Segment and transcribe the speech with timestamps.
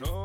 [0.00, 0.22] no.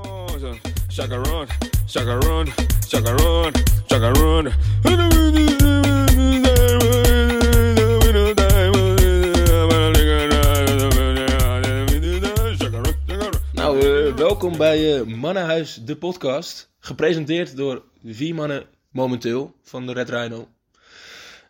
[13.53, 16.69] Nou, eh, welkom bij eh, Mannenhuis, de podcast.
[16.79, 20.47] Gepresenteerd door vier mannen momenteel van de Red Rhino.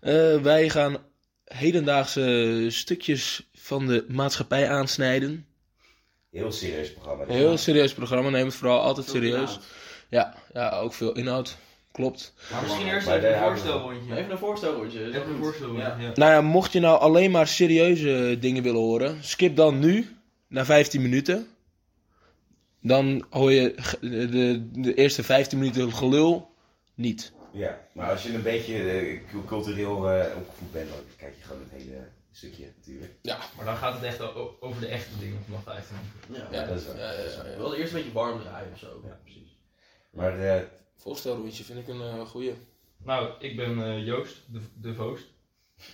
[0.02, 0.98] Eh, wij gaan
[1.44, 5.47] hedendaagse stukjes van de maatschappij aansnijden.
[6.32, 7.26] Heel serieus programma.
[7.28, 9.60] Heel serieus programma, neem het vooral altijd serieus.
[10.10, 11.58] Ja, ja, ook veel inhoud.
[11.92, 12.34] Klopt.
[12.52, 14.16] Maar misschien eerst even een voorstelrondje.
[14.18, 15.06] Even een voorstelrondje.
[15.08, 15.98] Even een voorstelrondje, Ja.
[16.00, 16.12] ja.
[16.16, 20.16] Nou ja, mocht je nou alleen maar serieuze dingen willen horen, skip dan nu
[20.48, 21.48] naar 15 minuten.
[22.82, 26.50] Dan hoor je de, de eerste 15 minuten gelul
[26.96, 27.32] niet.
[27.52, 31.44] Ja, maar als je een beetje eh, cu- cultureel eh, opgevoed bent, dan kijk je
[31.44, 31.98] gewoon het hele
[32.38, 33.14] stukje natuurlijk.
[33.56, 34.22] Maar dan gaat het echt
[34.60, 35.96] over de echte dingen 15
[36.28, 36.50] minuten.
[36.52, 36.60] Ja.
[36.62, 36.98] Ja, dat is waar.
[36.98, 37.58] Ja, ja, ja, ja.
[37.58, 39.02] Wel eerst een beetje warm draaien of zo.
[39.06, 39.20] Ja.
[39.24, 39.58] precies.
[40.10, 40.64] Maar eh,
[40.96, 42.54] Voorstelrondje vind ik een uh, goeie.
[42.98, 45.26] Nou, ik ben eh, Joost, de, de Voost.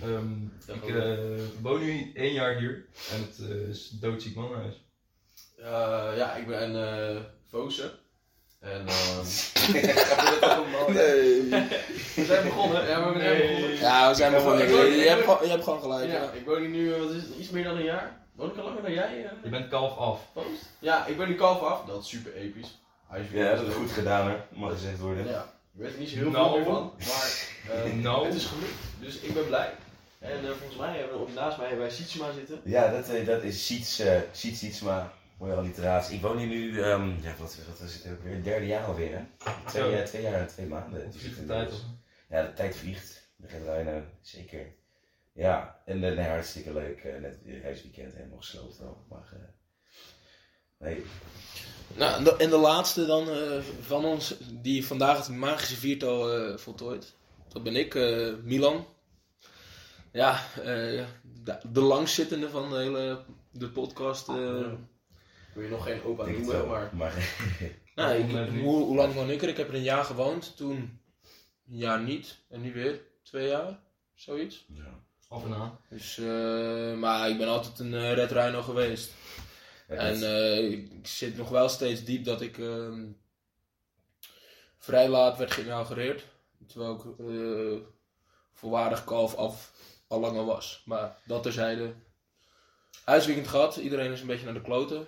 [0.01, 4.35] Ehm, Ja, ik eh, woon nu één jaar hier en het eh, is een doodziek
[4.35, 4.75] mannenhuis.
[5.57, 7.21] Eh, ja, ik ben uh.
[8.63, 9.19] En ehm
[10.35, 10.87] ook allemaal-
[12.15, 12.87] We zijn begonnen.
[12.87, 13.47] Ja, we zijn Nee.
[13.55, 13.77] begonnen.
[13.79, 14.67] Ja, we zijn begonnen.
[14.67, 16.11] Je, je, hebt, gewoon- je hebt gewoon gelijk.
[16.11, 16.31] Ja, Ja.
[16.33, 18.21] ik woon hier nu, eh, wat is het, iets meer dan een jaar.
[18.35, 20.19] Woon ik al langer dan jij, eh, Je bent kalf af.
[20.33, 20.47] Post?
[20.79, 21.85] Ja, ik ben nu kalf af.
[21.85, 22.79] Dat is super episch.
[23.07, 25.27] Hij is weer ja, dat is goed gedaan hè, mag gezegd worden.
[25.27, 25.41] Ja,
[25.75, 26.47] ik weet er niet zo heel Nou.
[26.47, 26.93] veel meer van.
[27.07, 28.25] Maar eh, Nou.
[28.25, 28.73] het is gelukt.
[28.99, 29.69] Dus ik ben blij.
[30.19, 32.61] En volgens mij hebben we op naast mij bij Sietsma zitten.
[32.63, 35.11] Ja, dat, eh, dat is Siets, Siets Sietsma,
[35.43, 36.15] mooie alliteratie.
[36.15, 38.85] Ik woon hier nu, ehm, ja, wat, wat is het ook weer, het derde jaar
[38.85, 39.23] alweer hè?
[39.67, 41.05] Twee, eh, twee jaar en twee maanden.
[41.05, 41.79] Het vliegt de tijd op.
[42.29, 43.21] Ja, de tijd vliegt.
[43.35, 44.73] De Red Rhino, zeker.
[45.33, 46.99] Ja, en eh, nee, hartstikke leuk.
[47.03, 49.05] eh, net weer huisweekend helemaal gesloopt al.
[49.09, 49.39] Maar eh,
[50.77, 51.03] nee,
[51.97, 57.13] Nou, en de, laatste dan eh, van ons, die vandaag het magische viertal eh, voltooid.
[57.47, 58.85] Dat ben ik, eh, Milan.
[60.11, 60.63] Ja, eh,
[61.21, 63.19] de, de langzittende van de hele
[63.51, 64.27] de podcast.
[64.29, 64.71] eh.
[65.53, 66.65] Ik wil je nog geen opa denk noemen, wel.
[66.65, 66.89] maar...
[66.95, 67.13] Maar
[67.95, 69.49] Nou, ik- hoe, hoe lang woon ik er?
[69.49, 70.57] Ik heb er een jaar gewoond.
[70.57, 70.75] Toen
[71.69, 72.37] een jaar niet.
[72.49, 73.79] En nu weer twee jaar.
[74.13, 74.65] Zoiets.
[74.73, 75.01] ja.
[75.27, 75.79] Af en aan.
[75.89, 79.11] Dus, eh, maar ik ben altijd een eh, Red Rhino geweest.
[79.87, 83.05] Ja, En eh, ik zit nog wel steeds diep dat ik ehm,
[84.77, 86.23] vrij laat werd geïnaugureerd.
[86.67, 87.87] Terwijl ik eh,
[88.53, 89.71] volwaardig kalf af
[90.07, 90.81] al langer was.
[90.85, 91.93] Maar dat terzijde.
[93.03, 93.75] Huisweekend gehad.
[93.75, 95.05] Iedereen is een beetje naar de kloten.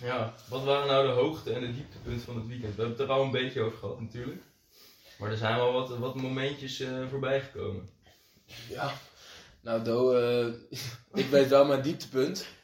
[0.00, 2.74] Ja, wat waren nou de hoogte en de dieptepunten van het weekend?
[2.74, 4.42] We hebben het er al een beetje over gehad natuurlijk.
[5.18, 7.88] Maar er zijn wel wat, wat momentjes eh, voorbij gekomen.
[8.68, 8.92] Ja.
[9.60, 10.46] Nou, Do, eh,
[11.22, 12.46] ik weet wel mijn dieptepunt.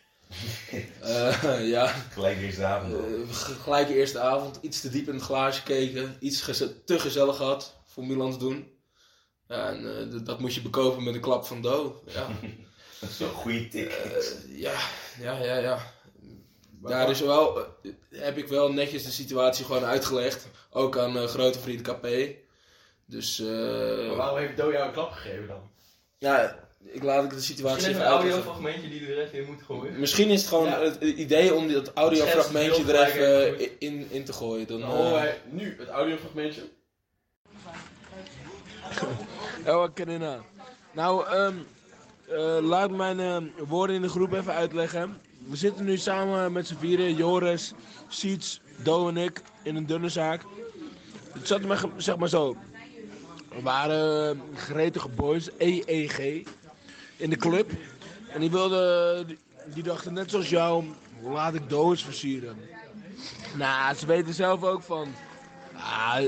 [1.01, 3.37] Eh, ja, Gelijk eerste avond.
[3.37, 6.17] gelijk de eerste avond, iets te diep in het glaasje keken.
[6.21, 8.71] Iets geze- te gezellig gehad voor Milans doen.
[9.49, 12.03] Ja, en eh, dat moet je bekopen met een klap van Do.
[12.07, 12.29] Ja,
[13.01, 14.01] Dat is wel een goede tik.
[14.49, 14.81] Ja,
[15.21, 15.57] ja, ja.
[15.57, 15.93] ja.
[16.91, 20.49] Daar is wel, eh, heb ik wel netjes de situatie gewoon uitgelegd.
[20.71, 22.07] Ook aan eh, grote vriend KP.
[23.05, 25.71] Dus eh waarom heeft Do jou een klap gegeven dan?
[26.19, 29.67] ja, ik laat ik de situatie Misschien even een audiofragmentje die er even in moeten
[29.67, 30.01] gooien.
[30.01, 30.81] Misschien is het gewoon Ja.
[30.81, 34.67] het idee om dat audiofragmentje er even in, in te gooien.
[34.67, 36.63] Dan, Dan eh, horen wij nu het audiofragmentje.
[39.65, 41.25] Ja, wat kan nou?
[42.29, 45.21] Eh, laat mijn ehm, woorden in de groep even uitleggen.
[45.49, 47.73] We zitten nu samen met z'n vieren, Joris,
[48.09, 50.43] Siets, Do en ik, in een dunne zaak.
[51.33, 52.57] Het zat ge- zeg maar zo.
[53.57, 56.47] Er waren uh, gretige boys, EEG,
[57.17, 57.71] in de club.
[58.29, 59.27] En die wilden,
[59.75, 60.85] die, dachten net zoals jou,
[61.23, 62.57] laat ik Do eens versieren.
[63.57, 65.15] Nou, ze weten zelf ook van,
[65.75, 66.23] ah,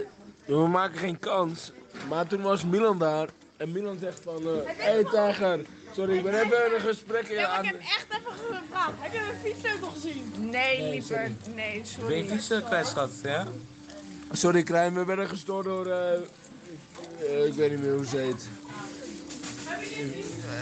[0.44, 1.72] we maken geen kans.
[2.08, 3.28] Maar toen was Milan daar.
[3.56, 5.60] En Milan zegt van, hé hey, Tijger,
[5.94, 7.64] sorry, ik ben even een gesprek Ja, maar aan...
[7.64, 8.92] ik heb echt even gevraagd.
[8.98, 10.32] Heb je mijn fietssleutel gezien?
[10.38, 10.50] Nee,
[10.80, 11.16] Nee, liever.
[11.16, 11.34] sorry.
[11.54, 12.16] Nee, Ben sorry.
[12.16, 13.46] je fiets kwijt, schat, ja?
[14.32, 16.12] Sorry Krijn, we werden gestoord door, eh,
[17.20, 18.48] eh, ik weet niet meer hoe ze heet.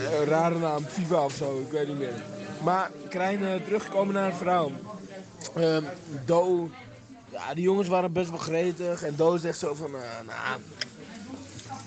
[0.02, 2.23] Eh, een rare naam, Viva of zo, ik weet niet meer.
[2.62, 4.73] Maar Krijn, teruggekomen naar het verhaal.
[5.56, 5.82] Ehm,
[6.25, 6.70] Do,
[7.31, 9.02] ja, die jongens waren best wel gretig.
[9.02, 10.61] En Do zegt zo van, nou,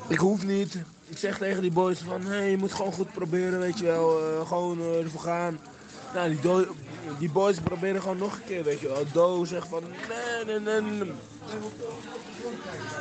[0.08, 0.76] ik hoef niet.
[1.16, 4.20] Ik zeg tegen die boys van, hé, je moet gewoon goed proberen, weet je wel.
[4.20, 5.60] eh, gewoon eh, ervoor gaan.
[6.14, 6.76] Nou, die, Do-
[7.20, 9.04] die boys proberen gewoon nog een keer, weet je wel.
[9.14, 11.12] Do zegt van, nee, nee, nee, nee.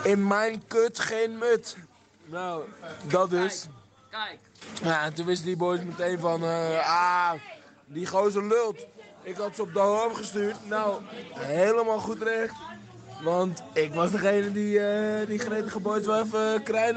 [0.04, 1.76] In mijn kut geen mut.
[2.24, 2.64] Nou,
[3.08, 3.66] dat dus.
[4.10, 4.38] Kijk.
[4.82, 7.32] Ja, en toen wisten die boys meteen van, eh, ah,
[7.86, 8.86] die gozer lult.
[9.22, 10.56] Ik had ze op de hoofd gestuurd.
[10.68, 11.02] Nou,
[11.34, 12.54] helemaal goed recht.
[13.22, 16.96] Want ik was degene die, eh die gretige boys wel even Krijn,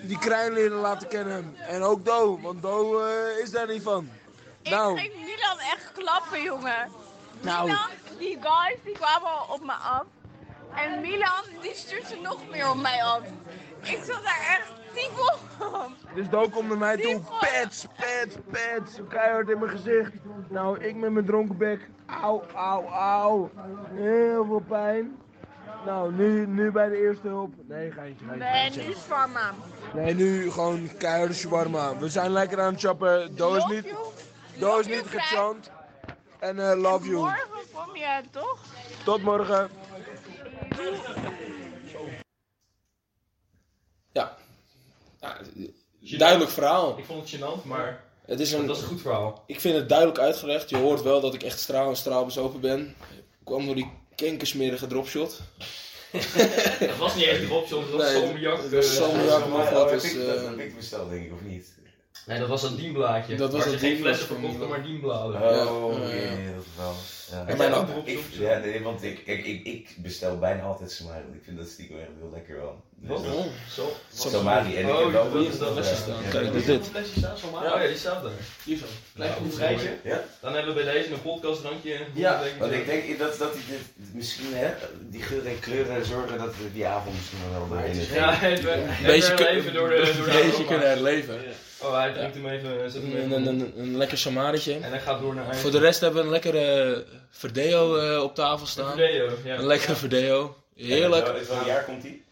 [0.00, 1.54] die Krijn leren laten kennen.
[1.56, 4.08] En ook Do, want Do eh, is daar niet van.
[4.62, 6.90] Nou, Ik ging Milan echt klappen, jongen.
[7.40, 10.04] nou, Milan, die guys, die kwamen al op me af.
[10.74, 13.20] En Milan, die stuurde nog meer op mij af.
[13.82, 15.90] Ik zat daar echt tyfel op.
[16.14, 17.20] dus Do komt naar mij toe.
[17.40, 18.98] Pets, pets, pets.
[19.08, 20.12] Keihard in mijn gezicht.
[20.48, 21.88] Nou, ik met mijn dronken bek.
[22.06, 23.50] Auw, auw, auw.
[23.94, 25.18] Heel veel pijn.
[25.84, 27.52] Nou, nu, nu bij de eerste hulp.
[27.68, 28.44] Nee, geintje, geintje.
[28.44, 28.82] Nee, geintje.
[28.82, 29.54] nu is Farma.
[29.94, 31.96] Nee, nu gewoon keiharde shawarma.
[31.98, 33.36] We zijn lekker aan het chappen.
[33.36, 33.94] Do is Love niet.
[34.58, 35.70] Do is niet gechant.
[36.38, 37.16] En eh, love you.
[37.16, 38.64] Morgen kom je, toch?
[39.04, 39.70] Tot morgen.
[44.12, 44.36] Ja.
[45.20, 45.38] Ja,
[46.18, 46.98] duidelijk verhaal.
[46.98, 49.42] Ik vond het gênant, maar Het is dat een, was een goed verhaal.
[49.46, 50.70] ik vind het duidelijk uitgelegd.
[50.70, 52.94] Je hoort wel dat ik echt straal en straalbezopen ben.
[53.18, 53.90] Ik kwam door die
[54.26, 55.40] kenkersmerige dropshot.
[56.12, 58.58] Het was niet echt dropshot, het was Nee, salmiak.
[58.72, 59.38] eh, salmiak.
[59.38, 61.66] Nog wat dat eh, heb ik besteld, denk ik, of niet?
[62.26, 63.36] Nee, dat was dat dienblaadje.
[63.36, 65.34] Dat was dat ze geen flessen verkochten, maar dienbladen.
[65.68, 66.94] Oh, Ja, nee, dat wel.
[67.30, 67.46] Ja.
[67.46, 67.72] En mijn.
[68.04, 71.24] Ik, ja, nee, want ik, ik, ik, ik bestel bijna altijd Samari.
[71.32, 72.82] Ik vind dat stiekem echt heel lekker wel.
[73.00, 73.24] Dus Wat?
[73.24, 73.96] dat- Zo.
[74.28, 74.76] Samari.
[74.76, 76.22] En ik Oh, heb wel dat is dat ja, lesje staan.
[76.24, 76.30] ja.
[76.30, 76.88] Kijk, dit, Dit dit.
[76.90, 78.32] flesje staat van Ja, ja, die staat daar.
[78.64, 78.84] Hier zo.
[79.14, 79.62] Lijkt Ja, op een mooi.
[79.64, 79.96] rijtje.
[80.04, 80.24] Ja?
[80.40, 81.98] Dan hebben we bij deze een podcastdrankje.
[82.14, 86.38] Ja, Want ik denk dat, dat die, dit, misschien hè, die geur en kleuren zorgen
[86.38, 88.08] dat we die avond misschien wel doorheen is.
[88.10, 91.40] Ja, even, Beetje even door de, door kunnen herleven.
[91.82, 94.74] Oh, hij drinkt hem even, zet hem Een, even een, een, een lekker samaretje.
[94.74, 95.56] En hij gaat door naar eind.
[95.56, 98.96] Voor de rest hebben we een lekkere verdeo eh, op tafel staan.
[98.96, 99.54] Verdeo, ja.
[99.58, 100.56] Een lekkere verdeo.
[100.76, 101.26] Heerlijk.
[101.28, 102.26] Uit welk jaar komt die?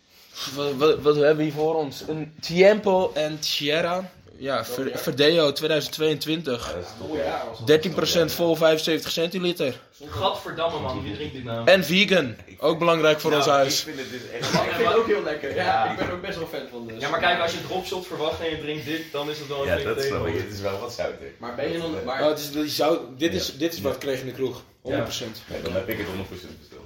[0.77, 2.03] Wat, wat, hebben we hier voor ons?
[2.09, 4.11] Een Tiempo en Sierra.
[4.39, 6.67] Ja, Ver- Verdeo 2022.
[6.69, 7.23] Ja, dat is top, Oh ja.
[7.25, 8.31] ja, was het.
[8.31, 9.81] 13% vol 75 centiliter.
[10.09, 11.67] Gadverdamme man, wie drinkt dit nou?
[11.67, 12.35] En vegan.
[12.59, 13.79] Ook belangrijk voor Nou, ons huis.
[13.79, 15.55] Ik vind het dus echt Ik vind het ook heel lekker.
[15.55, 15.91] Ja, Ja.
[15.91, 18.41] ik ben ook best wel fan van de Ja, maar kijk, als je dropshot verwacht
[18.41, 20.01] en je drinkt dit, dan is het wel een Ja, dat snap ik.
[20.03, 20.35] tegenvaller.
[20.43, 21.27] Het is wel wat zouter.
[21.39, 21.95] Maar ben je dan...
[22.05, 24.63] Maar, Oh, het is, zout, dit, is, dit is wat ik kreeg in de kroeg.
[24.83, 24.83] 100%.
[24.83, 26.11] Nee, dan heb ik het 100%
[26.59, 26.86] besteld.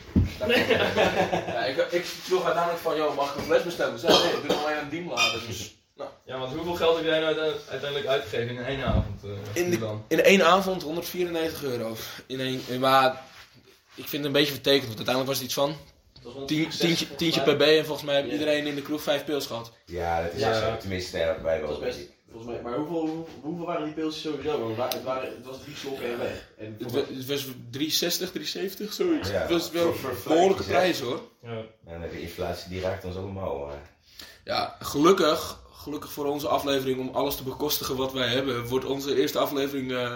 [1.46, 3.98] Ja, ik, ik vroeg uiteindelijk van, joh, mag ik een fles bestellen?
[3.98, 5.40] Ze zei, nee, ik doe alleen een dienbladen.
[5.46, 5.74] Dus
[6.24, 9.24] Ja, want hoeveel geld heb jij nou uite- uiteindelijk uitgegeven in één avond?
[9.24, 10.04] eh, in, de, dan?
[10.08, 11.96] in één avond 194 euro.
[12.26, 13.22] In één, maar
[13.94, 15.76] ik vind het een beetje vertekend, want uiteindelijk was het iets van
[16.46, 16.68] tien,
[17.16, 17.60] tientje, per B.
[17.60, 18.32] En volgens mij heeft Ja.
[18.32, 19.72] iedereen in de kroeg vijf pils gehad.
[19.84, 20.60] Ja, dat is Ja.
[20.60, 20.76] zo.
[20.76, 21.68] Tenminste, Dat wel.
[21.68, 21.98] was best,
[22.30, 22.62] volgens mij.
[22.62, 24.68] Maar hoeveel, hoe- hoeveel waren die pilsjes sowieso?
[24.68, 26.48] Het, waren, het, waren, het was drie slokken en weg.
[26.58, 29.28] En Het wa- het was 360, 370, zoiets.
[29.30, 31.20] Ja, Het was wel voor- een behoorlijke prijs hoor.
[31.42, 31.62] Ja.
[31.86, 33.58] En de inflatie die raakt ons allemaal.
[33.66, 33.90] Maar...
[34.44, 39.14] Ja, gelukkig, gelukkig voor onze aflevering om alles te bekostigen wat wij hebben, wordt onze
[39.16, 40.14] eerste aflevering eh,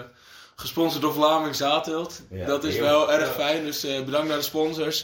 [0.55, 2.21] gesponsord door Vlaming Zaatelt.
[2.29, 3.33] Ja, dat is heel- wel erg ja.
[3.33, 5.03] fijn, dus eh, bedankt naar de sponsors.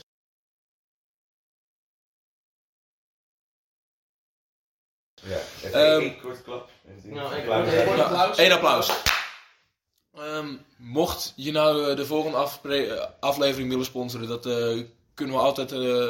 [5.23, 6.69] Ja, even Ehm, één kort klap.
[7.03, 7.73] Nou, ik- applaus.
[7.73, 8.37] Eén applaus.
[8.37, 8.89] één applaus.
[10.17, 10.47] Ehm,
[10.77, 14.83] mocht je nou eh, de volgende eh, aflevering willen sponsoren, dat eh,
[15.13, 16.09] kunnen we altijd eh,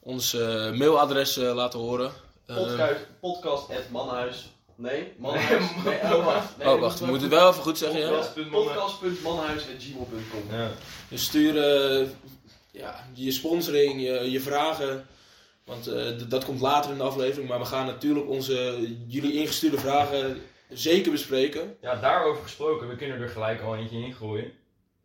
[0.00, 0.32] ons
[0.72, 2.12] mailadres laten horen.
[2.46, 4.52] Ehm, Podcast, podcast at Mannenhuis.
[4.76, 5.62] Nee, Mannenhuis.
[5.84, 6.56] Nee, oh, wacht.
[6.58, 8.00] Nee, oh, wacht, we moeten het wel even goed zeggen.
[8.00, 8.08] Ja?
[8.08, 8.50] Podcast.
[8.50, 10.70] Podcast.mannenhuis.gmail.com Ja.
[11.08, 11.56] Dus stuur
[12.00, 12.06] eh,
[12.70, 15.06] ja, je sponsoring, je, je vragen.
[15.64, 17.48] Want eh, dat komt later in de aflevering.
[17.48, 20.36] Maar we gaan natuurlijk onze, jullie ingestuurde vragen
[20.68, 21.76] zeker bespreken.
[21.80, 24.52] ja, daarover gesproken, we kunnen er gelijk al eentje in gooien.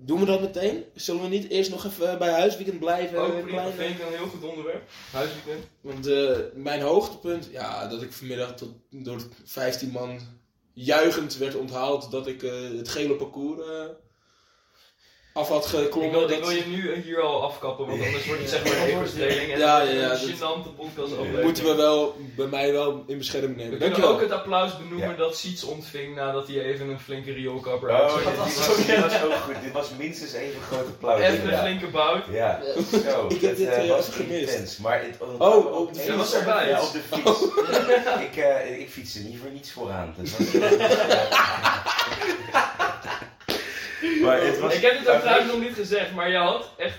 [0.01, 0.83] Doen we dat meteen?
[0.95, 3.19] Zullen we niet eerst nog even bij huisweekend blijven?
[3.23, 4.89] Een prima, kleine- vind ik een heel goed onderwerp.
[5.11, 5.67] Huisweekend.
[5.81, 10.19] Want eh, mijn hoogtepunt, ja, dat ik vanmiddag tot, door 15 man
[10.73, 13.85] juichend werd onthaald dat ik eh, het gele parcours eh,
[15.33, 16.11] af had Ik geklommen.
[16.11, 18.89] wil, ik Dat- wil je nu hier al afkappen, want anders wordt het zeg maar
[18.89, 19.51] een.
[19.51, 21.43] En Ja, ja, ja, een dat- gênante podcast aflevering.
[21.43, 23.77] moeten we wel bij mij wel in bescherming We nemen.
[23.77, 24.09] kunnen Dankjewel.
[24.15, 25.15] ook het applaus benoemen Ja.
[25.15, 28.29] dat Siets ontving nadat hij even een flinke rioolkapper Oh, uitzette.
[28.29, 29.55] dit, dit was, dit was ook goed.
[29.63, 31.19] Dit was minstens even groot applaus.
[31.21, 32.23] Even een flinke bout.
[32.31, 33.25] Ja, zo.
[33.29, 34.77] Ik heb het, dit, eh, was intens.
[34.77, 36.15] Maar het, Oh, op de fiets.
[36.15, 36.67] was erbij.
[36.69, 37.41] Ja, op de fiets.
[38.21, 40.15] ik, eh ik fietste niet voor niets vooraan.
[40.17, 40.51] Dat was,
[44.29, 46.97] maar het was, Ik heb het ook trouwens nog niet gezegd, maar je had echt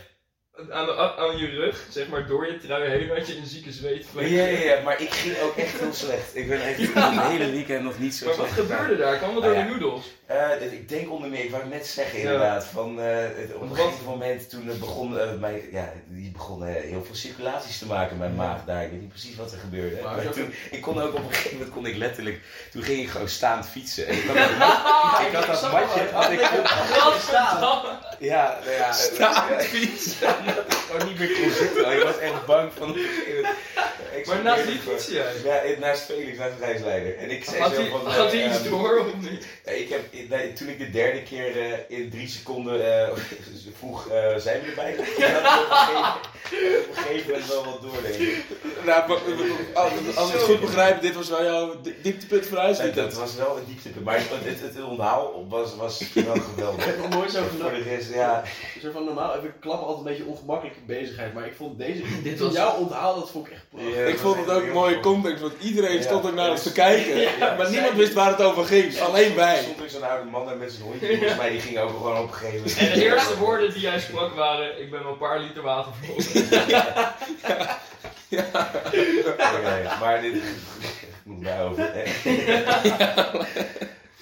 [0.70, 3.72] aan, de, aan je rug, zeg maar door je trui heen, had je een zieke
[3.72, 4.26] zweetvlek.
[4.28, 6.36] Ja, ja, ja, maar ik ging ook echt heel slecht.
[6.36, 7.12] Ik ben echt Ja.
[7.12, 9.16] het hele weekend nog niet zo Maar wat slecht gebeurde daar?
[9.16, 9.68] Kwam het Nou door ja.
[9.68, 10.04] de noedels?
[10.26, 12.24] Eh, ik denk onder meer, ik wou het net zeggen Ja.
[12.24, 16.30] inderdaad, van eh, het- op een gegeven moment toen het begon, eh, mijn, ja, die
[16.30, 18.84] begon heel veel circulaties te maken, mijn maag daar.
[18.84, 19.96] Ik weet niet precies wat er gebeurde.
[20.02, 22.40] Maar Maar ook- toen, ik kon ook op een gegeven moment, kon ik letterlijk,
[22.72, 24.06] toen ging ik gewoon staand fietsen.
[24.06, 26.40] En ik had dat, mat- ik had dat matje, had ik
[28.18, 30.28] ja, nou ja, Staand fietsen.
[30.56, 31.92] Omdat ik gewoon niet meer kon zitten.
[31.96, 32.96] Ik was echt bang van,
[34.16, 35.32] ik Maar naast wie fietste jij?
[35.44, 37.16] Ja, naast Felix, naast de reisleider.
[37.18, 38.00] En ik zei Had zo van...
[38.12, 39.46] had eh, hij iets ehm, door of niet?
[39.64, 43.08] ja, ik heb, nee, toen ik de derde keer eh, in drie seconden eh,
[43.78, 44.96] vroeg, eh, zijn we erbij?
[45.18, 45.60] Ja, dat
[46.88, 48.44] op een gegeven- moment wel wat door, denk ik.
[48.84, 49.18] Nou, maar-
[49.74, 52.78] als, als ik het goed begrijp, dit was wel jouw di- dieptepunt voor huis.
[52.78, 54.28] Nee, dat was wel een dieptepunt, maar het,
[54.60, 56.80] het, het onthaal was, was wel geweldig.
[56.80, 57.82] Ik heb nog nooit zo Voor genoten.
[57.82, 58.42] de rest, ja.
[58.82, 62.02] Zo van normaal heb ik klappen altijd een beetje ongemakkelijke bezigheid, maar ik vond deze,
[62.22, 63.94] Dit was- jouw onthaal, dat vond ik echt prachtig.
[63.96, 66.02] Ja, Ik vond het ook heel mooie context, want iedereen Ja.
[66.02, 67.16] stond ook naar ons te kijken.
[67.20, 69.56] Ja, maar niemand wist waar het over ging, alleen Er wij.
[69.62, 72.18] stond ook zo'n oude man daar met zijn hondje, volgens mij die ging ook gewoon
[72.18, 72.78] op een gegeven moment.
[72.78, 75.92] En de eerste woorden die hij sprak waren: Ik ben wel een paar liter water
[76.02, 76.14] voor.
[79.26, 80.34] Oké, maar dit
[81.24, 81.90] moet mij over.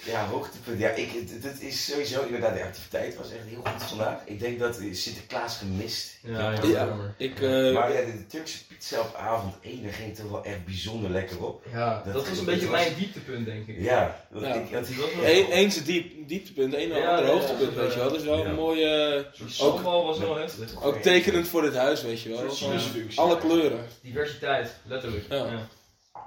[0.05, 0.79] Ja, hoogtepunt.
[0.79, 4.19] Ja, ik, het, het is sowieso inderdaad, de activiteit was echt heel goed vandaag.
[4.25, 6.17] Ik denk dat eh, Sinterklaas gemist.
[6.23, 6.85] Ja, Ik- ja, Ja.
[6.85, 7.13] jammer.
[7.17, 10.43] Ik, eh, Maar ja, de, de Turkse pizza op avond 1, daar ging toch wel
[10.43, 11.65] echt bijzonder lekker op.
[11.71, 13.79] Ja, Dat- dat was een dat beetje was- mijn dieptepunt, denk ik.
[13.79, 14.53] Ja, dat, Ja.
[14.53, 17.31] ik, dat, Dat was wel- Eén eens het diep, dieptepunt, een en Ja, ander ja,
[17.31, 17.79] hoogtepunt, ja.
[17.81, 18.09] weet je wel.
[18.09, 18.45] Dat is wel Ja.
[18.45, 20.83] een mooie, sambal was wel heftig.
[20.83, 22.39] ook tekenend voor dit huis, weet je wel.
[22.71, 23.85] Een alle kleuren.
[24.01, 25.25] Diversiteit, letterlijk.
[25.29, 25.35] Ja.
[25.45, 25.67] Ja.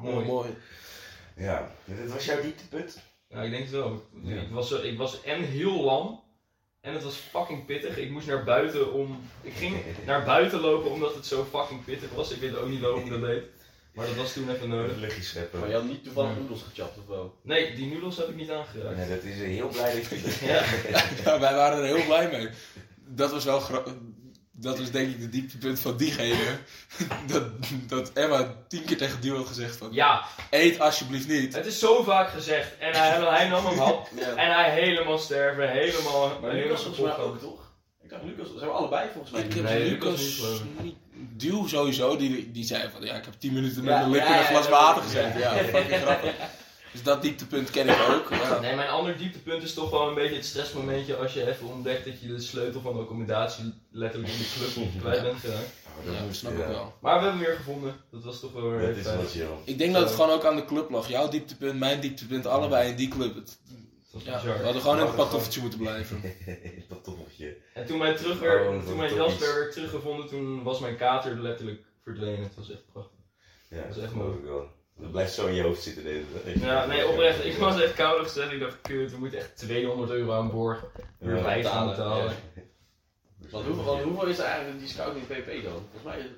[0.01, 0.49] Mooi, Mooi.
[1.37, 2.99] ja, dit was jouw dieptepunt?
[3.33, 4.03] Ja, ik denk het wel.
[4.23, 4.41] Ja.
[4.41, 6.21] Ik, was, eh, ik was en heel lam.
[6.81, 7.97] En het was fucking pittig.
[7.99, 9.21] Ik moest naar buiten om...
[9.43, 12.31] Ik ging naar buiten lopen omdat het zo fucking pittig was.
[12.31, 13.43] Ik weet ook niet waarom ik dat deed.
[13.95, 14.93] Maar dat was toen even nodig.
[14.95, 15.61] Een luchtje scheppen.
[15.61, 16.39] Maar je had niet toevallig Ja.
[16.39, 17.35] noedels gechapt of wel?
[17.43, 18.97] Nee, die noedels heb ik niet aangeraakt.
[18.97, 20.63] Nee, dat is eh, heel blij dat je Ja.
[21.25, 22.49] Ja, wij waren er heel blij mee.
[23.07, 23.85] Dat was wel gra-
[24.63, 26.57] Dat was denk ik de dieptepunt van diegene.
[27.33, 27.45] Dat,
[27.89, 29.89] dat Emma tien keer tegen Duo had gezegd van...
[29.93, 31.55] ja, Eet alsjeblieft niet.
[31.55, 32.79] het is zo vaak gezegd.
[32.79, 34.09] En hij, hij nam hem hap.
[34.21, 34.35] Ja.
[34.35, 35.71] En hij helemaal sterven.
[35.71, 36.29] Helemaal...
[36.29, 37.73] Maar helemaal Lucas volgens mij ook, toch?
[38.03, 39.43] Ik dacht Lucas, zijn we allebei volgens mij.
[39.43, 40.41] Ik heb Nee, Lucas
[40.81, 40.97] niet.
[41.37, 44.23] Duw sowieso, die, die zei van ja, ik heb 10 minuten met Ja, mijn lip
[44.23, 45.09] ja, in een glas ja, water ja.
[45.09, 45.41] gezeten.
[45.41, 46.33] Ja, fucking grappig.
[46.93, 48.31] Dus dat dieptepunt ken ik ook.
[48.31, 48.61] Ja.
[48.61, 52.05] Nee, mijn ander dieptepunt is toch wel een beetje het stressmomentje als je even ontdekt
[52.05, 55.71] dat je de sleutel van de accommodatie letterlijk in de club kwijt bent geraakt.
[56.07, 56.95] Oh, Ja, dat snap ik wel.
[57.01, 57.95] Maar we hebben hem weer gevonden.
[58.11, 59.63] Dat was toch wel weer Dat is wel.
[59.65, 61.09] Ik denk dat het gewoon ook aan de club lag.
[61.09, 63.35] Jouw dieptepunt, mijn dieptepunt, allebei in die club.
[63.35, 63.59] Het-
[64.13, 66.21] Dat was ja, we hadden gewoon in het pantoffeltje moeten blijven.
[67.75, 70.63] En toen mijn, terug weer, Oh, toen mijn was jas toch weer werd teruggevonden, toen
[70.63, 72.43] was mijn kater letterlijk verdwenen.
[72.43, 73.19] Het was echt prachtig.
[73.69, 74.35] Ja, Dat is echt mooi.
[74.97, 76.05] Dat blijft zo in je hoofd zitten.
[76.05, 76.25] Deze,
[76.61, 77.45] Ja, nee, oprecht.
[77.45, 78.53] Ik was echt koud gezet.
[78.53, 80.81] Ik dacht, kut, we moeten echt 200 euro aan boord.
[81.19, 81.43] Weer Ja.
[81.43, 82.35] vijf gaan betalen.
[83.51, 85.73] Want hoeveel, want hoeveel is er eigenlijk die scouting PP dan?
[85.91, 86.31] Volgens mij,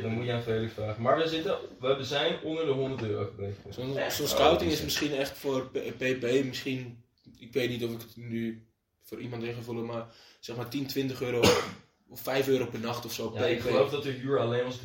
[0.00, 1.02] Dan moet je aan Felix vragen.
[1.02, 3.72] Maar we, zitten, we zijn onder de 100 euro gebleven.
[3.72, 7.04] Zo'n Oh, scouting die is is- misschien echt voor PP, misschien,
[7.38, 8.66] ik weet niet of ik het nu
[9.02, 10.06] voor iemand in ga vullen, maar
[10.40, 11.40] zeg maar 10, 20 euro
[12.14, 13.32] of 5 euro per nacht of zo.
[13.34, 14.82] Ja, ik geloof dat de huur alleen was 3,75.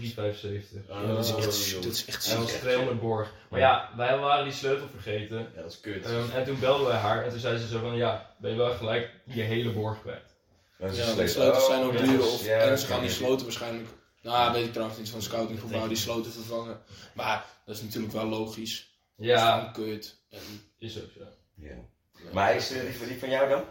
[0.87, 2.59] Ja, dat is echt, dat is echt En dat was ziek.
[2.61, 3.33] 200 borg.
[3.49, 5.37] Maar ja, wij waren die sleutel vergeten.
[5.55, 6.05] Ja, dat is kut.
[6.05, 8.57] Ehm, en toen belden wij haar en toen zei ze zo van ja, ben je
[8.57, 10.35] wel gelijk je hele borg kwijt.
[10.79, 13.45] Ja, de sleutels zijn ook Oh, duur ja, of, ja, en ze gaan die sloten
[13.45, 13.87] waarschijnlijk,
[14.21, 16.81] nou weet ik trouwens niet van scoutinggebouw, die sloten vervangen.
[17.13, 18.87] Maar dat is natuurlijk wel logisch.
[19.15, 20.17] Ja, Dat is kut.
[20.29, 20.39] En
[20.79, 21.23] is ook zo.
[21.55, 21.75] Ja.
[22.33, 23.63] Maar is er van- die van jou dan?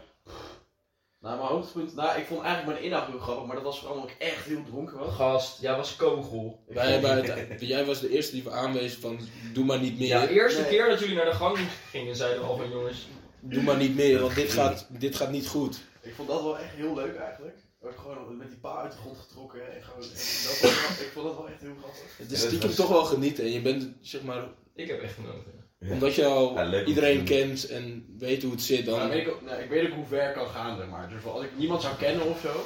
[1.21, 3.95] Nou, mijn hoogtepunt, nou, ik vond eigenlijk mijn inhoud heel grappig, maar dat was vooral
[3.97, 5.15] omdat ik echt heel dronken was.
[5.15, 6.63] Gast, jij was kogel.
[6.67, 9.19] Wij het- jij was de eerste die we aanwezen van
[9.53, 10.09] doe maar niet meer.
[10.09, 10.71] Ja, de eerste Nee.
[10.71, 11.59] keer dat jullie naar de gang
[11.91, 13.07] gingen, zeiden we al van jongens.
[13.41, 15.79] Doe maar niet meer, want dit gaat, dit gaat niet goed.
[16.01, 17.57] Ik vond dat wel echt heel leuk eigenlijk.
[17.83, 21.11] Ook gewoon met die pa uit de grond getrokken en gewoon, en dat was ik
[21.13, 22.17] vond dat wel echt heel grappig.
[22.17, 23.45] Het is stiekem toch wel genieten.
[23.45, 24.45] En je bent, zeg maar,
[24.75, 25.58] Ik heb echt genoten.
[25.79, 25.93] Ja.
[25.93, 29.09] omdat je al Ja, iedereen kent en weet hoe het zit, Nou, dan...
[29.09, 31.09] weet ik, ook, nou, ik weet ook hoe ver ik kan gaan, zeg maar.
[31.09, 32.65] Dus als ik niemand zou kennen of zo,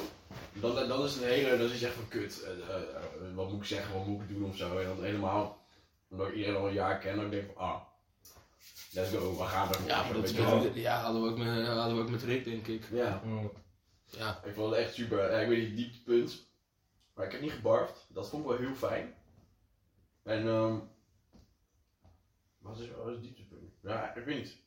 [0.53, 2.43] dan, dan is het een hele, dan is het echt van kut.
[2.43, 4.77] eh, eh, eh, wat moet ik zeggen, wat moet ik doen of zo.
[4.77, 5.65] En dan helemaal,
[6.09, 7.81] omdat ik iedereen al een jaar ken, dan denk ik van, ah,
[8.91, 9.79] let's go, we gaan er.
[9.87, 10.29] Ja, maar dat
[10.73, 12.83] ja, hadden, we ook met, hadden we ook met Rick, denk ik.
[12.91, 13.21] Ja,
[14.17, 15.31] Ja, ik vond het echt super.
[15.31, 16.51] Ja, ik weet niet, dieptepunt.
[17.13, 18.05] Maar ik heb niet gebarfd.
[18.09, 19.13] Dat vond ik wel heel fijn.
[20.23, 20.75] En, ehm
[22.63, 23.71] wat is, wat is het dieptepunt?
[23.81, 24.57] Ja, ik weet niet.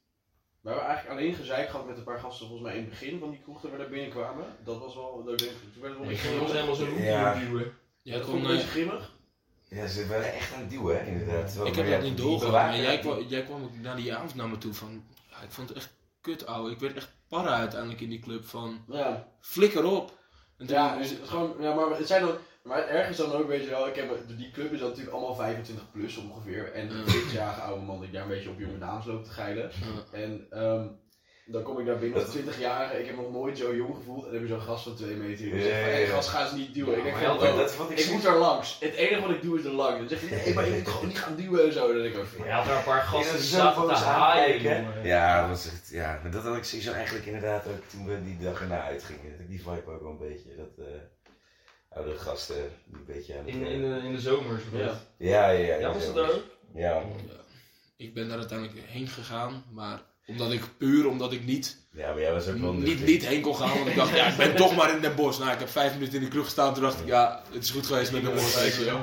[0.60, 3.18] We hebben eigenlijk alleen gezeik gehad met een paar gasten volgens mij in het begin
[3.18, 4.44] van die kroeg dat we daar binnenkwamen.
[4.64, 6.74] Dat was wel, dat ik denk, toen werd het wel Ik een ging ons helemaal
[6.74, 7.34] zo'n hoekje Ja.
[7.34, 7.72] duwen.
[8.02, 9.14] Jij dat kon, vond ik een eh, beetje grimmig.
[9.68, 11.46] Ja, ze waren echt aan het duwen, hè, inderdaad.
[11.46, 13.94] Terwijl- ik heb maar dat ja, niet doorgehad, maar jij kwam, jij kwam ook na
[13.94, 15.04] die avond naar me toe van...
[15.30, 16.70] Ja, ik vond het echt kut, ouwe.
[16.70, 18.84] Ik werd echt para uiteindelijk in die club van...
[18.88, 20.18] Ja, Flikker op!
[20.58, 23.64] En toen- ja, dus gewoon, ja maar het zijn dan, maar ergens dan ook, weet
[23.64, 26.72] je wel, ik heb, die club is dan natuurlijk allemaal 25 plus ongeveer.
[26.72, 29.70] En ik ja, oude man, die daar een beetje op jonge dames loopt te geilen.
[30.10, 30.86] En ehm,
[31.48, 33.74] dan kom ik daar binnen als Dat- 20 jaar, ik heb me nog nooit zo
[33.76, 34.18] jong gevoeld.
[34.24, 36.00] En dan heb je zo'n gast van 2 meter die Ja, zegt van, ja, hey,
[36.00, 36.06] ja.
[36.06, 36.96] gast, ga eens niet duwen.
[36.96, 38.12] ik denk van, ja, oh, dat ik ik zeg.
[38.12, 38.76] moet daar langs.
[38.80, 39.98] Het enige wat ik doe is er langs.
[39.98, 41.92] Dan zeg je, nee, maar je moet gewoon niet gaan duwen en zo.
[41.92, 43.94] Dan denk ik ook, Je had daar een paar gasten Ja, die zo zaten te
[43.94, 44.86] haaien.
[45.04, 48.24] Ja, dat was echt, ja, maar dat had ik sowieso eigenlijk inderdaad ook toen we
[48.24, 49.30] die dag erna uitgingen.
[49.30, 50.92] Dat ik die vibe ook wel een beetje, dat eh
[51.88, 53.54] oudere gasten die een beetje aan het...
[53.54, 54.62] In, eh, in, de, in de zomers.
[54.72, 55.00] Ja.
[55.16, 55.76] ja, ja, ja.
[55.76, 56.14] Ja, was zo.
[56.14, 56.42] het ook?
[56.74, 57.02] Ja,
[57.96, 62.20] Ik ben daar uiteindelijk heen gegaan, maar omdat ik puur omdat ik niet, ja, maar
[62.20, 63.74] jij was ook wel niet, niet heen kon gaan.
[63.74, 65.38] Want ik dacht, ja, ik ben toch maar in Den Bosch.
[65.38, 66.74] Nou, ik heb vijf minuten in de kroeg gestaan.
[66.74, 68.60] Toen dacht ik, ja, het is goed geweest met Den Bosch.
[68.60, 69.00] Weet je wel.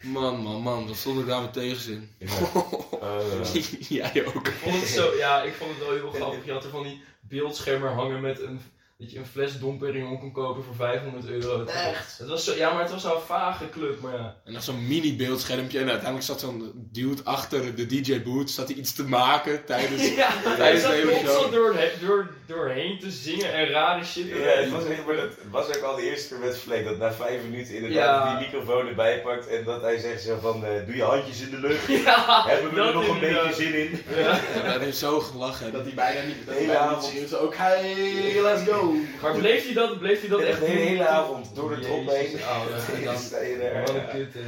[0.00, 2.10] Man, man, man, wat stond ik daar met tegenzin.
[2.18, 2.26] Ja.
[2.54, 3.60] Oh, ja.
[4.12, 4.48] Jij ook.
[4.48, 6.44] Ik vond het zo, ja, ik vond het wel heel grappig.
[6.44, 8.60] Je had er van die beeldschermen hangen met een,
[9.00, 11.64] dat je een fles dompering om kon kopen voor 500 euro.
[11.64, 12.18] Echt?
[12.18, 14.36] Het was zo, ja, maar het was zo'n vage club, maar ja.
[14.44, 15.78] En dan zo'n mini beeldschermpje.
[15.78, 18.50] En uiteindelijk zat zo'n dude achter de DJ boot.
[18.50, 20.08] Zat hij iets te maken tijdens...
[20.20, 21.52] Ja, hij tijdens zat de hele constant show.
[21.52, 24.28] door, door, doorheen te zingen en rare shit.
[24.28, 26.84] Ja, het was, echt, maar dat, het was ook al de eerste keer met Vleek
[26.84, 28.38] dat na vijf minuten inderdaad Ja.
[28.38, 31.50] die microfoon erbij pakt en dat hij zegt zo van eh, doe je handjes in
[31.50, 31.86] de lucht.
[32.04, 34.02] Ja, Hebben we er nog een beetje zin in?
[34.16, 34.20] Ja.
[34.54, 35.72] Ja, daar heeft zo gelachen.
[35.72, 38.89] Dat hij bijna niet, dat hij Hele bijna niet ook, hey, let's go.
[39.22, 42.30] Maar bleef hij dat, bleef dat echt de hele, avond door de drop heen.
[42.30, 44.40] Je daar, Wat een kut, hè.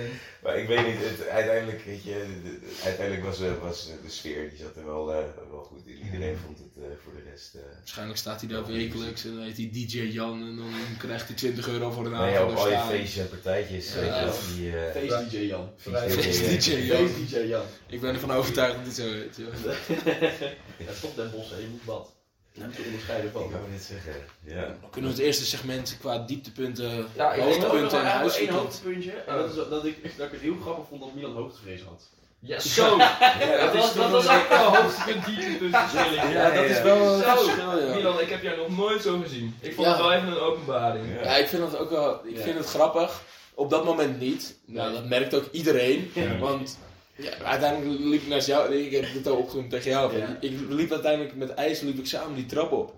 [0.43, 4.11] Maar ik weet niet, het, uiteindelijk, weet je, de- de- uiteindelijk was, eh, was de
[4.11, 5.19] sfeer, die zat er wel, eh,
[5.51, 6.01] wel goed in.
[6.05, 7.55] Iedereen vond het eh, voor de rest...
[7.55, 11.27] eh Waarschijnlijk staat hij daar wekelijks en dan heet hij DJ Jan en dan krijgt
[11.27, 12.37] hij 20 euro voor een nou avond.
[12.39, 14.25] ja, op daar al je feestjes en partijtjes, weet je Ja.
[14.25, 14.77] wel, die...
[14.77, 15.71] eh, Face DJ Jan.
[15.77, 17.07] feestjes, DJ Jan.
[17.29, 17.63] DJ Jan.
[17.89, 19.37] Ik ben ervan overtuigd dat dit zo heet.
[19.37, 19.73] joh.
[20.87, 22.13] Ja, stop Den Bosch, je moet wat.
[22.55, 23.51] Er onderscheiden Ik van.
[23.51, 24.13] wou dit zeggen,
[24.45, 24.67] ja.
[24.81, 29.11] Dan kunnen we het eerste segment qua dieptepunten, Ja, ik Ik hoogtepunten en één hoogtepuntje.
[29.13, 32.03] En dat is dat ik, dat ik het heel grappig vond dat Milan hoogtevrees had.
[32.39, 32.99] Ja, zo!
[33.63, 36.33] dat, was, dat was ook wel een hoogtepunt dieptepuntverschilling.
[36.33, 37.95] Ja, dat is wel een Zo.
[37.95, 39.57] Milan, ik heb jou nog nooit zo gezien.
[39.61, 39.93] Ik vond Ja.
[39.93, 41.05] het wel even een openbaring.
[41.15, 41.23] Ja.
[41.23, 42.43] Ja, ik vind het ook wel, ik Ja.
[42.43, 43.23] vind het grappig.
[43.55, 44.57] Op dat moment niet.
[44.65, 46.11] Nou, dat merkt ook iedereen.
[46.15, 46.39] Ja.
[46.39, 46.79] Want
[47.23, 50.17] ja, uiteindelijk liep ik naast jou, ik heb het al opgenomen tegen jou.
[50.19, 50.37] Ja.
[50.41, 52.95] Ik liep uiteindelijk met IJs liep ik samen die trap op.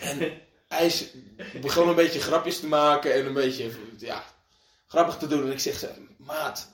[0.00, 0.32] En
[0.68, 1.04] IJs
[1.60, 4.24] begon een beetje grapjes te maken en een beetje ja,
[4.86, 5.44] grappig te doen.
[5.44, 6.70] En ik zeg ze, maat,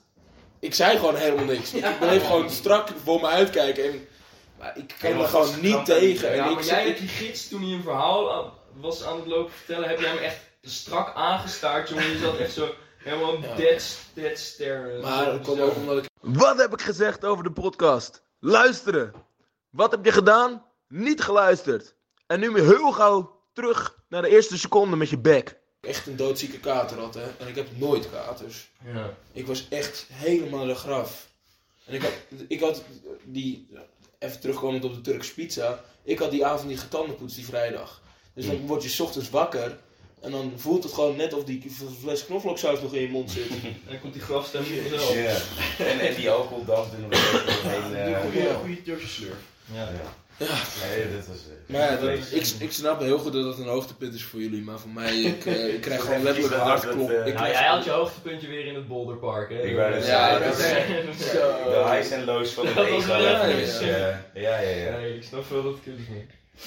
[0.59, 1.73] ik zei gewoon helemaal niks.
[1.73, 3.83] Ik bleef gewoon strak voor me uitkijken.
[3.83, 4.07] En,
[4.59, 6.29] maar ik kan er gewoon niet tegen.
[6.29, 9.15] En Ja, ik, maar jij ik- hebt die gids toen hij een verhaal was aan
[9.17, 12.09] het lopen vertellen, heb jij hem echt strak aangestaard, jongen.
[12.09, 13.55] Je zat echt zo helemaal Ja.
[13.55, 15.01] dead, dead stare.
[15.01, 18.21] maar dat kwam ook omdat ik Wat heb ik gezegd over de podcast?
[18.39, 19.13] Luisteren.
[19.69, 20.65] Wat heb je gedaan?
[20.87, 21.95] Niet geluisterd.
[22.27, 25.57] En nu weer heel gauw terug naar de eerste seconde met je bek.
[25.81, 27.13] echt een doodzieke kater had.
[27.13, 27.23] Hè?
[27.39, 28.71] En ik heb nooit katers.
[28.93, 29.13] Ja.
[29.31, 31.27] Ik was echt helemaal de graf.
[31.85, 32.11] En ik had,
[32.47, 32.83] ik had
[33.23, 33.69] die,
[34.19, 35.83] even terugkomend op de Turkse pizza.
[36.03, 38.01] Ik had die avond niet getandenpoetst die vrijdag.
[38.33, 39.77] Dus dan word je 's ochtends wakker.
[40.21, 41.63] En dan voelt het gewoon net of die
[42.01, 43.49] fles knoflooksaus nog in je mond zit.
[43.63, 45.13] En dan komt die grafstem vanzelf.
[45.13, 45.85] Ja.
[45.85, 47.11] En, en die alcohol er nog.
[47.85, 49.33] Een eh, goede, Turkse slurf.
[49.73, 49.81] Ja.
[49.83, 50.13] ja.
[50.37, 50.45] Ja.
[50.95, 51.37] Nee, dat was...
[51.37, 54.39] eh, Maar ja, dat- ik, ik snap heel goed dat dat een hoogtepunt is voor
[54.39, 54.61] jullie.
[54.61, 57.07] Maar voor mij, ik, eh, ik krijg gewoon letterlijk een hartklop.
[57.09, 59.61] dat, Ik Nou, jij had je hoogtepuntje weer in het Boulderpark, hè?
[59.61, 63.55] Ik wou net Ja, dat de highs en lows van het was ego.
[63.59, 63.85] dus, ja.
[63.85, 64.97] eh, ja, ja, ja.
[64.97, 66.07] Nee, ik snap wel dat het kut is.
[66.07, 66.25] man.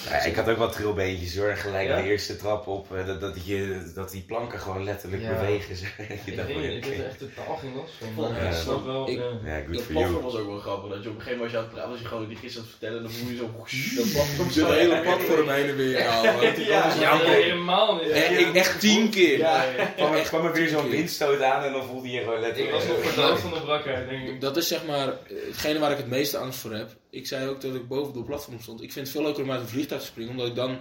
[0.08, 1.56] Ja, ik had ook wel trilbeentjes hoor.
[1.56, 1.96] Gelijk Ja?
[1.96, 2.96] de eerste trap op.
[2.96, 5.28] eh, Dat, dat, je, dat die planken gewoon letterlijk Ja.
[5.34, 5.76] bewegen.
[5.76, 5.84] zo.
[5.98, 8.08] je Ik, weet niet, ik echt totaal geen last van.
[8.14, 9.08] Vond- Maar ja, ik snap wel.
[9.08, 9.22] ik- ja.
[9.44, 10.22] Ja, good Dat for platform you.
[10.22, 10.90] was ook wel grappig.
[10.90, 12.36] Dat je op een gegeven moment was je aan het praten, was je gewoon die
[12.36, 12.96] gids aan het vertellen.
[12.96, 13.46] En dan voel je zo
[13.96, 16.64] dat platform De hele platform heen en weer halen.
[17.00, 18.10] Ja, helemaal niet.
[18.10, 19.38] Eh, ik echt tien keer.
[19.38, 19.64] Ja,
[19.96, 22.74] kwam, er, kwam er weer zo'n windstoot aan en dan voelde je gewoon Ik letterlijk...
[22.74, 24.40] was nog eh, verdoofd van de brakheid, denk ik.
[24.40, 25.14] Dat is zeg maar eh,
[25.46, 26.90] hetgene waar ik het meeste angst voor heb.
[27.12, 28.82] Ik zei ook dat ik boven de platform stond.
[28.82, 30.78] Ik vind het veel leuker om uit een vliegtuig te springen, omdat ik dan,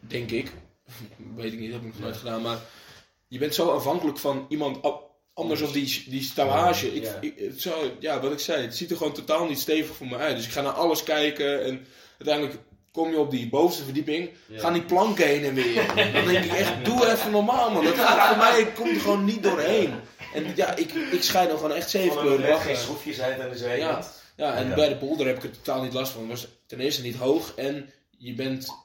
[0.00, 0.52] denk ik,
[1.36, 2.58] weet ik niet, heb ik nog nooit gedaan, maar
[3.28, 4.78] je bent zo afhankelijk van iemand
[5.34, 6.94] anders of die, die stallage.
[6.94, 7.18] Ik, Ja.
[7.20, 10.06] ik, het zou, ja, wat ik zei, het ziet er gewoon totaal niet stevig voor
[10.06, 10.36] me uit.
[10.36, 11.86] Dus ik ga naar alles kijken en
[12.18, 12.58] uiteindelijk
[12.92, 14.60] kom je op die bovenste verdieping, Ja.
[14.60, 15.86] gaan die planken heen en weer.
[16.12, 17.84] Dan denk ik echt, doe even normaal man.
[17.84, 19.94] Dat gaat voor mij, ik kom er gewoon niet doorheen.
[20.34, 23.40] En ja, ik, ik schijn dan gewoon echt zeven er kleuren net geen schroefjes uit
[23.40, 24.04] aan de zijkant.
[24.04, 24.74] Ja, en Ja.
[24.74, 26.20] bij de polder heb ik er totaal niet last van.
[26.20, 28.82] Het was ten eerste niet hoog en je bent...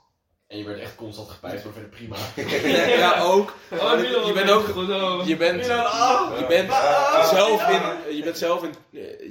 [0.48, 2.16] En je werd echt constant gepijpt, maar verder prima.
[2.98, 3.56] ja, ook.
[3.72, 4.76] Oh, Milan, je bent ook...
[4.76, 5.28] oh.
[5.28, 6.72] Je bent, je bent
[7.30, 8.16] zelf in...
[8.16, 8.74] Je bent zelf in...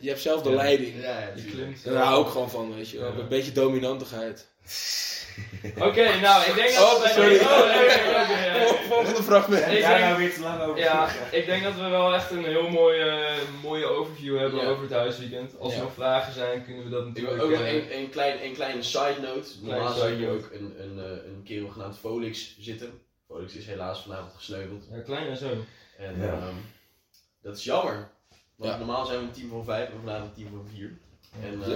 [0.01, 1.03] Je hebt zelf de leiding.
[1.03, 1.85] Ja, ja, Je klimt.
[1.85, 2.99] Daar hou ik gewoon van, weet je.
[2.99, 4.49] Een beetje dominantigheid.
[5.89, 7.35] Oké, nou, ik denk dat Oh, sorry.
[7.37, 8.75] Oh, ja.
[8.89, 9.67] Volgende fragment.
[9.73, 10.79] Ik Daar nou denk, weer te lang over.
[10.79, 14.67] ja, ik denk dat we wel echt een heel mooie, mooie overview hebben Ja.
[14.67, 15.59] over het huisweekend.
[15.59, 15.85] Als er Ja.
[15.85, 17.43] nog vragen zijn, kunnen we dat Ik natuurlijk...
[17.43, 19.49] ook nog eh, een, een, klein, een kleine side note.
[19.63, 23.01] Normaal zou hier ook een, een, eh, een kerel genaamd Folix zitten.
[23.27, 24.85] Folix is helaas vanavond gesneuveld.
[24.91, 25.51] Ja, klein en zo.
[25.99, 26.27] En Ja.
[26.33, 26.55] ehm,
[27.43, 28.09] dat is jammer.
[28.57, 28.77] Want Ja.
[28.79, 30.99] normaal zijn we een team van vijf en vanavond een team van vier.
[31.43, 31.71] En ehm,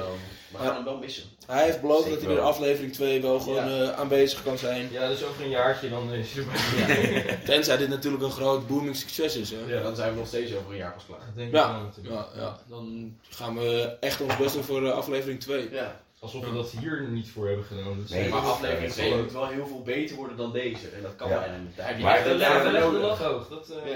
[0.51, 1.25] we gaan hem wel missen.
[1.47, 2.45] Hij heeft beloofd Zeker dat hij wel.
[2.45, 3.83] aflevering 2 wel gewoon Ja.
[3.91, 4.89] eh, aanwezig kan zijn.
[4.93, 7.39] Ja, dus over een jaartje dan is hij erbij.
[7.45, 9.51] Tenzij dit natuurlijk een groot booming succes is.
[9.51, 9.57] Hè?
[9.75, 11.21] Ja, dan zijn we nog steeds over een jaar pas klaar.
[11.35, 11.81] Denk ik Ja.
[11.83, 12.15] natuurlijk.
[12.35, 15.69] Ja, ja, dan gaan we echt ons best doen voor eh, aflevering 2.
[15.73, 18.01] Ja, Alsof we dat hier niet voor hebben gedaan.
[18.01, 20.89] Dus Nee, maar aflevering dat 2 is moet wel heel veel beter worden dan deze.
[20.97, 21.77] En dat kan bijna niet.
[21.77, 23.19] Daar heb je echt een jaar voor nodig.
[23.49, 23.93] Dat eh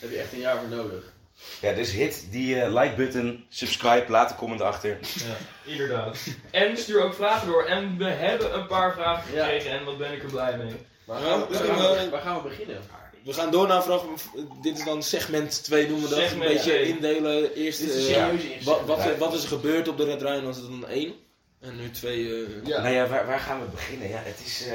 [0.00, 1.11] heb je echt een jaar voor nodig.
[1.60, 4.98] Ja, dus hit die eh, like button, subscribe, laat een comment achter.
[5.00, 5.36] Ja,
[5.72, 6.18] inderdaad.
[6.50, 7.64] En stuur ook vragen door.
[7.64, 9.44] En we hebben een paar vragen Ja.
[9.44, 10.72] gekregen en wat ben ik er blij mee.
[11.04, 12.80] Waar gaan, we, waar gaan, we- waar gaan we beginnen?
[13.24, 14.24] We gaan door naar fragment.
[14.62, 16.24] Dit is dan segment 2 noemen we dat.
[16.24, 16.88] Segment een beetje twee.
[16.88, 17.54] indelen.
[17.54, 20.42] Eerst Dit is serieuze wat, wat, wat is er gebeurd op de Red Rhine?
[20.42, 21.14] Was het dan 1?
[21.60, 22.34] En nu 2.
[22.34, 22.80] eh Ja.
[22.82, 24.08] Nou ja, waar, waar gaan we beginnen?
[24.08, 24.66] Ja, het is,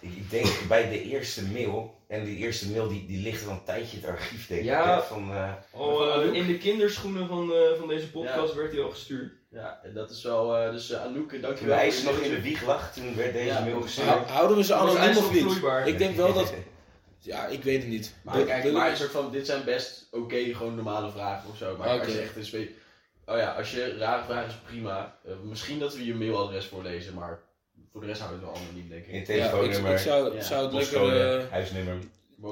[0.00, 3.64] ik denk bij de eerste mail, en die eerste mail die, die ligt al een
[3.64, 4.80] tijdje in het archief, denk Ja.
[4.96, 5.00] ik.
[5.00, 8.82] Hè, van, eh, Al eh, in de kinderschoenen van, eh, van deze podcast werd hij
[8.82, 9.32] al gestuurd.
[9.50, 10.56] Ja, en dat is wel.
[10.56, 11.76] eh, dus uh, Anouk, toen dankjewel.
[11.76, 13.60] hij voor nog in de wieg lag, toen werd deze Ja.
[13.60, 14.06] mail gestuurd.
[14.08, 15.42] hou- houden we ze anoniem of niet?
[15.42, 15.88] vloeibaar.
[15.88, 16.52] Ik denk wel dat.
[17.20, 18.14] Ja, ik weet het niet.
[18.22, 21.50] Maar Wil- kijk, maar we- een soort van, dit zijn best oké, gewoon normale vragen
[21.50, 21.76] of zo.
[21.76, 22.04] Maar Oké.
[22.04, 22.68] als je echt een spe-
[23.26, 25.16] Oh ja, als je rare vragen is prima.
[25.42, 27.40] Misschien dat we je mailadres voorlezen, maar
[27.92, 29.26] voor de rest houden we het wel anoniem, denk In ik.
[29.26, 30.42] ja, ik, telefoonnummer, ik zou, Ja.
[30.42, 31.38] zou het lekker.
[31.40, 31.96] eh, huisnummer.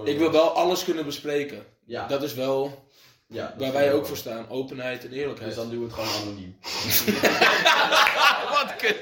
[0.05, 1.64] ik wil wel alles kunnen bespreken.
[1.85, 2.85] Ja, Dat is wel
[3.29, 4.07] ja, dat waar wij ik ook wel.
[4.07, 5.49] voor staan: openheid en eerlijkheid.
[5.55, 6.57] Dus dan doen we het gewoon anoniem.
[8.57, 8.96] Wat kut!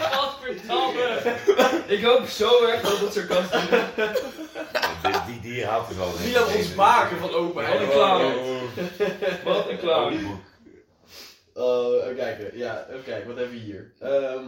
[0.00, 1.34] Gadverdamme!
[1.86, 3.68] Ik hoop zo erg dat het sarcastisch is.
[5.02, 6.08] Die, die, die haalt het wel.
[6.08, 6.18] ik.
[6.24, 7.78] Milan ons maken van openheid.
[7.78, 8.34] Wat een clown.
[9.44, 10.40] Wat een clown.
[11.54, 12.58] Oh, even kijken.
[12.58, 13.26] Ja, even kijken.
[13.28, 13.92] Wat hebben we hier?
[14.00, 14.44] Ehm,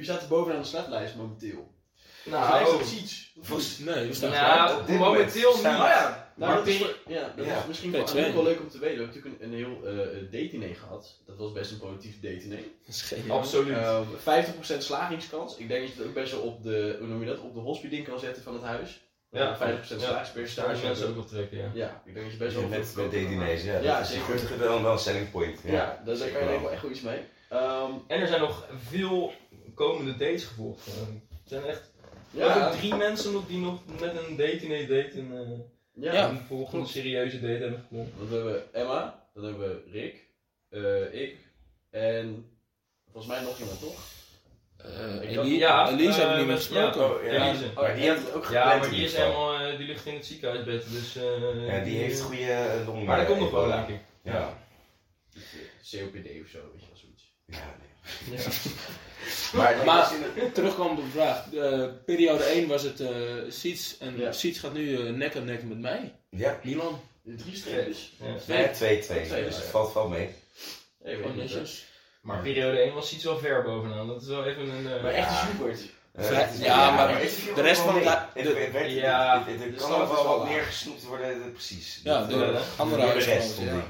[0.00, 1.74] wie staat er bovenaan de startlijst momenteel?
[2.24, 3.32] Is Nou, dat Siets.
[3.40, 5.58] Volgens- Nee, we staan nou momenteel niet.
[5.64, 7.58] Oh ja, nou, Maar dat is, Peri- voor- ja, dat Ja.
[7.58, 8.96] is misschien Anouk wel leuk om te weten.
[8.96, 11.20] We hebben natuurlijk een, een heel eh date gehad.
[11.26, 12.48] Dat was best een productief date
[12.86, 13.38] Dat is geniaal.
[13.38, 13.76] Absoluut.
[13.76, 15.56] Ehm 50% slagingskans.
[15.56, 17.54] Ik denk dat je het ook best wel op de, hoe noem je dat, op
[17.54, 19.00] de hospiding kan zetten van het huis.
[19.30, 19.56] Ja.
[19.56, 20.06] 50% Ja.
[20.06, 20.74] Daar slagingspercentage.
[20.76, 21.70] zijn mensen ook wel trekken, ja.
[21.74, 23.78] Ja, ik denk dat je best wel met kan D-diners, ja.
[23.78, 24.58] Ja, dat is zeker.
[24.58, 25.60] wel, wel een selling point.
[25.64, 27.18] Ja, ja daar kan je wel echt goed iets mee.
[27.48, 29.32] Ehm, En er zijn nog veel
[29.86, 30.86] komende dates gevolgd.
[30.86, 31.08] Eh, Er
[31.44, 31.90] zijn echt
[32.30, 36.28] ja, ook drie mensen nog die nog met een date in date een, eh, ja.
[36.28, 37.86] Een volgende serieuze date hebben.
[37.90, 40.26] Want we hebben Emma, dan hebben we Rick,
[40.68, 41.36] eh, ik
[41.90, 42.50] en
[43.12, 44.00] volgens mij nog iemand toch?
[44.76, 47.16] Eh, Ik Elie- Ja, Elise eh, hebben we niet meer met- gesproken.
[47.16, 47.48] Oh, ja.
[47.48, 47.70] Elise.
[47.74, 50.14] Maar die had het ook Ja, gepland maar die is helemaal, eh, die ligt in
[50.14, 51.16] het ziekenhuisbed, dus...
[51.16, 53.04] eh, Ja, die heeft goede eh, long.
[53.04, 54.00] Maar dat komt nog wel, denk ik.
[54.22, 54.58] Ja.
[55.90, 57.34] COPD of zo, weet je wel zoiets.
[57.46, 58.38] Ja, nee.
[58.38, 58.44] Ja.
[59.52, 60.12] Maar, Maar-
[60.52, 61.52] Terugkomen op de vraag.
[61.54, 63.10] Eh, periode 1 was het eh
[63.48, 63.96] Siets.
[63.98, 64.32] En Ja.
[64.32, 66.12] Siets gaat nu eh, nek aan nek met mij.
[66.30, 67.00] ja, Milan.
[67.22, 68.12] De drie streepjes.
[68.20, 68.26] Ja.
[68.46, 68.70] nee, 2-2.
[68.76, 69.36] Twee, Dus ja.
[69.36, 70.28] het valt wel mee.
[71.04, 71.86] Niet, netjes.
[72.20, 74.06] Maar periode 1 was iets wel ver bovenaan.
[74.06, 74.92] Dat is wel even een...
[74.96, 75.02] eh.
[75.02, 75.36] Maar echt een
[76.52, 77.08] is- ja, maar
[77.54, 78.00] de rest van de-
[78.94, 79.38] Ja.
[79.44, 82.00] De kan wel wat meer gesnoept worden, precies.
[82.04, 83.84] Ja, de andere door de rest, ja.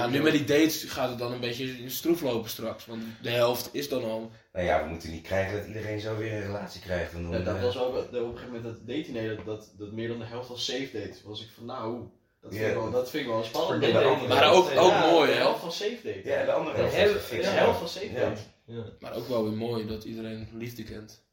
[0.00, 0.06] Ja.
[0.06, 2.86] Nu met die dates gaat het dan een beetje in stroef lopen straks.
[2.86, 4.30] Want de helft is dan al.
[4.52, 7.12] Nou ja, we moeten niet krijgen dat iedereen zo weer een relatie krijgt.
[7.12, 9.92] En dan, Ja, dat was wel op een gegeven moment dat date dat, dat, dat
[9.92, 11.14] meer dan de helft was safe date.
[11.24, 11.98] was ik van nou,
[12.40, 12.68] dat vind, Ja.
[12.68, 13.92] ik, wel, dat vind ik wel spannend.
[13.92, 14.28] Dating.
[14.28, 15.38] Maar ook, ook ja, mooi, De hè?
[15.38, 16.20] helft van safe date.
[16.24, 18.20] Ja, de andere De helft de helft van safe Ja.
[18.20, 18.40] date.
[18.66, 18.84] Ja.
[19.00, 21.23] Maar ook wel weer mooi dat iedereen liefde kent.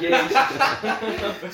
[0.00, 0.30] Jezus.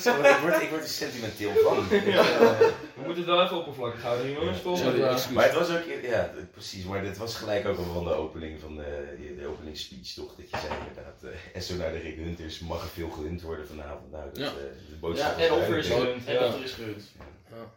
[0.05, 1.77] Ik, word, ik word er sentimenteel van.
[1.77, 2.59] Eh,
[2.95, 4.59] We moeten het wel even oppervlakkig houden, jongens.
[4.59, 5.11] Vraag.
[5.11, 5.33] excuus.
[5.33, 8.61] Maar het was ook, ja, precies, maar dit was gelijk ook al van de opening
[8.61, 11.97] van de, de, opening speech toch, dat je zei inderdaad, eh, en zo naar de
[11.97, 14.11] Rick Hunters mag er veel gerund worden vanavond.
[14.11, 14.45] Nou, dat, Ja.
[14.47, 14.53] eh,
[14.89, 16.39] de boodschap Ja, En was of er is gerund, En ja.
[16.39, 16.75] dat er is.
[17.51, 17.71] Ja.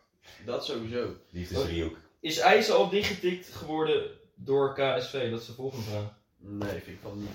[0.44, 1.14] Dat sowieso.
[1.31, 1.96] Liefdesdriehoek.
[2.20, 4.02] Is IJs al dichtgetikt geworden
[4.35, 5.31] door KSV?
[5.31, 6.16] Dat is de volgende vraag.
[6.38, 7.28] Nee, vind ik van niet.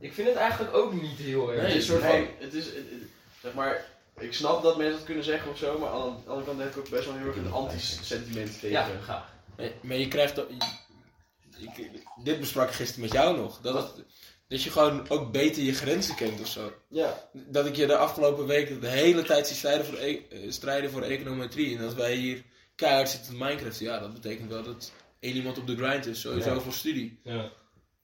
[0.00, 1.60] Ik vind het eigenlijk ook niet heel erg.
[1.60, 2.24] het is een soort nee.
[2.24, 3.08] van, het is, het- het-
[3.42, 3.84] zeg maar,
[4.18, 6.70] ik snap dat mensen dat kunnen zeggen of zo, maar aan de andere kant heb
[6.70, 8.68] ik ook best wel heel erg een anti-sentiment tegen.
[8.70, 9.32] Ja, graag.
[9.56, 11.90] Maar, maar je krijgt je-
[12.24, 13.60] dit besprak ik gisteren met jou nog.
[13.60, 14.04] Dat, het,
[14.48, 16.72] dat je gewoon ook beter je grenzen kent of zo.
[16.88, 20.50] Ja, Dat ik je de afgelopen weken de hele tijd zie strijden voor, e- eh,
[20.50, 21.76] strijden voor econometrie.
[21.76, 22.42] En dat wij hier
[22.74, 23.78] keihard zitten te Minecraft.
[23.78, 26.20] Ja, dat betekent wel dat één iemand op de grind is.
[26.20, 26.60] Sowieso Ja.
[26.60, 27.20] voor studie.
[27.24, 27.50] Ja.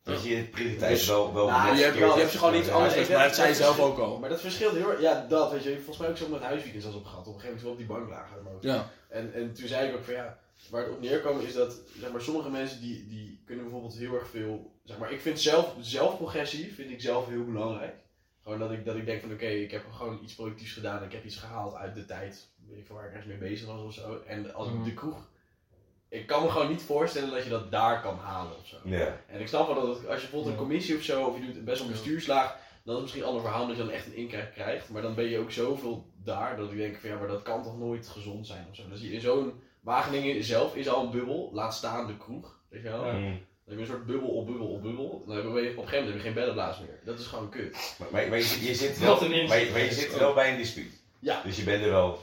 [0.04, 3.08] Dat je je prioriteit Dus- wel, wel Nou, je, hebt, je hebt gewoon iets anders
[3.08, 4.18] maar dat zei zelf ook al.
[4.18, 5.00] maar dat verschilt heel erg.
[5.00, 5.74] Ja, dat weet je.
[5.74, 7.26] Volgens mij ook zo met huisweekends als op gehad.
[7.26, 8.58] Op een gegeven moment wel op die bank lagen.
[8.60, 8.90] Ja.
[9.08, 10.38] En, en toen zei ik ook van ja,
[10.70, 14.14] waar het op neerkwam is dat zeg maar, sommige mensen die, die kunnen bijvoorbeeld heel
[14.14, 14.72] erg veel.
[14.84, 17.94] Zeg maar, ik vind zelf, zelfprogressie vind ik zelf heel belangrijk.
[18.42, 21.02] Gewoon dat ik, dat ik denk van oké, ik heb gewoon iets productiefs gedaan.
[21.04, 23.80] Ik heb iets gehaald uit de tijd weet ik, waar ik ergens mee bezig was
[23.82, 24.20] of zo.
[24.26, 24.84] En als ik Mhm.
[24.84, 25.32] de kroeg.
[26.14, 28.76] Ik kan me gewoon niet voorstellen dat je dat daar kan halen of zo.
[28.84, 29.20] Ja.
[29.26, 31.44] En ik snap wel dat het, als je bijvoorbeeld een commissie of zo, of je
[31.52, 33.92] doet best wel een bestuurslaag, dan is het misschien een ander verhaal dat je dan
[33.92, 34.88] echt een inkrijg krijgt.
[34.90, 37.62] Maar dan ben je ook zoveel daar dat ik denk van ja, maar dat kan
[37.62, 38.82] toch nooit gezond zijn of zo.
[38.88, 42.58] Dus in zo'n Wageningen zelf is al een bubbel, laat staan de kroeg.
[42.68, 43.06] Weet je wel?
[43.06, 43.12] Ja.
[43.12, 43.22] Mm.
[43.22, 43.32] Dan
[43.64, 45.22] heb je een soort bubbel op bubbel op bubbel.
[45.26, 47.00] Dan heb je op een gegeven moment heb je geen bellenblaas meer.
[47.04, 47.96] Dat is gewoon kut.
[47.98, 49.28] Maar, maar, maar je, zit- je zit wel, maar,
[49.60, 51.02] je- maar je zit wel bij een dispuut.
[51.18, 51.42] Ja.
[51.42, 52.18] Dus je bent er wel.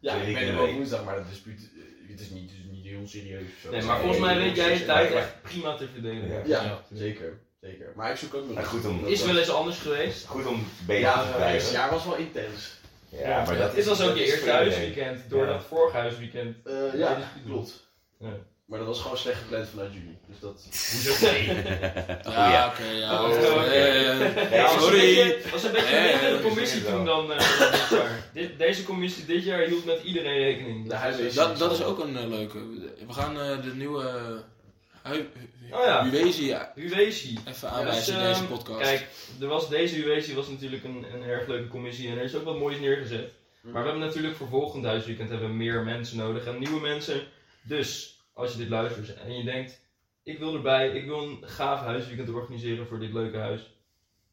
[0.00, 2.61] Ja, ik ben er wel woensdag, maar dat dispuut, eh, het is niet, het is
[2.61, 2.61] niet
[2.96, 3.70] heel serieus of zo.
[3.70, 6.28] Nee, maar volgens mij weet jij je tijd echt prima te verdelen.
[6.28, 6.42] Ja.
[6.62, 7.38] Ja, zeker.
[7.60, 7.92] zeker.
[7.96, 10.26] Maar ik zoek ook nog Maar goed om- Is wel eens anders geweest.
[10.26, 11.72] Goed om bezig Ja, te het eerste blijven.
[11.72, 12.80] jaar was wel intens.
[13.08, 15.52] Ja, maar dat Dit was is- ook je is eerste huisweekend, door Ja.
[15.52, 16.56] dat vorige huisweekend.
[16.66, 17.86] Eh, Nee, ja, dat is- klopt.
[18.18, 18.28] Ja.
[18.64, 20.18] Maar dat was gewoon slecht gepland vanuit jullie.
[20.28, 20.66] Dus dat...
[20.92, 21.26] Hoezo?
[21.26, 21.46] Nee.
[22.34, 22.66] Ja, ja.
[22.66, 23.22] oké, ja.
[23.24, 23.74] Oh, oké.
[24.56, 25.20] Ja, was sorry.
[25.20, 28.28] Een beetje, was een beetje een dat commissie is toen dan eh, dit jaar.
[28.32, 30.88] Dit, deze commissie dit jaar hield met iedereen rekening.
[30.88, 32.58] De huiswezen- Dat, dat is ook een eh, leuke.
[33.06, 34.42] We gaan eh, de nieuwe
[35.70, 36.06] Oh ja.
[36.06, 37.38] Uwezi Uwezi.
[37.48, 38.80] even aanwijzen in Dus, deze podcast.
[38.80, 39.06] Kijk,
[39.40, 42.44] er was, deze Uwezi was natuurlijk een, een erg leuke commissie en er is ook
[42.44, 43.32] wat moois neergezet.
[43.60, 47.22] Maar we hebben natuurlijk voor volgend huisweekend hebben we meer mensen nodig en nieuwe mensen.
[47.62, 49.80] Dus, als je dit luistert en je denkt,
[50.22, 53.76] ik wil erbij, ik wil een gaaf huisweekend organiseren voor dit leuke huis.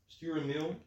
[0.07, 0.81] Stuur een mail,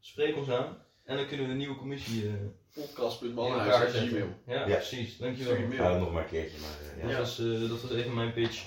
[0.00, 4.08] spreek ons aan en dan kunnen we een nieuwe commissie eh in elkaar Podcast.mannenhuis.gmail.
[4.10, 4.36] zetten.
[4.46, 4.74] Ja, Ja.
[4.76, 5.12] precies.
[5.14, 5.86] Stuur je Dankjewel.
[5.88, 5.98] mail.
[5.98, 6.58] Nog maar een keertje.
[6.58, 7.08] Maar, eh, ja.
[7.08, 8.64] Dat, was, eh, dat was even mijn pitch.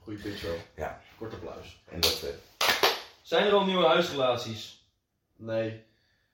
[0.00, 0.56] Goeie pitch wel.
[0.76, 1.00] Ja.
[1.18, 1.82] Kort applaus.
[1.88, 2.68] En dat, eh,
[3.22, 4.84] Zijn er al nieuwe huisrelaties?
[5.36, 5.82] Nee.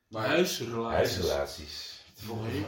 [0.09, 0.27] Maar...
[0.27, 0.97] Huisrelaties.
[1.17, 2.03] huisrelaties.
[2.27, 2.65] Nee.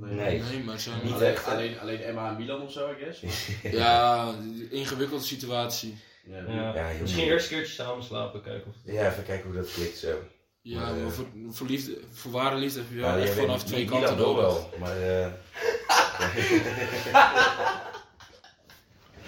[0.00, 0.40] Nee.
[0.40, 1.52] Nee, maar Niet Alleen, echt, hè?
[1.52, 3.20] alleen, alleen Emma en Milan of zo, I guess.
[3.20, 4.34] Maar- Ja,
[4.70, 5.98] ingewikkelde situatie.
[6.24, 6.72] Ja.
[6.74, 6.92] Ja.
[7.00, 8.94] Misschien eerst een keertje samen slapen, kijken of het...
[8.94, 10.18] Ja, even kijken hoe dat klikt zo.
[10.62, 13.64] Ja, Maar, eh, maar voor, voor, liefde, voor ware liefde heb je wel echt vanaf
[13.64, 14.52] twee kanten dat wel nodig.
[14.52, 15.26] wel, maar eh,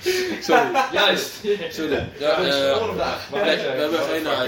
[0.40, 1.34] Sorry, Juist!
[1.70, 2.08] sorry.
[2.18, 3.30] Ja, eh, volgende vraag.
[3.30, 4.40] nee, we hebben geen eh,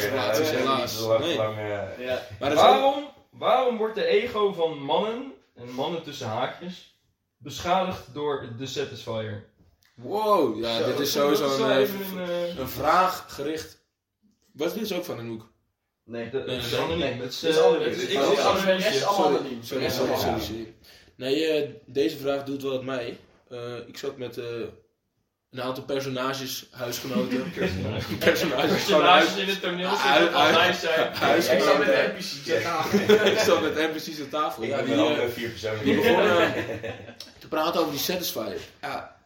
[0.51, 0.97] helaas.
[0.99, 1.39] zo Nee.
[1.39, 2.15] eh.
[2.41, 7.01] Maar Waarom, waarom wordt de ego van mannen, en mannen tussen haakjes,
[7.37, 9.51] beschadigd door de Satisfier?
[9.95, 12.19] Wow, ja, Zo, dit is Dat sowieso een, wel eh, een...
[12.29, 13.85] eh, een vraag gericht.
[14.53, 15.53] Wat is dit ook van een hoek?
[16.05, 16.31] Nee.
[16.31, 17.21] de- Nee, Het is nee, anoniem.
[17.21, 17.83] Het is, eh, anoniem.
[17.89, 19.63] het is- Het ik- allemaal- anoniem.
[19.63, 20.75] sorry, sorry.
[21.17, 23.19] Nee, eh, deze vraag doet wat mij.
[23.49, 24.45] Eh, ik zat met eh,
[25.53, 27.51] een aantal personages, huisgenoten.
[27.51, 28.17] Personages.
[28.19, 31.15] personages, in het toneel zitten zijn.
[31.29, 31.65] Huisgenoten.
[31.67, 33.27] zat met NPC's aan tafel.
[33.33, 34.63] ik zat met NPC's aan tafel.
[34.63, 35.85] Ik Ja, ben die, met eh, vier personen.
[35.85, 36.55] die begonnen
[37.39, 38.61] te praten over die Satisfier.
[38.81, 39.17] Ja,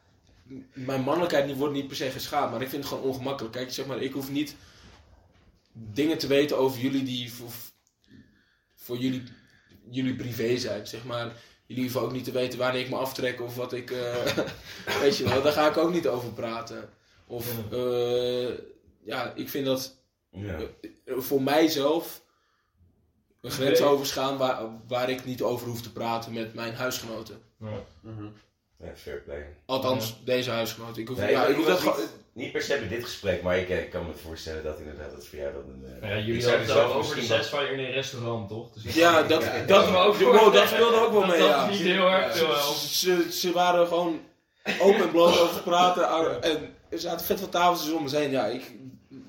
[0.73, 3.55] mijn mannelijkheid die wordt niet per se geschaad, maar ik vind het gewoon ongemakkelijk.
[3.55, 4.57] Kijk, zeg maar, ik hoef niet
[5.73, 7.51] dingen te weten over jullie die voor,
[8.77, 9.23] voor jullie,
[9.91, 10.87] jullie privé zijn.
[10.87, 11.33] Zeg maar,
[11.67, 13.91] jullie hoeven ook niet te weten wanneer ik me aftrek of wat ik.
[13.91, 14.39] eh,
[15.01, 16.89] weet je wel, daar ga ik ook niet over praten.
[17.27, 18.49] Of eh,
[19.05, 19.97] ja, ik vind dat
[20.31, 20.59] Ja.
[21.07, 22.23] voor mijzelf
[23.41, 27.43] een grens overschaan waar, waar ik niet over hoef te praten met mijn huisgenoten.
[27.59, 28.27] Mhm.
[28.79, 29.57] Ja, fair play.
[29.65, 31.03] Althans, deze huisgenoten.
[31.03, 32.09] Ik hoef, Nee, ja, ik, ik hoef was dat niet, gewoon.
[32.37, 35.11] Niet per se bij dit gesprek, maar ik, eh, ik kan me voorstellen dat inderdaad
[35.11, 36.03] dat voor jou dan een...
[36.03, 38.73] eh, Ja, jullie hadden het zelf over de in een restaurant, toch?
[38.73, 41.39] Dus Ja, dat, Ja, dat, dat dat, ook wow, dat speelde ook wel dat mee.
[41.39, 41.69] dat Ja.
[41.69, 42.73] niet heel erg veel.
[42.75, 44.21] Ze, ze waren gewoon
[44.81, 46.09] open en bloot over te praten.
[46.17, 48.31] ah, En er zaten vet veel tafeltjes om me heen.
[48.31, 48.73] Ja, ik,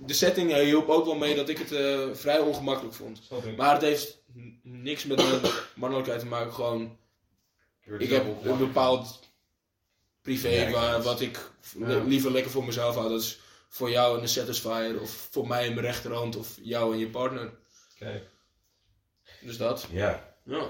[0.05, 3.21] de setting eh, hielp ook wel mee dat ik het eh, vrij ongemakkelijk vond.
[3.57, 4.17] Maar het heeft
[4.63, 5.41] niks met mijn
[5.75, 6.53] mannelijkheid te maken.
[6.53, 6.97] Gewoon,
[7.97, 9.19] ik heb een bepaald
[10.27, 12.03] privé Ja, waar, wat ik Ja.
[12.03, 13.09] liever lekker voor mezelf hou.
[13.09, 16.99] Dat is voor jou een satisfier of voor mij in mijn rechterhand of jou en
[16.99, 17.49] je partner.
[17.99, 18.23] Kijk,
[19.41, 19.87] Dus dat.
[19.91, 20.35] Ja.
[20.43, 20.69] Ja.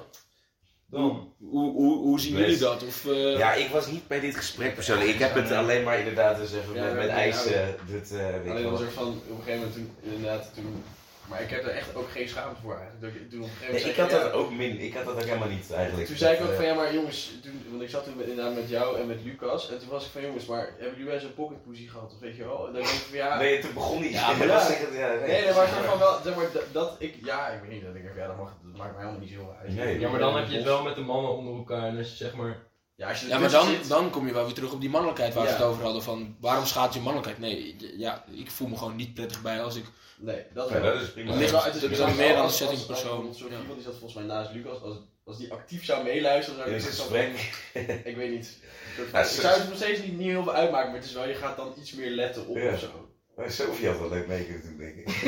[0.85, 1.33] dan.
[1.39, 2.45] Hoe, hoe, hoe zien Best.
[2.45, 2.83] jullie dat?
[2.83, 5.09] Of, eh, ja, ik was niet bij dit gesprek persoonlijk.
[5.09, 7.45] Ik heb het alleen maar inderdaad dus even Ja, met, met ijs...
[7.45, 10.83] eh, dit, eh, weet Alleen was er van, op een gegeven moment toen, inderdaad, toen
[11.29, 13.01] Maar ik heb er echt ook geen schaamte voor eigenlijk.
[13.31, 15.71] Dat ik, Nee, ik had dat ja, ook min, ik had dat ook helemaal niet
[15.71, 16.07] eigenlijk.
[16.07, 18.15] Toen zei ik ook Dat, van eh, ja, maar jongens, toen, want ik zat toen
[18.15, 19.71] met, inderdaad met jou en met Lucas.
[19.71, 22.13] En toen was ik van jongens, maar hebben jullie wel eens een pocketpoesie gehad?
[22.13, 22.67] Of weet je wel?
[22.67, 23.37] En dan denk ik van ja.
[23.37, 24.11] Nee, toen begon niet.
[24.11, 24.53] Ja, maar dat ja.
[24.53, 27.71] was ja, Nee, nee, maar, van wel, zeg maar dat, dat ik, ja, ik weet
[27.71, 29.75] niet, dat ik van ja, dat, mag, dat maakt mij helemaal niet zo uit.
[29.75, 29.99] Nee.
[29.99, 31.87] Ja, maar dan heb je het wel met de mannen onder elkaar.
[31.87, 32.65] En als je zeg maar...
[32.97, 34.89] Ja, als je Ja, maar dan, zit- dan kom je wel weer terug op die
[34.89, 35.55] mannelijkheid waar we Ja.
[35.55, 36.03] het over hadden.
[36.03, 37.39] Van waarom schaadt je mannelijkheid?
[37.39, 39.85] Nee, ja, ik voel me gewoon niet prettig bij als ik.
[40.19, 41.31] Nee, dat Ja, dat is prima.
[41.31, 43.33] Het ligt het is meer dan een setting persoon.
[43.35, 43.57] Zo'n Ja.
[43.59, 46.83] iemand die zat volgens mij naast Lucas, als, als die actief zou meeluisteren, zou ik
[46.83, 47.31] het zeggen
[47.73, 48.03] gesprek.
[48.05, 48.57] Ik weet niet.
[49.13, 51.13] Ja, ik zo- zou het nog steeds niet, niet heel veel uitmaken, maar het is
[51.13, 52.73] wel, je gaat dan iets meer letten op Ja.
[52.73, 53.09] of zo.
[53.35, 55.05] Maar Sophie had wel leuk mee kunnen doen, denk ik.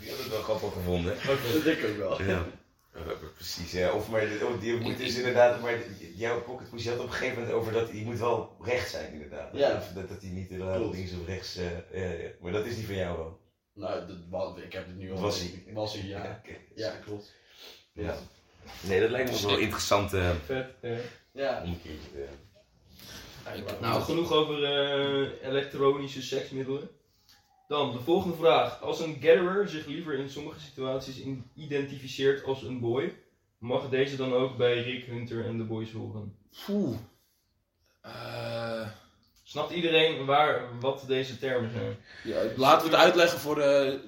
[0.00, 1.14] Die had het wel grappig gevonden.
[1.54, 2.18] Dat denk ik ook wel.
[3.34, 3.92] Precies, ja.
[3.92, 5.78] Of maar oh, die moet dus inderdaad, maar
[6.14, 8.90] jouw pocket push, je had op een gegeven moment over dat die moet wel rechts
[8.90, 9.56] zijn inderdaad.
[9.56, 9.76] Ja.
[9.76, 10.94] Of dat, dat die niet inderdaad Klopt.
[10.96, 12.30] links of rechts, eh, ja, ja.
[12.40, 13.40] maar dat is niet van jou wel.
[13.74, 15.20] Nou, dat, ik heb het nu al.
[15.20, 15.62] Was hij?
[15.72, 16.42] Was hij, ja.
[16.74, 17.34] Ja, klopt.
[17.92, 18.16] Ja.
[18.80, 20.66] Nee, dat lijkt me wel interessant eh, Vet.
[21.32, 21.62] ja.
[21.62, 22.28] Om een keertje.
[23.80, 26.90] Nou, genoeg over eh, elektronische seksmiddelen.
[27.70, 28.82] Dan, de volgende vraag.
[28.82, 33.14] Als een gatherer zich liever in sommige situaties in- identificeert als een boy,
[33.58, 36.36] mag deze dan ook bij Rick Hunter en de boys horen?
[36.66, 36.96] Poeh.
[38.00, 38.88] Eh,
[39.42, 41.96] Snapt iedereen waar, wat deze termen zijn?
[42.24, 44.00] ja, laten we het uitleggen voor de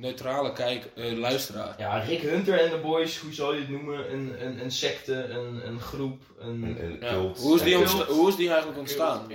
[0.00, 1.74] neutrale kijk, eh, luisteraar.
[1.78, 4.12] Ja, Rick Hunter en de boys, hoe zou je het noemen?
[4.12, 6.62] Een, een, een secte, een, een groep, een...
[6.62, 7.10] Een, een Ja.
[7.12, 7.38] cult.
[7.38, 8.16] Hoe, is die Een ontsta- cult.
[8.18, 9.26] hoe is die eigenlijk ontstaan?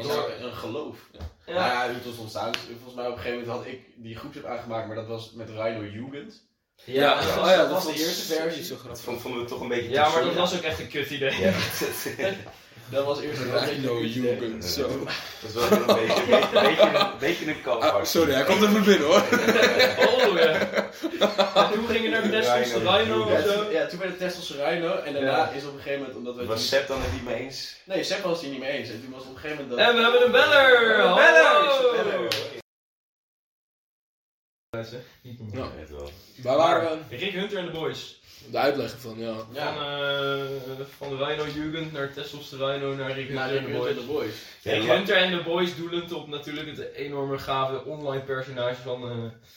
[0.41, 0.97] Een geloof.
[1.45, 2.51] Ja, Nou ja, het was ontstaan.
[2.55, 5.49] Volgens mij op een gegeven moment had ik die groepsapp aangemaakt, maar dat was met
[5.49, 6.43] Rhino Jugend.
[6.85, 7.15] ja, Ja.
[7.15, 8.63] dat oh was- ja, dat dat was de eerste versie.
[8.63, 9.21] Zo Dat grappig.
[9.21, 11.39] vonden we toch een beetje ja, maar dat was ook echt een kut idee.
[11.41, 11.51] Ja,
[12.91, 14.87] Dat was eerst een Rhino Jugend, zo.
[15.41, 17.83] dat was wel een beetje, een beetje, beetje een, beetje een kalf.
[17.83, 19.21] Ah, sorry, hij komt even binnen hoor.
[20.31, 20.53] Oh ja.
[21.55, 23.71] En toen gingen naar de Rhino of zo.
[23.71, 25.49] ja, toen werd het Tesselse Rhino en daarna Ja.
[25.49, 26.45] is op een gegeven moment, omdat we...
[26.45, 27.75] Was Sepp dan het niet mee eens?
[27.85, 28.89] Nee, Sepp was het hier niet mee eens.
[28.89, 29.87] En toen was op een gegeven moment dat...
[29.89, 30.99] En we hebben een beller!
[30.99, 31.15] Een Hallo!
[31.15, 32.27] beller!
[35.21, 35.63] Niet normaal.
[35.65, 35.71] Ja.
[35.75, 36.11] Ja, het wel.
[36.43, 37.17] Waar waren we?
[37.17, 38.20] Rick Hunter en de boys.
[38.49, 39.35] De uitleg van, ja.
[39.53, 39.73] Ja.
[39.73, 43.71] Van, eh, van de Rhino Jugend naar Tessels de Rhino naar Rick Hunter en de
[43.71, 43.95] boys.
[43.95, 44.33] de Boys.
[44.61, 49.09] Ja, Rick Hunter en de boys doelend op natuurlijk het enorme gave online personage van,
[49.09, 49.51] eh,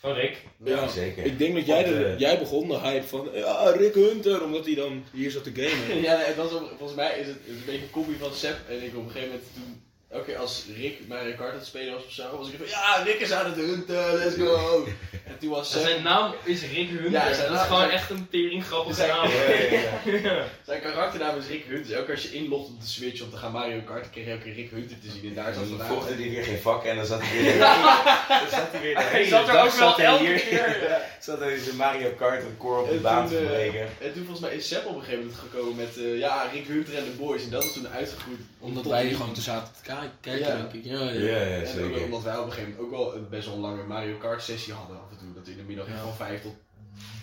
[0.00, 0.36] van Rick.
[0.64, 0.88] Ja.
[0.88, 1.24] zeker.
[1.24, 4.66] Ik denk dat jij, de, eh, jij begon de hype van, ja, Rick Hunter, omdat
[4.66, 6.02] hij dan hier zat te gamen.
[6.02, 8.32] Ja, nee, het was volgens mij is het, het is een beetje een kopie van
[8.32, 8.68] Sepp.
[8.68, 9.82] En ik op een gegeven moment toen...
[10.10, 12.66] Elke keer als Rick Mario Kart aan het spelen was of zo, was ik van
[12.68, 14.84] ja, Rick is aan het hunten, let's go!
[15.30, 15.70] En toen was.
[15.72, 17.10] Zijn naam is Rick Hunter.
[17.10, 19.28] Ja, zijn dat is gewoon zijn- echt een tering grappige Zijn- naam.
[19.28, 20.18] Ja, ja, ja.
[20.22, 20.44] Ja.
[20.66, 21.92] Zijn karakternaam is Rick Hunter.
[21.92, 24.24] Elke keer als je inlogt op de Switch om te gaan Mario Kart, dan kreeg
[24.24, 25.28] je elke keer Rick Hunter te zien.
[25.28, 27.58] En daar zat Dan volgde hij weer geen vak en dan zat hij weer...
[28.40, 30.38] dan zat hij weer de hele zat er ook wel elke hier.
[30.40, 31.00] keer.
[31.20, 33.88] Zat hij zijn Mario Kart record op de En baan toen, te eh, breken.
[34.00, 36.66] En toen volgens mij is Sepp op een gegeven moment gekomen met eh, ja, Rick
[36.66, 37.42] Hunter en de boys.
[37.44, 38.40] En dat is toen uitgegroeid.
[38.58, 40.56] Omdat wij die- gewoon te zaten te kijken, kijken Ja.
[40.56, 40.84] denk ik.
[40.84, 41.10] Ja, ja.
[41.10, 42.04] Ja, ja, ook zeker.
[42.04, 44.42] omdat wij op een gegeven moment ook wel een best wel een lange Mario Kart
[44.42, 45.34] sessie hadden af en toe.
[45.34, 45.96] Dat we in de middag Ja.
[46.02, 46.54] van 5 tot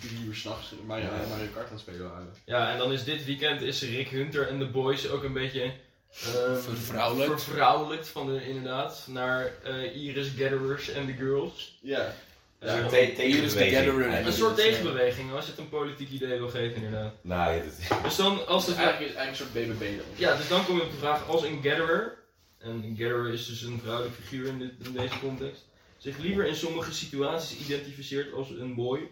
[0.00, 1.10] 3 uur s'nachts Mario, Ja.
[1.28, 2.28] Mario Kart aan het spelen waren.
[2.44, 5.62] Ja, en dan is dit weekend is Rick Hunter en de boys ook een beetje...
[5.62, 7.42] ehm, Vervrouwelijkt.
[7.42, 11.78] vervrouwelijkt van de, inderdaad, naar eh, Iris Gatherers en de Girls.
[11.82, 12.14] Ja.
[12.58, 16.48] Een soort Ja, te- tegenbeweging een soort tegenbeweging, als je het een politiek idee wil
[16.48, 17.12] geven inderdaad.
[17.20, 18.02] Nou, ja, dat...
[18.02, 20.06] Dus dan, als de Dus eigenlijk is het eigenlijk een soort BBB dan.
[20.16, 22.18] Ja, dus dan kom je op de vraag als een gatherer,
[22.58, 25.66] en een gatherer is dus een vrouwelijk figuur in, dit, in deze context,
[25.96, 29.10] zich liever in sommige situaties identificeert als een boy,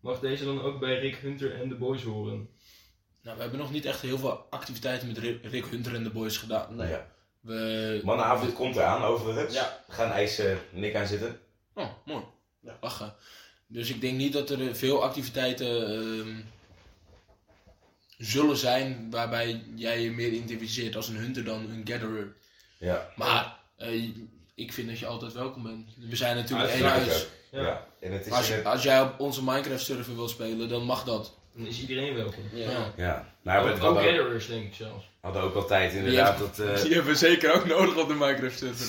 [0.00, 2.48] mag deze dan ook bij Rick Hunter en de boys horen.
[3.22, 6.36] Nou, we hebben nog niet echt heel veel activiteiten met Rick Hunter en de boys
[6.36, 6.76] gedaan.
[6.76, 6.88] Nee.
[6.88, 7.06] Ja.
[7.40, 8.00] We...
[8.04, 9.54] Mannenavond komt eraan overigens.
[9.54, 9.84] Ja.
[9.86, 11.40] We gaan IJs eh, Nick aan zitten.
[11.74, 12.24] Oh, mooi.
[12.60, 12.78] Ja.
[12.80, 13.14] Lachen.
[13.66, 16.40] Dus ik denk niet dat er eh, veel activiteiten ehm,
[18.18, 22.36] zullen zijn waarbij jij je meer identificeert als een hunter dan een gatherer.
[22.80, 23.08] Ja.
[23.16, 24.04] Maar eh,
[24.54, 25.88] ik vind dat je altijd welkom bent.
[26.08, 27.26] We zijn natuurlijk één Uiteraard huis.
[27.50, 27.62] Ja.
[27.62, 27.86] Ja.
[28.00, 31.04] En het is Als, je- als jij op onze Minecraft server wil spelen, dan mag
[31.04, 31.38] dat.
[31.54, 32.42] Dan is iedereen welkom.
[32.52, 32.70] Ja.
[32.70, 32.92] Ja.
[32.96, 33.34] Ja.
[33.42, 35.10] Maar we ook, denk ik zelfs.
[35.20, 36.58] hadden ook altijd inderdaad dat...
[36.58, 38.86] eh, Die hebben we zeker ook nodig op de Minecraft server.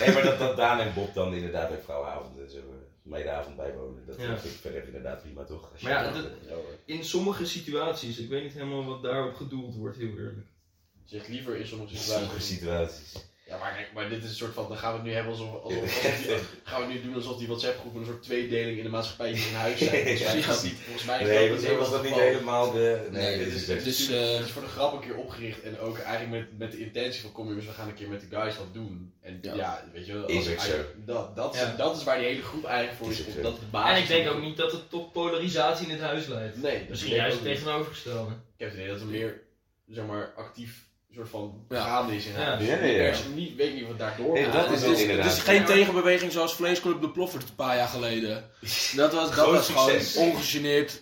[0.00, 4.06] nee, maar dat, dat Daan en Bob dan inderdaad ook vrouwenavond en zo eh, bijwonen.
[4.06, 4.36] Dat Ja.
[4.38, 5.70] vind ik verder inderdaad prima toch?
[5.82, 6.26] Maar ja, dat-.
[6.84, 10.46] In sommige situaties, ik weet niet helemaal wat daarop gedoeld wordt, heel eerlijk.
[11.10, 12.56] Zeg liever in sommige sommige situaties.
[12.56, 13.12] situaties.
[13.46, 15.32] Ja, maar kijk, maar dit is een soort van, dan gaan we het nu hebben
[15.32, 18.76] alsof, alsof, alsof die, gaan we nu doen alsof die WhatsApp groep een soort tweedeling
[18.78, 20.42] in de maatschappij in huis zijn.
[20.42, 20.74] Volgens mij, Ja.
[20.84, 23.08] volgens mij Nee, dat was, niet was dat niet helemaal het de...
[23.10, 23.84] Nee, Nee, dit is echt...
[23.84, 26.72] Dus, Het eh, is voor de grap een keer opgericht en ook eigenlijk met, met
[26.72, 29.12] de intentie van kom jongens, we gaan een keer met de guys wat doen.
[29.20, 29.84] En ja, Ja.
[29.92, 30.76] weet je wel, Is als- ook zo.
[30.96, 31.74] Dat, dat, is, Ja.
[31.76, 33.42] dat is waar die hele groep eigenlijk voor Is.
[33.42, 36.26] Dat de basis En ik denk ook niet dat het tot polarisatie in het huis
[36.26, 36.62] leidt.
[36.62, 37.54] Nee, Misschien juist het niet.
[37.54, 38.30] tegenovergestelde.
[38.32, 39.40] Ik heb het idee dat er meer,
[39.86, 41.84] zeg maar, actief soort van Ja.
[41.84, 42.38] gaande is in Ja.
[42.38, 42.66] huis.
[42.66, 43.02] Ja, nee, ja.
[43.10, 44.52] Is niet, weet niet wat daardoor Nee, gaat.
[44.52, 48.50] dat is het, is, is geen tegenbeweging zoals Vleesclub de Ploffert een paar jaar geleden.
[48.96, 50.00] Dat was, dat was gewoon
[50.30, 51.00] ongegeneerd.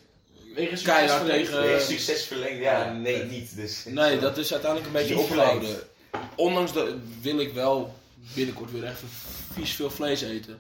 [0.55, 3.57] Wegens keihard tegen- succes verlengd, ja, nee, niet.
[3.57, 5.77] Dus, Nee, dat is uiteindelijk een beetje opgehouden.
[6.37, 6.89] Ondanks dat
[7.21, 7.95] wil ik wel
[8.35, 9.09] binnenkort weer even
[9.53, 10.59] vies veel vlees eten.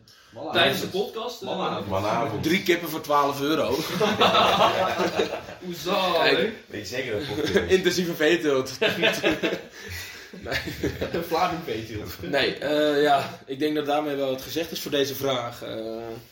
[0.52, 1.42] Tijdens de podcast?
[1.42, 1.88] eh.
[1.88, 2.42] Manavond.
[2.42, 3.68] Drie kippen voor 12 euro.
[5.64, 6.12] Hoezo?
[6.12, 6.52] Kijk.
[6.66, 7.70] Weet je zeker dat het is?
[7.76, 8.72] Intensieve veeteelt.
[11.12, 12.22] Een Vlaming veeteelt.
[12.22, 15.62] Nee, eh, ja, ik denk dat daarmee wel het gezegd is voor deze vraag.
[15.62, 15.76] Eh,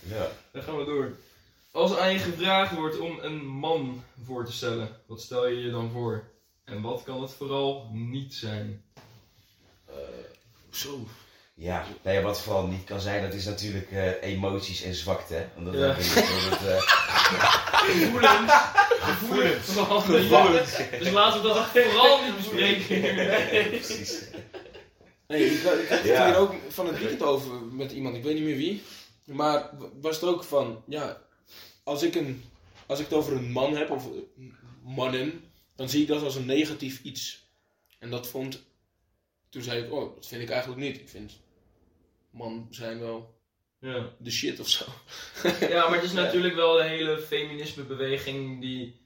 [0.01, 0.28] Ja.
[0.53, 1.16] Dan gaan we door.
[1.70, 5.70] Als aan je gevraagd wordt om een man voor te stellen, wat stel je je
[5.70, 6.24] dan voor?
[6.64, 8.82] En wat kan het vooral niet zijn?
[10.77, 11.07] Zo.
[11.55, 15.35] Ja, nou ja, wat vooral niet kan zijn, dat is natuurlijk eh, emoties en zwakte.
[15.35, 15.47] hè.
[15.55, 15.87] Want dat Ja.
[15.87, 15.97] dat
[16.68, 16.81] eh,
[17.62, 18.53] Gevoelens.
[19.01, 19.66] Gevoelens.
[19.66, 20.77] Gevoelens.
[20.99, 23.01] Dus laten we dat vooral niet bespreken.
[23.16, 24.20] nee, precies.
[25.29, 26.27] Nee, ik, ik had het Ja.
[26.27, 28.83] hier ook van het weekend over met iemand, ik weet niet meer wie.
[29.25, 29.70] Maar
[30.01, 31.18] was het ook van, ja,
[31.83, 32.45] als ik, een,
[32.87, 34.05] als ik het over een man heb, of
[34.83, 35.45] mannen,
[35.77, 37.43] dan zie ik dat als een negatief iets.
[37.99, 38.62] En dat vond,
[39.55, 41.00] toen zei ik, oh, dat vind ik eigenlijk niet.
[41.00, 41.32] Ik vind,
[42.30, 43.34] man zijn wel
[43.78, 44.11] Ja.
[44.18, 44.84] de shit of zo.
[45.74, 49.02] ja, maar het is natuurlijk wel de hele feminismebeweging die...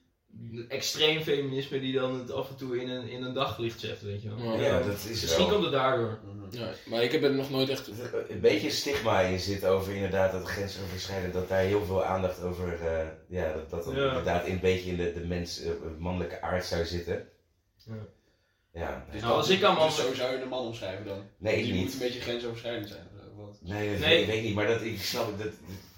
[0.68, 4.22] Extreem feminisme die dan het af en toe in een, in een daglicht zet, weet
[4.22, 4.54] je wel.
[4.54, 4.60] Ja.
[4.60, 5.48] Ja, dat is Misschien wel...
[5.48, 6.18] komt het daardoor.
[6.50, 7.90] Ja, maar ik heb er nog nooit echt...
[8.28, 12.86] Een beetje stigma in zit over inderdaad dat grensoverschrijdend, dat daar heel veel aandacht over,
[12.86, 16.84] eh, ja, dat dat inderdaad een beetje in de, de mens, eh, mannelijke aard zou
[16.84, 17.28] zitten.
[17.86, 18.06] Ja.
[18.72, 21.22] Ja, Dus, Nou, als ik aan man- dus zo zou je een man omschrijven dan?
[21.38, 21.82] nee, Die niet.
[21.82, 23.08] moet een beetje grensoverschrijdend zijn.
[23.38, 23.58] of wat?
[23.62, 24.08] Nee, dat Nee.
[24.08, 25.38] Weet, ik weet niet, maar dat, ik snap het.
[25.38, 25.52] Dat,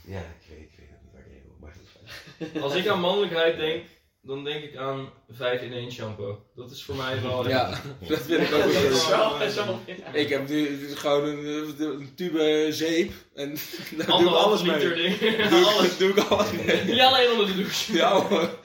[0.04, 1.56] ja, ik weet, ik weet het niet waar ik heen wil.
[1.60, 3.84] Maar Als ik aan mannelijkheid denk,
[4.22, 6.38] dan denk ik aan 5 in 1 shampoo.
[6.54, 7.48] Dat is voor mij wel...
[7.48, 7.68] Ja,
[8.08, 9.10] dat vind ik ook Dat wel is zo.
[9.10, 9.80] wel- dat is wel-
[10.12, 13.56] Ik heb nu gewoon een, een tube zeep en
[13.96, 14.76] daar doe ik alles mee.
[14.76, 15.48] liter ding.
[15.48, 15.86] Doe, alles.
[15.92, 16.84] ik- doe ik alles mee.
[16.84, 17.92] Niet alleen onder de douche.
[17.92, 18.58] Ja hoor.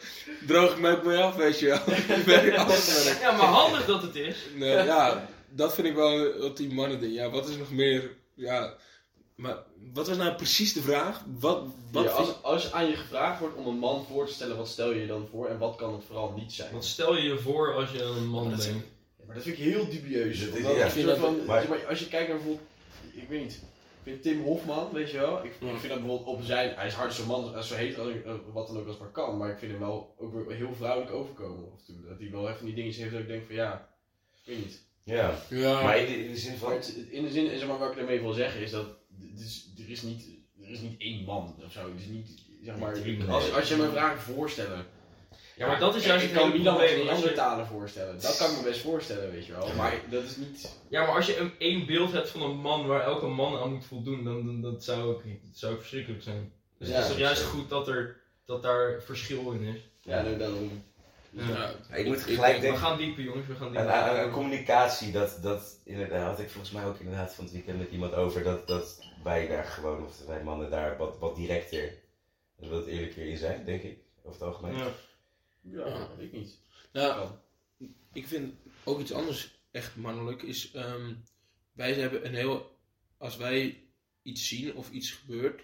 [0.48, 1.80] Droog ik me ook mee af, weet je wel.
[3.22, 4.38] Ja, maar handig dat het is.
[4.56, 7.14] Nee, ja, dat vind ik wel een ultiem mannen ding.
[7.14, 8.12] Ja, wat is nog meer...
[8.34, 8.74] Ja,
[9.36, 9.58] maar
[9.94, 11.22] wat was nou precies de vraag?
[11.40, 14.58] Wat, wat Ja, als, als aan je gevraagd wordt om een man voor te stellen,
[14.58, 16.74] wat stel je je dan voor en wat kan het vooral niet zijn?
[16.74, 18.86] Wat stel je je voor als je aan een man denkt?
[19.26, 20.40] Maar dat vind ik heel dubieus.
[20.40, 20.90] Ja.
[21.16, 22.68] van- Maar- als je kijkt naar bijvoorbeeld,
[23.14, 23.60] ik weet niet,
[24.22, 27.64] Tim Hofman, weet je wel, ik, vind dat bijvoorbeeld op zijn, hij is hardste man,
[27.64, 29.80] zo heet als ik- eh, wat dan ook als maar kan, maar ik vind hem
[29.82, 31.70] wel ook weer heel vrouwelijk overkomen.
[32.08, 33.90] Dat hij wel even die dingetjes heeft dat ik denk van ja,
[34.34, 34.84] ik weet niet.
[35.04, 36.72] ja, Ja, maar in de, in de zin van.
[36.72, 38.88] het- in de zin, zeg maar, wat ik daarmee wil zeggen is dat
[39.36, 40.28] is, er, is niet,
[40.64, 41.80] er is niet één man of zo.
[41.92, 42.94] Het is niet, zeg maar,
[43.30, 44.86] als, als je me vraagt voorstellen.
[45.58, 47.02] Ja, maar dat is ik- juist ik het kan hele Milan probleem.
[47.02, 48.22] in andere talen voorstellen.
[48.22, 49.74] Dat kan ik me best voorstellen, weet je wel.
[49.74, 50.72] Maar dat is niet.
[50.90, 53.74] Ja, maar als je een, één beeld hebt van een man waar elke man aan
[53.74, 56.52] moet voldoen, dan, dan dat zou ook, dat zou ook verschrikkelijk zijn.
[56.78, 57.48] Dus Ja, het is toch juist zo.
[57.48, 59.80] goed dat, er, dat daar verschil in is.
[60.02, 60.84] Ja, nee, daarom.
[61.30, 61.72] Ja.
[61.98, 62.80] Ik moet ik- gelijk We denken.
[62.80, 63.92] gaan dieper jongens, we gaan Aan, dieper.
[63.92, 67.78] aan, aan communicatie, dat, dat inderdaad, had ik volgens mij ook inderdaad van het weekend
[67.78, 71.94] met iemand over, dat, dat wij daar gewoon, of wij mannen daar wat, wat directer
[72.60, 74.78] en wat eerlijker in zijn, denk ik, over het algemeen.
[74.78, 74.88] Ja.
[75.70, 76.60] Ja, ik niet.
[76.92, 77.32] nou,
[78.14, 78.54] ik vind
[78.84, 80.72] ook iets anders echt mannelijk is...
[80.72, 81.14] ehm,
[81.72, 82.78] wij hebben een heel...
[83.18, 83.84] Als wij
[84.22, 85.62] iets zien of iets gebeurt...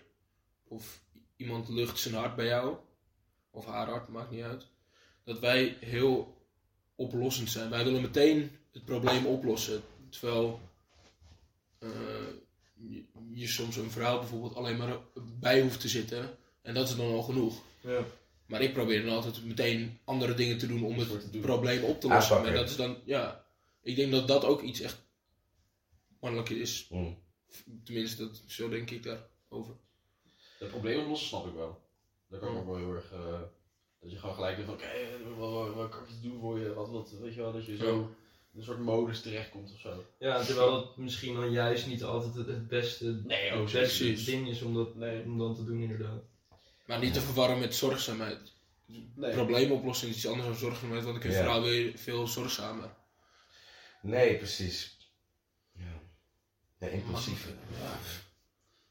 [0.63, 1.03] Of
[1.35, 2.77] iemand lucht zijn hart bij jou...
[3.51, 4.67] Of haar hart, maakt niet uit.
[5.23, 6.37] Dat wij heel
[6.95, 7.69] oplossend zijn.
[7.69, 9.81] Wij willen meteen het probleem oplossen.
[10.09, 10.59] Terwijl...
[11.79, 11.89] eh,
[12.73, 14.97] je, je soms een vrouw bijvoorbeeld alleen maar
[15.39, 16.37] bij hoeft te zitten.
[16.61, 17.61] En dat is dan al genoeg.
[17.81, 18.05] Ja.
[18.51, 21.41] Maar ik probeer dan altijd meteen andere dingen te doen om het doen.
[21.41, 22.35] probleem op te lossen.
[22.35, 22.43] Aanpakken.
[22.53, 23.45] Maar dat is dan, ja.
[23.81, 25.01] Ik denk dat dat ook iets echt
[26.19, 26.87] mannelijk is.
[26.89, 27.17] Mm.
[27.83, 29.73] Tenminste, dat, zo denk ik daarover.
[30.59, 31.81] Het probleem oplossen snap ik wel.
[32.29, 33.11] Dat kan ik ook wel heel erg.
[33.11, 33.39] eh,
[34.01, 36.59] dat je gewoon gelijk denkt van, oké, wat, wat, wat kan ik iets doen voor
[36.59, 36.73] je?
[36.73, 37.99] Wat, wat, weet je wel, dat je zo
[38.53, 40.03] in een soort modus terechtkomt of zo.
[40.19, 44.47] ja, terwijl het misschien dan juist niet altijd het, het beste, Nee, het beste ding
[44.49, 45.23] is om dat, Nee.
[45.23, 46.23] om dan te doen inderdaad.
[46.85, 48.39] Maar niet te verwarren met zorgzaamheid.
[49.15, 49.31] Nee.
[49.33, 51.41] Probleemoplossing is iets anders dan zorgzaamheid, want ik vind Ja.
[51.41, 52.89] vrouwen weer veel zorgzamer.
[54.01, 54.97] Nee, precies.
[55.73, 56.01] Ja.
[56.79, 57.47] Ja, impulsief.
[57.79, 57.97] Ja,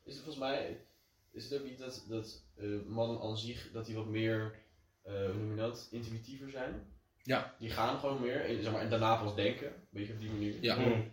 [0.04, 0.80] Is het volgens mij,
[1.32, 4.58] is het ook niet dat, dat eh, mannen aan zich, dat die wat meer,
[5.02, 6.86] eh, hoe noem je dat, intuïtiever zijn?
[7.22, 7.54] Ja.
[7.58, 10.30] Die gaan gewoon meer, en, zeg maar, en daarna pas denken, een beetje op die
[10.30, 10.54] manier.
[10.60, 11.12] ja, Mm.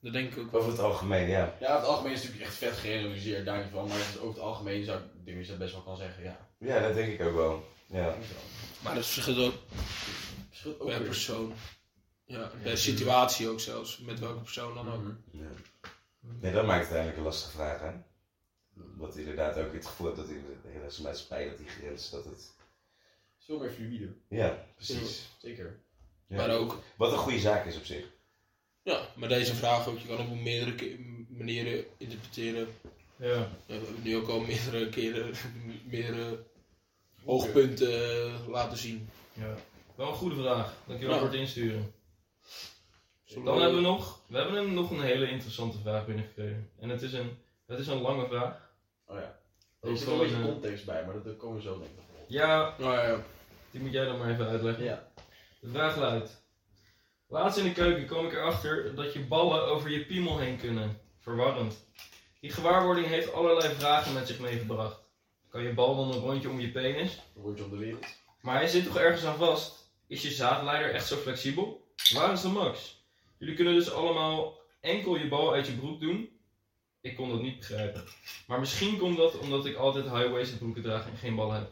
[0.00, 0.54] dat denk ik ook.
[0.54, 1.56] Over het algemeen, ja.
[1.60, 4.28] Ja, over het algemeen is het natuurlijk echt vet gerealiseerd, daar niet van, maar over
[4.28, 6.48] het algemeen zou ik denk dat je dat best wel kan zeggen, ja.
[6.58, 7.68] Ja, dat denk ik ook wel.
[7.86, 8.16] Ja.
[8.82, 9.54] Maar dat verschilt ook
[10.48, 11.06] Verschilt ook per weer.
[11.06, 11.52] persoon.
[12.24, 13.98] Ja, per situatie ook zelfs.
[13.98, 15.02] Met welke persoon dan ook.
[15.02, 15.14] Mhm.
[15.30, 15.48] Ja.
[16.40, 17.90] Nee, dat maakt het eigenlijk een lastige vraag, hè?
[18.96, 22.24] Wat inderdaad ook het gevoel hebt dat in de hele maatschappij dat die grens, dat
[22.24, 22.52] het...
[23.38, 25.28] Veel meer fluïde, Ja, precies.
[25.38, 25.78] zeker.
[26.26, 26.36] Ja.
[26.36, 28.04] Maar ook, Wat een goede zaak is op zich.
[28.82, 30.98] ja, maar deze vraag ook, je kan ook op meerdere
[31.28, 32.68] manieren interpreteren.
[33.24, 33.30] Ja.
[33.30, 35.34] Ja, we hebben nu ook al meerdere keren
[35.90, 36.44] meerdere
[37.24, 39.08] hoogpunten eh, laten zien.
[39.32, 39.54] ja.
[39.94, 40.74] Wel een goede vraag.
[40.86, 41.20] Dankjewel Ja.
[41.20, 41.94] voor het insturen.
[43.44, 46.70] Dan hebben we nog, we hebben een, nog een hele interessante vraag binnengekregen.
[46.80, 48.70] En het is een, het is een lange vraag.
[49.06, 49.38] Oh ja.
[49.80, 51.96] Er zit wel een beetje context bij, maar dat dat komen we zo denk ik
[51.96, 52.24] nog op.
[52.28, 53.22] Ja, Nou ja,
[53.70, 54.84] die moet jij dan maar even uitleggen.
[54.84, 55.08] Ja.
[55.60, 56.42] De vraag luidt.
[57.28, 60.98] Laatst in de keuken kwam ik erachter dat je ballen over je piemel heen kunnen.
[61.18, 61.86] Verwarrend.
[62.44, 64.98] Die gewaarwording heeft allerlei vragen met zich meegebracht.
[65.48, 67.20] Kan je bal dan een rondje om je penis?
[67.34, 68.06] Dan word je op de wereld.
[68.40, 69.90] Maar hij zit toch ergens aan vast?
[70.06, 71.86] Is je zaadleider echt zo flexibel?
[72.12, 73.04] Waar is de max?
[73.38, 76.28] Jullie kunnen dus allemaal enkel je bal uit je broek doen.
[77.00, 78.04] Ik kon dat niet begrijpen.
[78.46, 81.70] Maar misschien komt dat omdat ik altijd high-waisted broeken draag en geen ballen heb.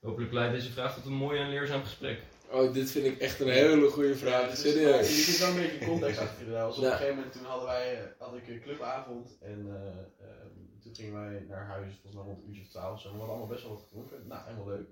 [0.00, 2.22] Hopelijk leidt deze vraag tot een mooi en leerzaam gesprek.
[2.50, 4.50] Oh, dit vind ik echt een hele goede vraag.
[4.50, 5.08] dus, Serieus.
[5.16, 6.44] Je zit wel een beetje context achter.
[6.46, 10.26] Dus op een gegeven moment toen hadden wij, eh, had ik een clubavond en eh,
[10.26, 13.00] ehm, toen gingen wij naar huis, volgens mij rond een uurtje of twaalf.
[13.00, 13.08] Zo.
[13.08, 14.16] We hadden allemaal best wel wat gedronken.
[14.28, 14.88] Nou, helemaal leuk.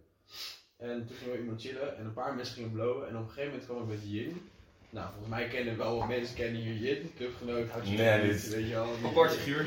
[0.77, 3.29] En toen gingen we iemand chillen en een paar mensen gingen blowen en op een
[3.29, 4.49] gegeven moment kwam ik met Jin.
[4.91, 8.49] Nou, volgens mij kennen wel wat mensen kennen hier Jin, clubgenoot, houdt je Nee, dit-
[8.49, 8.87] weet je wel.
[8.97, 9.65] die- Apart figuur.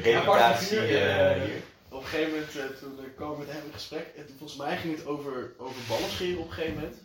[0.57, 1.61] Figuur, eh, eh, hier.
[1.89, 4.05] Op een gegeven moment, eh, toen eh, kwam ik met hem in gesprek.
[4.17, 6.97] En toen, volgens mij ging het over, over ballen scheren op een gegeven moment.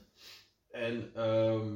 [0.72, 1.74] En, ehm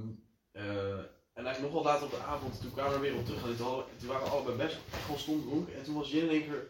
[0.53, 0.99] eh,
[1.35, 3.43] en eigenlijk nog wel later op de avond, toen kwamen we er weer op terug.
[3.43, 5.75] En toen, hadden- toen waren we allebei best echt wel stom dronken.
[5.77, 6.67] En toen was Jin in één keer,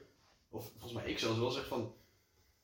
[0.51, 1.93] of volgens mij ik zelfs wel, zeg van...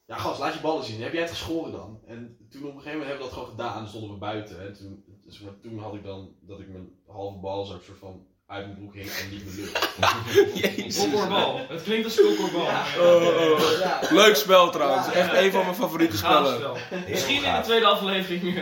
[0.07, 1.03] Ja gast, laat je ballen zien.
[1.03, 2.01] Heb jij het geschoren dan?
[2.07, 3.83] En toen op een gegeven moment hebben we dat gewoon gedaan.
[3.83, 4.61] En stonden we buiten.
[4.67, 8.27] En toen, dus, maar toen had ik dan dat ik mijn halve balzak soort van
[8.47, 10.97] uit mijn broek hing en niet mijn lucht.
[10.99, 11.59] Kokkorbal.
[11.69, 12.67] Het klinkt als kokkorbal.
[12.99, 13.79] Oh, oh.
[13.79, 14.01] Ja.
[14.11, 15.07] Leuk spel trouwens.
[15.07, 15.13] Ja.
[15.13, 16.77] Echt een van mijn favoriete spellen.
[17.09, 18.43] Misschien in de tweede aflevering.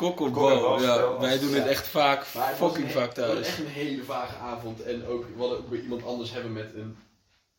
[0.00, 0.82] Kokkelbal.
[0.82, 3.46] Ja, wij doen het echt vaak, Maar het was fucking vaak Het was thuis.
[3.46, 4.82] echt een hele vage avond.
[4.82, 6.96] En ook, we hadden ook bij iemand anders hebben met een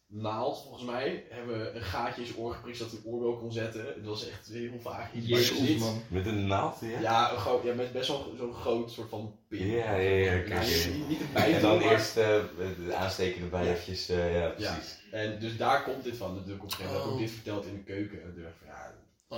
[0.07, 3.37] naald, volgens mij, hebben we een gaatje in zijn oor geprikt zodat hij een oorbel
[3.37, 3.85] kon zetten.
[3.85, 5.09] Het was echt heel vaag.
[5.13, 6.01] Jezus man.
[6.07, 6.99] Met een naald, ja?
[6.99, 9.67] Ja, een groot, ja, met best wel zo'n groot soort van pin.
[9.67, 10.59] Ja, ja, ja, oké, Ja,
[11.07, 12.39] niet, erbij En dan maar- eerst eh,
[12.85, 13.71] de aanstekende bij Ja.
[13.71, 14.99] eventjes, eh, ja, precies.
[15.11, 16.33] En dus daar komt dit van.
[16.35, 18.21] Natuurlijk op een gegeven moment heb ik ook dit verteld in de keuken.
[18.23, 18.93] En dacht ik van, ja,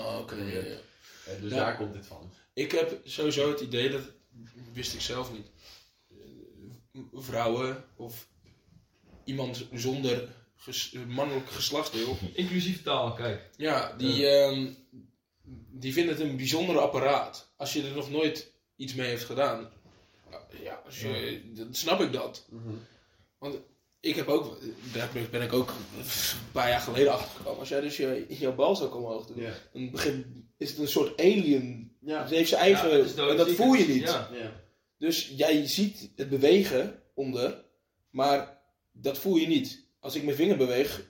[0.10, 0.36] Oh, oké.
[0.36, 1.40] ja, ja.
[1.42, 1.58] dus Ja.
[1.58, 2.32] daar komt dit van.
[2.54, 4.02] Ik heb sowieso het idee, dat
[4.74, 5.48] wist ik zelf niet.
[6.10, 8.28] Eh, Vrouwen of
[9.26, 13.50] iemand zonder ges- mannelijk geslachtsdeel, Inclusief taal, kijk.
[13.58, 14.74] ja, die, ehm,
[15.72, 17.54] die vinden het een bijzonder apparaat.
[17.58, 19.72] Als je er nog nooit iets mee heeft gedaan,
[20.64, 22.48] ja, als je, dan snap ik dat.
[24.04, 24.58] Ik heb ook,
[24.94, 26.06] daar ben ik- ben ik ook een
[26.52, 27.60] paar jaar geleden achter gekomen.
[27.60, 29.52] Als jij dus je, jouw balzak omhoog doet, Ja.
[29.74, 31.96] dan begin, is het een soort alien.
[32.02, 32.22] Ja.
[32.22, 34.02] Het heeft zijn eigen, Ja, en dat voel je niet.
[34.04, 34.30] Ja.
[34.34, 34.52] Ja.
[34.98, 37.64] Dus jij ziet het bewegen onder,
[38.10, 38.60] maar
[38.92, 39.86] dat voel je niet.
[40.00, 41.02] Als ik mijn vinger beweeg,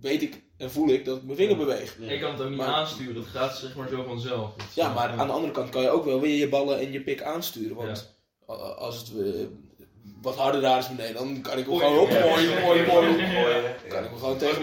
[0.00, 1.96] weet ik en voel ik dat ik mijn vinger beweeg.
[2.00, 2.08] Ja.
[2.10, 4.54] Ik kan het ook niet Maar- aansturen, het gaat zeg maar zo vanzelf.
[4.74, 7.00] Ja, maar aan de andere kant kan je ook wel weer je ballen en je
[7.02, 7.76] pik aansturen.
[7.76, 8.16] Want
[8.76, 9.44] als het eh,
[10.22, 13.62] wat harder daar is beneden, dan kan ik hem gewoon op, mooi, mooi, mooi.
[13.88, 14.62] Kan ik hem gewoon tegen.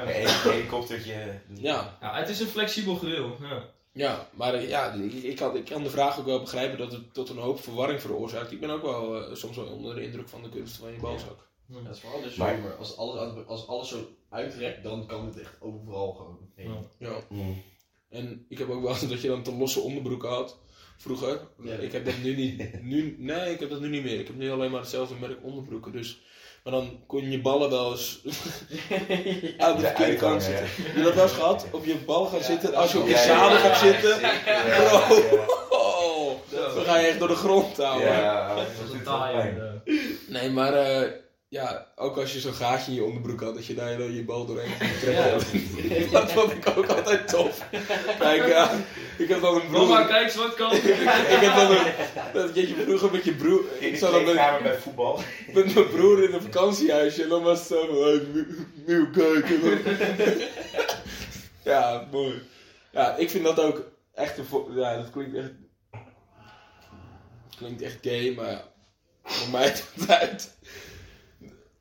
[0.00, 1.40] Een helikoptertje.
[1.54, 3.30] Ja, Ja, het is een flexibel grill.
[3.40, 3.64] Ja.
[3.92, 6.92] ja, maar eh, ja, ik, ik, kan, ik kan de vraag ook wel begrijpen dat
[6.92, 8.52] het tot een hoop verwarring veroorzaakt.
[8.52, 10.98] Ik ben ook wel eh, soms wel onder de indruk van de kunst van je
[10.98, 11.48] balzak.
[11.68, 15.24] Ja, dat is vooral dus Maar- maar als alles, als alles zo uitrekt, dan kan
[15.26, 16.74] het echt overal gewoon heen.
[16.98, 17.08] Ja.
[17.08, 17.14] Ja.
[17.28, 17.62] Mm.
[18.10, 20.56] En ik heb ook wel eens dat je dan te losse onderbroeken had.
[21.02, 21.40] Vroeger.
[21.62, 21.74] Ja.
[21.74, 22.82] Ik heb dat nu niet.
[22.82, 24.18] Nu, nee, ik heb dat nu niet meer.
[24.20, 25.92] Ik heb nu alleen maar hetzelfde merk onderbroeken.
[25.92, 26.20] Dus,
[26.64, 28.20] maar dan kon je je ballen wel eens
[29.58, 30.66] aan de De verkeerde kant uitgang, zitten.
[30.84, 31.66] Heb je dat wel eens gehad?
[31.70, 32.74] Op je bal gaan zitten.
[32.74, 34.18] Als je op je zadel ja, gaat zitten.
[34.18, 35.14] Bro.
[35.36, 35.44] ja.
[35.70, 36.30] Oh,
[36.74, 38.08] dan ga je echt door de grond houden.
[38.12, 39.36] Ja, Dat is een taai.
[39.36, 39.60] pijn.
[39.84, 39.94] eh.
[40.28, 41.10] Nee, maar eh,
[41.52, 44.24] ja, ook als je zo'n gaatje in je onderbroek had, dat je daar dan je
[44.24, 45.38] bal doorheen kon Ja.
[45.38, 46.10] trekken.
[46.12, 47.68] Dat vond ik ook altijd tof.
[48.18, 48.70] Kijk, ja,
[49.18, 49.88] ik heb dan een broer.
[49.88, 50.72] Mama, kijk eens wat kan.
[51.36, 51.92] ik heb dan een,
[52.32, 53.64] dat je vroeger met je broer.
[53.78, 55.20] Ik zat dan met, bij voetbal.
[55.54, 58.46] met mijn broer in een vakantiehuisje en dan was het zo van,
[58.86, 59.80] nieuw kijken.
[61.64, 62.42] ja, mooi.
[62.92, 65.52] Ja, ik vind dat ook echt een, ja, dat klinkt echt,
[67.56, 68.64] klinkt echt gay, maar ja,
[69.24, 70.60] voor mij het uit.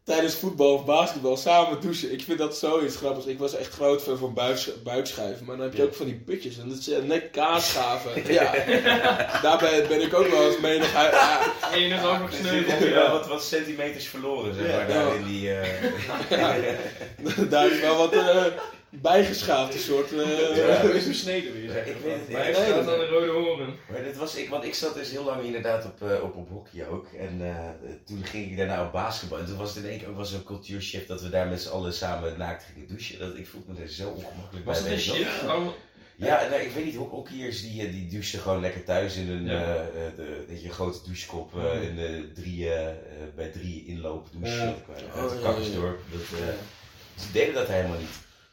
[0.03, 2.11] Tijdens voetbal of basketbal samen douchen.
[2.13, 3.25] Ik vind dat zoiets grappigs.
[3.25, 4.33] Ik was echt groot fan van
[4.83, 5.45] buikschuiven.
[5.45, 6.57] Maar dan heb je ook van die putjes.
[6.57, 8.11] En dat eh, net kaasschaven.
[8.33, 8.51] ja.
[9.41, 11.39] Daarbij ben ik ook wel eens nog ja.
[11.73, 12.69] Enig over Er gesneuveld.
[12.71, 15.53] zitten wel wat, wat centimeters verloren, zeg maar, daar in die...
[15.53, 15.69] eh,
[17.49, 18.13] Daar is wel wat
[18.91, 20.11] bijgeschaafd, een soort.
[20.13, 21.69] eh, Ja, is besneden weer.
[21.71, 22.37] Zeg ik weet het niet.
[22.37, 23.75] Nee, aan de rode horen.
[23.91, 26.49] Maar dit was ik, want ik zat dus heel lang inderdaad op, eh, op, op
[26.49, 27.07] hockey ook.
[27.19, 27.55] En eh,
[28.05, 29.39] toen ging ik daarna op basketbal.
[29.39, 31.61] En toen was het in één keer ook wel zo'n cultuurshift dat we daar met
[31.61, 33.19] z'n allen samen naakt gingen douchen.
[33.19, 34.91] Dat, ik voelde me er zo ongemakkelijk Was bij.
[34.91, 35.27] het een shit?
[35.45, 35.73] Waarom-
[36.15, 39.45] Ja, nou, ik weet niet, ho- hockeyers die, die douchen gewoon lekker thuis in een,
[39.45, 39.51] Ja.
[39.63, 42.69] eh, eh, de, weet je, grote douchekop eh, in de drie,
[43.35, 44.65] bij drie inloop douchen.
[44.65, 44.69] Ja.
[44.69, 45.99] Ik kwam Oh, uit ja, ja, Kakkersdorp.
[46.11, 46.21] Dat,
[47.15, 48.09] Ze deden dat helemaal niet.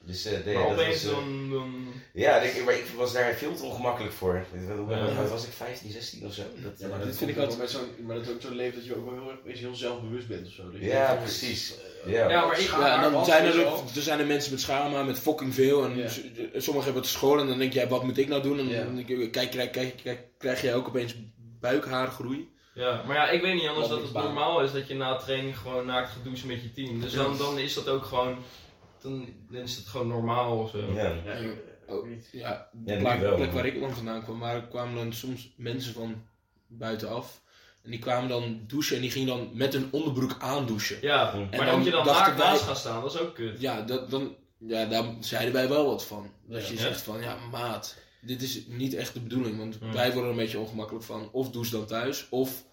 [0.08, 1.50] Dus, nee, Maar dat opeens was, eh, dan...
[1.50, 1.86] dan...
[2.12, 4.44] Ja, ik, maar ik was daar veel te ongemakkelijk voor.
[4.76, 5.26] Hoe Ja.
[5.28, 5.52] was ik?
[5.52, 6.42] 15, 16 of zo?
[6.62, 8.54] Dat, Ja, maar eh, dat Dit vind ik met zo'n, maar dat is ook zo'n
[8.54, 10.62] leven dat je ook wel heel, erg- heel zelfbewust bent of zo.
[10.72, 11.74] Ja, precies.
[12.06, 12.28] Ja.
[12.30, 12.66] Ja, maar ik...
[12.66, 13.64] Schaam Ja, dan zijn er, zo.
[13.64, 15.84] ook- er zijn er mensen met schaamhaar met fucking veel.
[15.84, 16.10] En
[16.62, 18.58] sommigen hebben het school en dan denk jij, wat moet ik nou doen?
[18.58, 21.14] En dan denk je, kijk, kijk, kijk, kijk, krijg jij ook opeens
[21.60, 22.48] buikhaargroei.
[22.74, 25.58] Ja, maar ja, ik weet niet anders dat het normaal is dat je na training
[25.58, 27.00] gewoon naakt gaat douchen met je team.
[27.00, 28.36] Dus dan, dan is dat ook gewoon...
[29.02, 30.92] Dan, dan is het gewoon normaal of zo.
[30.92, 31.14] Ja.
[31.24, 32.08] Ja, ik- Oh.
[32.32, 33.36] Ja, de Ja, plek, wel.
[33.36, 36.22] plek waar ik dan vandaan kwam, maar er kwamen dan soms mensen van
[36.66, 37.40] buitenaf.
[37.82, 40.98] En die kwamen dan douchen en die gingen dan met hun onderbroek aandouchen.
[41.00, 43.20] Ja, En maar dan dan moet je dan naakt wij- naast gaan staan, dat is
[43.20, 43.60] ook kut.
[43.60, 46.30] Ja, dat, dan, ja, daar zeiden wij wel wat van.
[46.46, 46.68] Dat Ja.
[46.68, 46.80] je Ja.
[46.80, 49.58] zegt van, ja maat, dit is niet echt de bedoeling.
[49.58, 51.28] Want wij worden er een beetje ongemakkelijk van.
[51.32, 52.64] Of douche dan thuis, of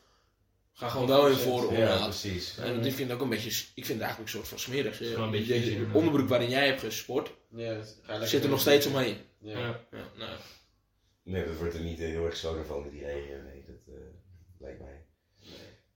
[0.77, 2.57] ga gewoon wel in voor Ja, precies.
[2.57, 4.99] En ik vind het ook een beetje, ik vind het eigenlijk een soort van smerig.
[4.99, 5.95] Je inderdaad.
[5.95, 7.83] onderbroek waarin jij hebt gesport, Ja,
[8.23, 9.17] zit er nog steeds omheen.
[9.39, 9.59] Ja.
[9.59, 9.79] Ja.
[9.91, 10.37] Ja, nou,
[11.23, 13.43] Nee, dat wordt er niet eh, heel erg schoner van met die rijen.
[13.43, 14.01] Nee, dat eh,
[14.59, 15.05] lijkt mij.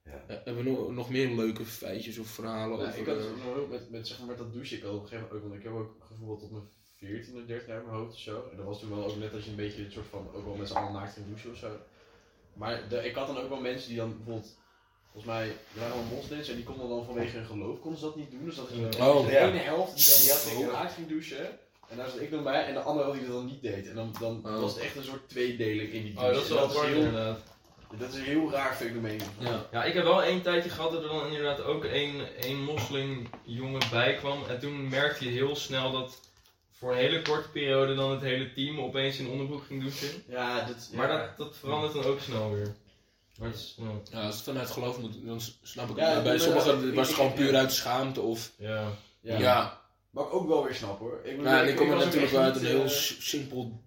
[0.03, 2.99] Ja, hebben we nog, nog meer leuke feitjes of verhalen Nou, over...
[2.99, 5.01] ik had eh, nog ook met, met, zeg maar, met dat douchen, ik had op
[5.01, 6.63] een gegeven moment ook, want ik heb ook gevoeld tot mijn
[6.97, 8.47] 14 of 13 jaar in mijn hoofd of zo.
[8.51, 10.45] En dat was toen wel ook net dat je een beetje een soort van, ook
[10.45, 11.77] wel met z'n allen naakt ging douchen of zo.
[12.53, 14.57] Maar de, ik had dan ook wel mensen die dan bijvoorbeeld,
[15.11, 18.05] volgens mij, er waren wel moslims en die konden dan vanwege hun geloof, konden ze
[18.05, 18.45] dat niet doen.
[18.45, 19.47] Dus dat ging Oh, de ja.
[19.47, 21.49] ene helft die dan Die had naakt ging douchen.
[21.89, 23.87] En daar zat ik dan bij en de andere helft die dat dan niet deed.
[23.87, 24.59] En dan, dan Oh.
[24.61, 26.33] was het echt een soort tweedeling in die Oh, douche.
[26.33, 27.39] dat is wel apart heel, inderdaad.
[27.97, 29.19] dat is een heel raar fenomeen.
[29.39, 29.65] ja.
[29.71, 33.81] Ja, ik heb wel één tijdje gehad dat er dan inderdaad ook één, één moslimjongen
[33.91, 34.43] bij kwam.
[34.49, 36.19] En toen merkte je heel snel dat
[36.71, 40.23] voor een hele korte periode dan het hele team opeens in onderbroek ging douchen.
[40.27, 42.75] Ja, dat, Maar dat, dat verandert dan ook snel weer.
[43.39, 43.91] Maar het is, ja.
[44.11, 46.23] Ja, als het vanuit geloof moet, dan snap ik Ja, het.
[46.23, 48.53] Bij sommigen was het gewoon puur uit schaamte of...
[48.57, 48.91] ja.
[49.21, 49.37] ja.
[49.37, 51.19] Ja, Wat ik ook wel weer snap hoor.
[51.23, 53.81] Ik, bedoel, ja, en ik kom er natuurlijk uit een heel eh, simpel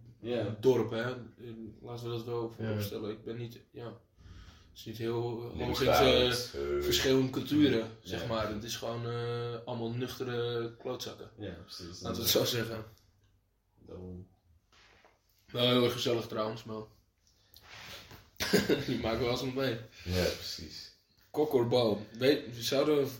[0.60, 1.04] dorp, hè.
[1.82, 2.64] Laten we dat wel Ja.
[2.64, 3.10] vooropstellen.
[3.10, 3.92] Ik ben niet, ja...
[4.72, 5.20] Het is niet heel
[5.58, 6.26] hoog eh.
[6.26, 6.32] Eh,
[6.80, 8.48] verschillende culturen, zeg maar.
[8.52, 11.30] Het is gewoon eh, allemaal nuchtere klootzakken.
[11.38, 12.00] Ja, precies.
[12.00, 12.84] Laten we het zo zeggen.
[15.46, 16.82] Wel heel erg gezellig trouwens, maar...
[18.86, 19.76] Die maken wel eens mee.
[20.04, 20.96] Ja, precies.
[21.30, 22.06] Kokkorbal.
[22.18, 23.10] Weet, zouden we...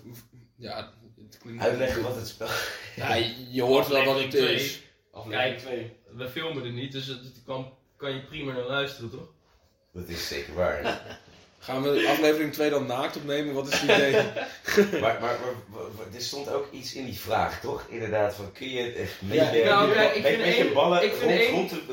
[0.57, 1.63] Ja, het klinkt...
[1.63, 2.49] Uitleggen wat het spel
[2.97, 3.15] Ja,
[3.51, 4.83] je hoort wel wat het is.
[5.11, 5.75] Aflevering Kijk.
[5.75, 5.97] 2.
[6.17, 9.29] We filmen het niet, dus het, het kan, kan je prima naar luisteren, toch?
[9.93, 10.83] Dat is zeker waar.
[11.63, 13.55] Gaan we aflevering 2 dan naakt opnemen?
[13.55, 14.13] Wat is het idee?
[15.01, 15.39] maar, maar, maar,
[15.97, 17.85] maar er stond ook iets in die vraag, toch?
[17.89, 20.57] Inderdaad, van kun je echt met Ja, je, nou, met- kijk, ik met, vind met
[20.57, 21.93] je ballen ik vind rond, rond, de-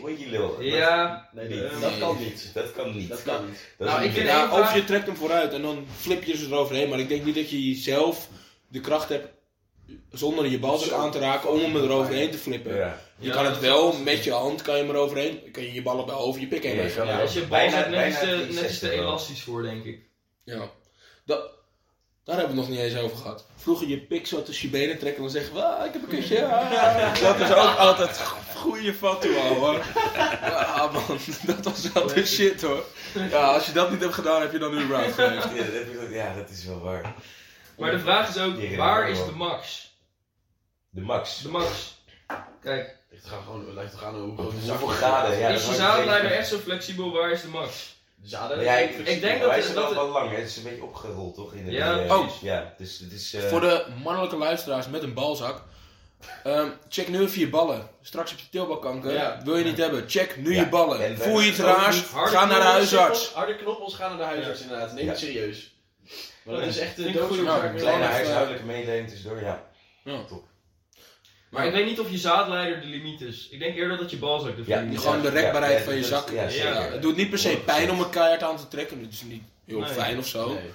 [0.00, 0.62] rond, je lul?
[0.62, 1.60] Ja, Nee, Niet.
[1.60, 2.50] dat, Ehm, dat kan niet.
[2.54, 3.08] Dat kan niet.
[3.08, 3.58] Dat kan niet.
[3.78, 6.36] Dat Nou, ik vind één Ja, of je trekt hem vooruit en dan flip je
[6.36, 6.88] ze eroverheen.
[6.88, 8.28] Maar ik denk niet dat je zelf
[8.68, 9.28] de kracht hebt,
[10.10, 12.74] zonder je bal aan te raken, om hem eroverheen te flippen.
[12.76, 12.98] Ja.
[13.22, 15.50] Je Ja, kan het wel, is- met je hand kan je hem eroverheen.
[15.52, 17.04] Kan je je ballen wel over je pik heen Ja, leggen.
[17.04, 20.00] kan Ja, als je bal net net 360 iets te elastisch voor, denk ik.
[20.44, 20.70] Ja.
[21.24, 21.50] Dat,
[22.24, 23.46] daar hebben we het nog niet eens over gehad.
[23.56, 26.02] Vroeger je pik zo tussen je benen trekken en dan zeggen we, ah, ik heb
[26.02, 26.46] een kutje.
[26.46, 27.20] ah.
[27.22, 28.18] Dat is ook altijd
[28.56, 29.80] goede fatu al hoor.
[30.42, 31.18] Ja man,
[31.56, 32.84] dat was wel de shit hoor.
[33.30, 35.48] Ja, als je dat niet hebt gedaan, heb je dan nu überhaupt geleefd.
[36.12, 37.14] Ja, dat is wel waar.
[37.78, 39.90] Maar de vraag is ook, waar is de max?
[40.90, 41.42] De max.
[41.42, 42.00] De max.
[42.62, 45.38] Kijk, Het gaat gewoon, het toch aan hoe groot de Hoeveel zak graden?
[45.38, 47.12] Ja, is hangt zaadleider even- echt zo flexibel?
[47.12, 48.00] Waar is de max?
[48.22, 48.62] zaden.
[48.62, 50.36] Ja, ik, Ik denk dat- is dat- wel wat lang, hè.
[50.36, 51.52] het is een beetje opgerold toch?
[51.54, 52.40] In de, Ja, eh, precies.
[52.40, 53.34] Ja, dus het is...
[53.34, 55.62] eh, Voor de mannelijke luisteraars met een balzak.
[56.44, 57.88] Ehm, check nu even je ballen.
[58.02, 59.12] Straks heb je tilbalkanker.
[59.12, 59.40] Ja.
[59.44, 60.04] Wil je niet hebben?
[60.06, 60.60] Check nu Ja.
[60.60, 60.98] je ballen.
[60.98, 61.96] Wij- Voel je iets ook raars?
[61.96, 63.32] niet harde Ga naar de knobbels, huisarts.
[63.32, 64.92] Harde knoppels gaan naar de huisarts inderdaad.
[64.92, 65.26] Neem het Ja.
[65.26, 65.76] serieus.
[66.44, 67.76] Maar dat Ja, is echt de vind ik doodsoorzaak.
[67.76, 69.64] Kleine huishoudelijke mededeling tussendoor, ja.
[70.04, 70.24] Ja.
[70.24, 70.44] Top.
[71.52, 73.48] Maar ik weet niet of je zaadleider de limiet is.
[73.48, 75.04] Ik denk eerder dat je balzak de Ja, limiet is.
[75.04, 76.30] Gewoon de rekbaarheid van je zak.
[76.30, 76.68] Ja, zeker.
[76.68, 79.00] Ja, Ja, het doet niet per se pijn om een keihard aan te trekken.
[79.00, 79.88] Het is niet heel Nee.
[79.88, 80.48] fijn of zo.
[80.54, 80.70] Nee.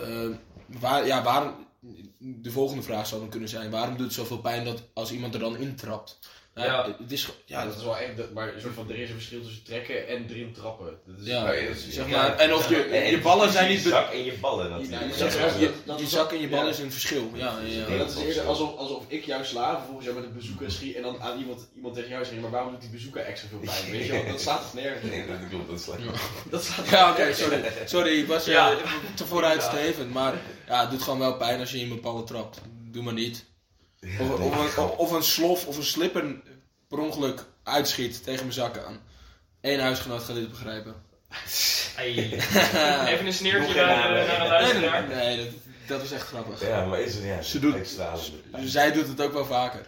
[0.00, 0.28] Eh,
[0.66, 1.66] waar, ja, waarom,
[2.18, 5.34] de volgende vraag zou dan kunnen zijn: waarom doet het zoveel pijn dat als iemand
[5.34, 6.18] er dan intrapt?
[6.66, 6.96] Nou, Ja.
[7.02, 9.08] Het is, Ja, ja, dat is wel echt, dat- maar een soort van, er is
[9.08, 10.98] een verschil tussen trekken en erin trappen.
[11.06, 12.16] Dat is, ja, ja, dat is- zeg ja.
[12.16, 12.36] maar.
[12.36, 13.82] En of je, En- je ballen zijn niet.
[13.82, 15.00] Je zak en je ballen natuurlijk.
[15.16, 16.68] Ja, je, je- dat je is- zak en je bal ja.
[16.70, 17.30] is een verschil.
[17.34, 17.96] Ja, ja, ja.
[17.98, 21.02] Dat is eerder alsof, alsof ik jou sla, vervolgens jou met een bezoeker schiet en
[21.02, 23.90] dan aan iemand, iemand tegen jou zegt, maar waarom doet die bezoeker extra veel pijn?
[23.90, 26.00] Weet je wel, dat staat toch nergens Nee, dat klopt, dat is slecht.
[26.50, 27.62] Dat staat Ja, oké, sorry.
[27.84, 28.70] Sorry, ik was Ja.
[28.70, 28.76] eh,
[29.14, 30.12] te vooruitstrevend.
[30.12, 30.34] Maar
[30.66, 32.60] ja, het doet gewoon wel pijn als je in mijn ballen trapt.
[32.90, 33.48] Doe maar niet.
[34.00, 36.24] Ja, Of, of, een, of een slof of een slipper
[36.90, 39.00] per ongeluk uitschiet tegen mijn zak aan.
[39.60, 40.94] Eén huisgenoot gaat dit begrijpen.
[41.94, 42.14] Hey.
[43.12, 44.26] Even een sneertje naar, namen.
[44.26, 45.08] naar een Nee, nee, luisteraar.
[45.08, 45.46] nee, dat,
[45.86, 46.60] dat is echt grappig.
[46.68, 47.42] Ja, maar is het ja.
[47.42, 47.98] Ze doet-.
[48.64, 49.86] Zij doet het ook wel vaker.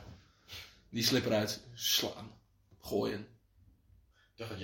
[0.90, 1.60] Die slipper uit.
[1.74, 2.30] Slaan.
[2.80, 3.26] Gooien.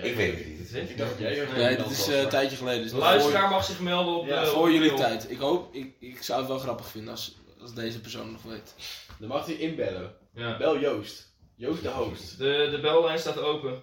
[0.03, 0.91] Ik weet het niet.
[0.91, 2.83] Ik dacht dat jij Nee, Nee, dat is eh, een tijdje geleden.
[2.83, 4.47] Dus voor, luisteraar mag zich melden op Ja, de...
[4.47, 5.31] voor op jullie tijd.
[5.31, 8.75] Ik hoop, ik, ik zou het wel grappig vinden als, als deze persoon nog weet.
[9.19, 10.15] Dan mag hij inbellen.
[10.35, 10.57] Ja.
[10.57, 11.29] Bel Joost.
[11.59, 12.39] Joost de host.
[12.39, 13.83] De, de bellijn staat open.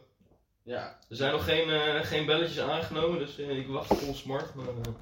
[0.63, 0.99] Ja.
[1.09, 4.53] Er zijn nog geen, eh, geen belletjes aangenomen, dus eh, ik wacht vol smart.
[4.55, 4.93] Maar eh,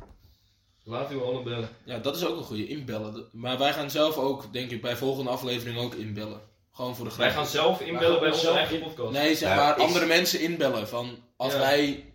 [0.83, 1.69] laat u alle bellen.
[1.83, 3.25] Ja, dat is ook een goede inbellen.
[3.31, 6.41] Maar wij gaan zelf ook, denk ik, bij volgende aflevering ook inbellen.
[6.71, 7.25] Gewoon voor de grap.
[7.25, 9.11] Wij gaan zelf gaan inbellen bij onze eigen in- podcast.
[9.11, 10.87] Nee, zeg Ja, maar andere mensen inbellen.
[10.87, 11.59] Van als Ja.
[11.59, 12.13] wij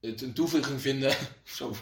[0.00, 1.12] het een toevoeging vinden
[1.58, 1.72] zo,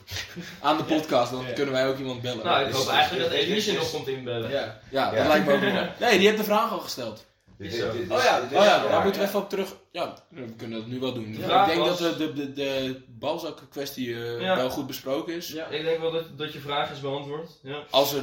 [0.60, 1.52] aan de podcast, dan Ja.
[1.52, 2.44] kunnen wij ook iemand bellen.
[2.44, 4.50] Nou, ik Dus- hoop eigenlijk dat dus- Elise dus- nog komt inbellen.
[4.50, 4.80] Ja.
[4.90, 5.28] ja, dat Ja.
[5.28, 5.88] lijkt me ook wel.
[6.00, 7.28] Nee, die heeft de vraag al gesteld.
[7.60, 7.90] Dit- Is zo.
[7.92, 9.76] dit- dit- Oh ja, dit- Oh ja, daar moeten we even op terug.
[9.92, 11.24] Ja, we kunnen dat nu wel doen.
[11.24, 14.56] Ik denk was- dat de, de, de, de balzak kwestie eh, Ja.
[14.56, 15.48] wel goed besproken is.
[15.48, 15.66] Ja.
[15.66, 17.50] Ik denk wel dat, dat je vraag is beantwoord.
[17.62, 17.82] Ja.
[17.90, 18.22] Als er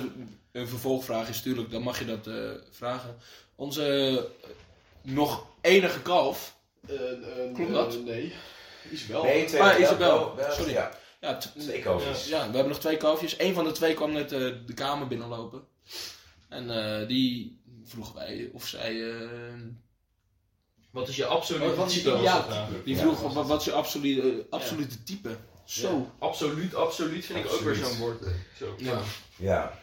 [0.52, 2.34] een vervolgvraag is, tuurlijk, dan mag je dat eh,
[2.72, 3.18] vragen.
[3.56, 4.52] Onze eh,
[5.14, 6.56] nog enige kalf.
[6.88, 8.00] Eh, eh, Klopt eh, dat?
[8.06, 8.34] nee.
[8.92, 9.24] Isabel.
[9.24, 9.62] Nee, twee.
[9.62, 10.18] Ah, wel- Isabel.
[10.18, 10.72] wel- wel- Sorry.
[10.72, 12.28] Ja, Ja, twee kalfjes.
[12.28, 13.40] ja, we hebben nog twee kalfjes.
[13.40, 15.62] Eén van de twee kwam net eh, de kamer binnenlopen.
[16.50, 16.70] En
[17.02, 17.57] eh, die
[17.88, 19.10] vroegen wij of zij.
[19.12, 19.20] eh,
[20.92, 22.82] Wat is je absolute Wat is je type?
[22.84, 25.36] die vroeg wat, wat is je absolute, eh, absolute type?
[25.66, 26.12] Zo.
[26.20, 28.24] Absoluut, absoluut vind ik ook weer zo'n woord.
[28.58, 28.76] Zo.
[28.78, 29.00] Ja.
[29.36, 29.80] Ja.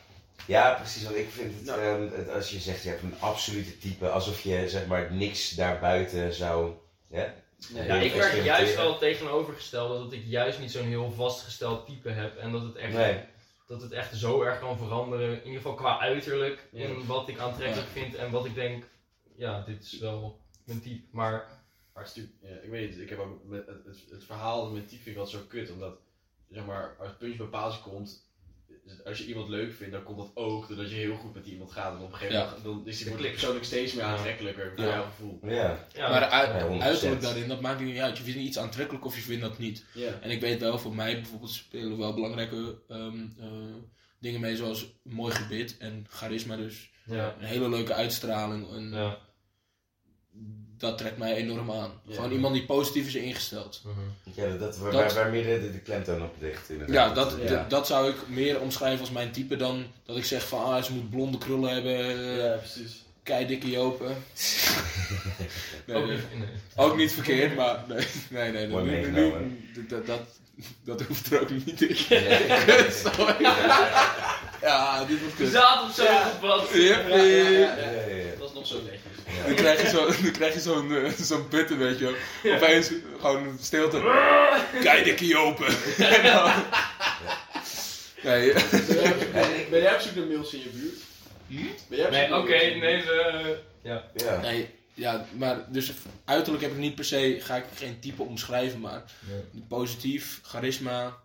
[0.47, 1.03] Ja, precies.
[1.05, 1.81] Want ik vind het, Nou.
[1.81, 5.51] ehm, het- als je zegt je hebt een absolute type, alsof je zeg maar niks
[5.51, 6.73] daarbuiten zou.
[7.11, 7.35] Ja?
[7.69, 7.87] Nee.
[7.87, 12.37] Ja, ik werk juist wel tegenovergestelde dat ik juist niet zo'n heel vastgesteld type heb.
[12.37, 13.19] En dat het echt, Nee.
[13.67, 15.31] Dat het echt zo erg kan veranderen.
[15.31, 16.69] In ieder geval qua uiterlijk.
[16.73, 16.89] Ja.
[16.89, 18.89] In wat ik aantrekkelijk vind en wat ik denk.
[19.37, 21.07] Ja, dit is wel mijn type.
[21.11, 21.63] Maar
[21.95, 22.11] Maar
[22.41, 25.23] ja, ik weet het, ik heb ook met het, het, verhaal met type vind ik
[25.23, 25.99] altijd zo kut, omdat
[26.49, 28.24] zeg maar, als het puntje bij paaltje komt,
[29.05, 31.73] als je iemand leuk vindt, dan komt dat ook doordat je heel goed met iemand
[31.73, 31.97] gaat.
[31.97, 32.45] En op een gegeven Ja.
[32.45, 35.39] moment dan is die wordt persoonlijk steeds meer aantrekkelijker voor jouw gevoel.
[35.43, 35.87] Ja.
[35.95, 36.83] ja, maar uit- Ja, 100%.
[36.83, 38.17] uiterlijk daarin, dat maakt niet uit.
[38.19, 39.85] Je vindt iets aantrekkelijk of je vindt dat niet.
[39.95, 40.19] Ja.
[40.21, 43.47] En ik weet wel, voor mij bijvoorbeeld spelen wel belangrijke ehm, eh,
[44.19, 46.57] dingen mee, zoals mooi gebit en charisma.
[46.57, 48.71] Dus ja, een hele leuke uitstraling.
[48.73, 49.19] En ja.
[50.79, 51.91] Dat trekt mij enorm aan.
[52.05, 52.15] Ja.
[52.15, 53.83] Gewoon iemand die positief is ingesteld.
[53.85, 54.41] Mhm.
[54.41, 56.71] Ja, dat, waar, Dat- waar meer de, de klemtoon op ligt.
[56.71, 56.95] Inderdaad.
[57.09, 57.65] Ja, dat, Ja.
[57.67, 60.83] d- dat zou ik meer omschrijven als mijn type dan dat ik zeg van ah,
[60.83, 63.05] ze moet blonde krullen hebben, eh, ja, precies.
[63.23, 64.07] kei dikke jopen.
[65.87, 66.17] nee, Ook nee.
[66.17, 66.49] niet, nee.
[66.75, 68.69] Ook niet verkeerd, maar nee, nee, nee.
[68.69, 69.61] Mooi nu- nu- meegenomen.
[69.75, 70.21] nu- dat, dat,
[70.85, 71.97] dat hoeft er ook niet in.
[72.09, 72.39] Ja.
[73.05, 73.45] Sorry.
[74.61, 75.51] Ja, dit wordt kut.
[75.53, 76.05] Zaad op zo'n.
[76.81, 77.75] Ja, ja,
[78.69, 78.89] ja, Ja, ja.
[78.89, 79.25] ja, ja.
[79.25, 79.47] Zo netjes.
[79.47, 82.05] Dan krijg je zo- dan krijg je zo'n eh, zo'n button, weet je
[82.43, 82.55] wel.
[82.57, 82.91] Opeens
[83.21, 83.99] gewoon stilte.
[84.83, 85.67] Kei dikke jopen.
[86.17, 86.53] En dan-
[88.23, 88.73] Nee, eh,
[89.71, 90.95] Ben jij- op zoek naar mails in je buurt?
[90.95, 93.59] Op zoek Nee, oké, nee, we...
[93.83, 94.11] Ja.
[94.15, 94.41] Ja.
[94.41, 95.93] nee, ja, maar dus
[96.25, 99.05] uiterlijk heb ik niet per se, ga ik geen type omschrijven, maar
[99.69, 101.17] positief, charisma,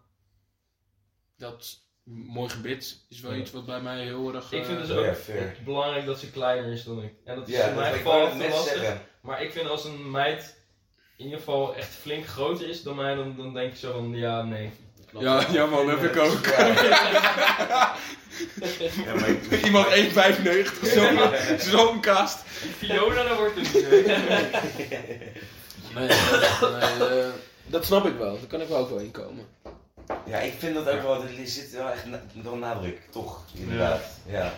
[1.38, 1.80] dat
[2.10, 3.38] mooi gebit is wel Ja.
[3.38, 4.52] iets wat bij mij heel erg...
[4.52, 7.14] Ik vind eh, dus ook belangrijk dat ze kleiner is dan ik.
[7.26, 8.78] En dat is Ja, in mijn geval het te net lastig.
[8.78, 9.02] zeggen.
[9.22, 10.58] Maar ik vind als een meid
[11.18, 14.16] in ieder geval echt flink groter is dan mij, dan, dan denk ik zo van
[14.16, 14.70] ja, nee.
[15.20, 16.46] Ja, ja man, heb ik ook.
[16.46, 17.96] Ja.
[19.06, 21.20] Ja, maar ik- Iemand 1,95, zo'n
[21.60, 22.40] zo'n kast.
[22.78, 23.74] Fiona, daar wordt er niet
[25.96, 27.28] nee, eh,
[27.68, 29.46] Dat snap ik wel, daar kan ik wel ook wel in komen.
[30.26, 33.46] Ja, ik vind dat ook wel, er zit wel echt na- wel nadruk, toch?
[33.54, 34.02] Inderdaad.
[34.26, 34.54] Ja,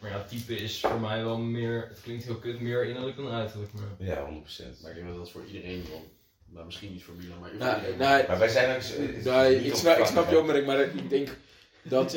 [0.00, 3.30] Maar ja, type is voor mij wel meer, het klinkt heel kut, meer innerlijk dan
[3.30, 3.72] uiterlijk.
[3.72, 4.06] Maar...
[4.08, 4.82] ja, 100%.
[4.82, 6.04] Maar ik denk dat dat voor iedereen wel.
[6.46, 7.98] Maar misschien niet voor Milan, maar voor Nou, iedereen.
[7.98, 8.82] nou, Maar wij zijn ook...
[8.82, 11.28] zo- het nou, ik, snap, ik op snap je opmerking, maar ik denk
[11.82, 12.16] dat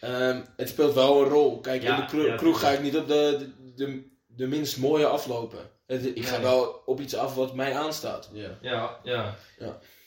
[0.00, 1.60] ehm, het speelt wel een rol.
[1.60, 3.38] Kijk, in de kro- ja, kroeg ga ik niet op de,
[3.74, 5.58] de, de, de minst mooie aflopen.
[5.86, 6.42] Het- Ik ga Nee.
[6.46, 8.30] wel op iets af wat mij aanstaat.
[8.32, 8.58] Ja.
[8.60, 9.36] Ja, ja.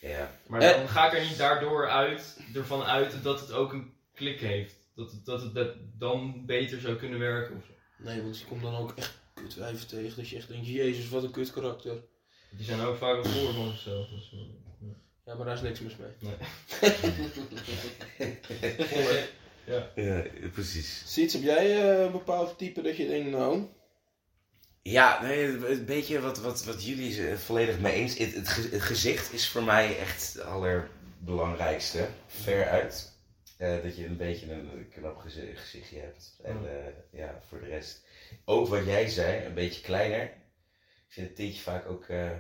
[0.02, 0.76] Ja, Maar Eh.
[0.78, 4.76] dan ga ik er niet daardoor uit, ervan uit dat het ook een klik heeft.
[4.96, 7.72] Dat het, dat het dat dan beter zou kunnen werken of zo.
[8.04, 10.16] Nee, want je komt dan ook echt kutwijven tegen.
[10.18, 12.04] Dat je echt denkt, jezus, wat een kut karakter.
[12.52, 14.10] Die zijn ook vaak een voor van zichzelf.
[14.10, 14.40] Dus, eh,
[15.26, 16.38] Ja, maar daar is niks mis mee.
[19.96, 20.24] ja
[20.54, 21.04] precies.
[21.14, 23.68] Siets, heb jij eh, een bepaald type dat je denkt, nou...
[24.90, 28.18] Ja, nee, een beetje wat, wat, wat jullie z- volledig mee eens.
[28.18, 32.08] Het, het, ge- het gezicht is voor mij echt het allerbelangrijkste.
[32.28, 33.12] Veruit.
[33.58, 36.40] Eh dat je een beetje een knap gezi- gezichtje hebt.
[36.44, 38.04] En eh, ja, voor de rest.
[38.46, 40.24] Ook wat jij zei, een beetje kleiner.
[40.24, 42.32] Ik vind het tintje vaak ook eh,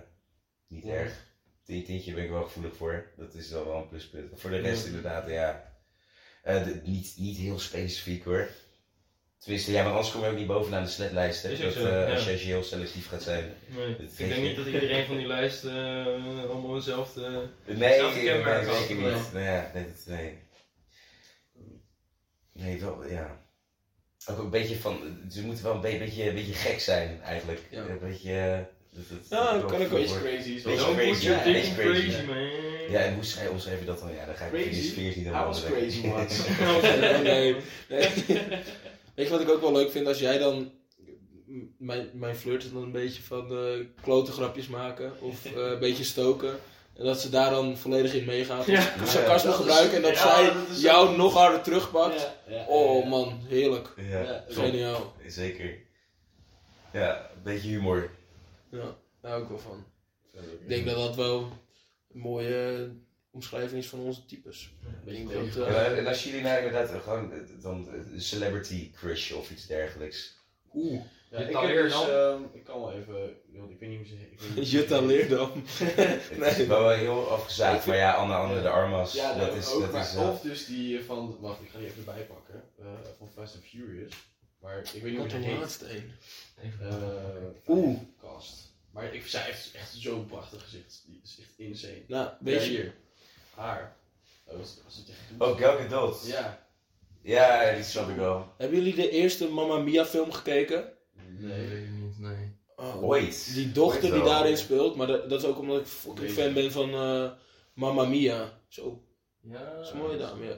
[0.67, 0.93] niet Ja.
[0.93, 1.27] erg.
[1.65, 3.11] Tint- Tintje ben ik wel gevoelig voor.
[3.17, 4.39] Dat is wel wel een pluspunt.
[4.41, 5.73] Voor de rest inderdaad, ja.
[6.43, 8.47] eh, niet, niet heel specifiek hoor.
[9.39, 10.89] Tenminste, ja, maar anders kom je ook niet bovenaan de
[11.41, 11.51] hè.
[11.51, 12.25] Ook Dat, zo, eh, Als ja.
[12.25, 13.53] je als je heel selectief gaat zijn.
[13.67, 13.87] nee.
[13.97, 16.05] Dat Ik denk je- niet dat iedereen van die lijst eh,
[16.49, 17.21] allemaal hetzelfde...
[17.65, 19.13] Nee, Hetzelfde nee, nee, zeker nee.
[19.13, 19.33] niet.
[19.33, 20.37] Nee, ja, nee, dat- nee.
[22.53, 23.37] Nee, wel, ja.
[24.29, 27.61] Ook een beetje van, ze moeten wel een be- beetje, een beetje gek zijn eigenlijk.
[27.69, 27.81] Ja.
[27.81, 28.57] Een beetje, eh,
[28.91, 30.07] dat, dat, Ja, dat kan ik wel ook.
[30.07, 32.49] voor- crazy is Beetje crazy, ja, crazy, crazy, man.
[32.89, 34.13] Ja, en hoe schrijf, omschrijf je dat dan?
[34.13, 34.67] Ja, dan ga ik Crazy?
[34.67, 35.71] in die sfeer niet I helemaal was weg.
[35.71, 36.43] crazy once.
[37.23, 37.55] nee,
[37.89, 38.15] nee.
[39.19, 40.07] Weet je wat ik ook wel leuk vind?
[40.07, 40.71] Als jij dan...
[41.77, 45.21] Mijn, mijn flirt is dan een beetje van eh klote grapjes maken.
[45.21, 46.49] Of eh, een beetje stoken.
[46.95, 48.65] En dat ze daar dan volledig in meegaat.
[48.65, 48.93] Ja.
[49.01, 49.95] Of sarcasme is- gebruiken.
[49.95, 52.21] En dat ja, zij dat jou nog harder terugpakt.
[52.47, 53.09] Ja, ja, Oh ja.
[53.09, 53.93] man, heerlijk.
[53.97, 54.43] Ja, Ja.
[54.47, 55.13] Geniaal.
[55.27, 55.77] zeker.
[56.93, 58.09] Ja, een beetje humor.
[58.71, 59.85] Ja, daar hou ik wel van.
[60.61, 61.39] Ik denk dat dat wel
[62.13, 62.89] een mooie
[63.39, 64.73] omschrijving is van onze types.
[65.05, 68.91] Ik denk dat, Ja, eh, en als jullie nou inderdaad gewoon eh, dan een celebrity
[68.91, 70.37] crush of iets dergelijks.
[70.73, 73.29] Oeh, Ja, ik, heb dus, ehm, ik kan wel even,
[73.69, 75.51] ik weet niet hoe ze ik weet niet hoe Jutta Leerdam.
[76.45, 79.71] Het is wel heel afgezaagd, maar ja, Anne Anne de Armas, Ja, dat dat is...
[79.71, 82.05] ook, dat maar is eh, of dus die eh, van, wacht, ik ga die even
[82.05, 82.85] bijpakken, eh
[83.17, 84.13] van Fast and Furious.
[84.61, 85.57] Maar ik weet niet hoe Wat die de heet.
[85.59, 86.11] laatste een.
[86.81, 87.99] Eh, Oeh.
[88.21, 88.67] Cast.
[88.91, 91.03] Maar ik, zij heeft echt zo'n prachtig gezicht.
[91.07, 92.01] Die is echt insane.
[92.07, 92.93] Nou, Weet weet je je, hier.
[93.59, 93.97] Haar.
[94.45, 95.47] Oh, dat is, dat is het echt goed.
[95.47, 96.27] Oh, Gal Gadot.
[96.27, 96.67] Ja.
[97.21, 98.53] Ja, die snap ik wel.
[98.57, 100.93] hebben jullie de eerste Mamma Mia film gekeken?
[101.39, 102.57] Nee, weet ik niet, nee.
[102.75, 103.53] Oh, Ooit.
[103.53, 106.53] Die dochter Ooit die daarin speelt, maar dat, dat is ook omdat ik fucking fan
[106.53, 107.29] ben van eh
[107.73, 108.59] Mamma Mia.
[108.67, 109.03] Zo,
[109.41, 110.55] Ja, dat is een mooie dame, ja.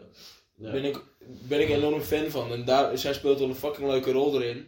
[0.56, 0.72] Ja.
[0.72, 1.04] Ben, ik,
[1.48, 2.52] ben ik enorm fan van.
[2.52, 4.68] En daar, zij speelt wel een fucking leuke rol erin.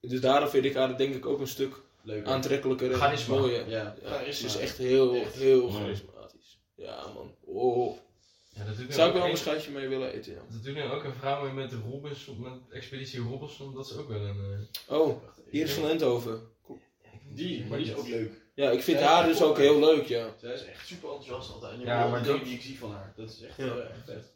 [0.00, 2.26] Dus daarom vind ik haar denk ik ook een stuk Leuk.
[2.26, 3.34] aantrekkelijker en Charisma.
[3.36, 3.68] mooier.
[3.68, 3.94] Ja.
[4.02, 5.34] Ja, ze is echt heel, Echt.
[5.34, 5.94] heel Ja.
[6.74, 7.96] Ja man, oh.
[8.50, 10.38] Ja, dat doet nu Zou ik ook wel een een- schuitje mee willen eten, ja.
[10.50, 14.08] Dat doet nu ook een vrouw mee met Robinson, met Expeditie Robinson, dat is ook
[14.08, 14.68] wel een...
[14.88, 16.40] eh, Oh, hier is van Endhoven.
[17.28, 18.32] Die, maar die is ook leuk.
[18.54, 20.28] Ja, ik vind Zij haar dus ook heel leuk, ja.
[20.40, 21.72] Zij is echt super enthousiast altijd.
[21.72, 23.12] En Ja, ja, maar dat- die ik zie van haar.
[23.16, 23.64] Dat is echt, Ja.
[23.64, 24.32] eh, echt vet.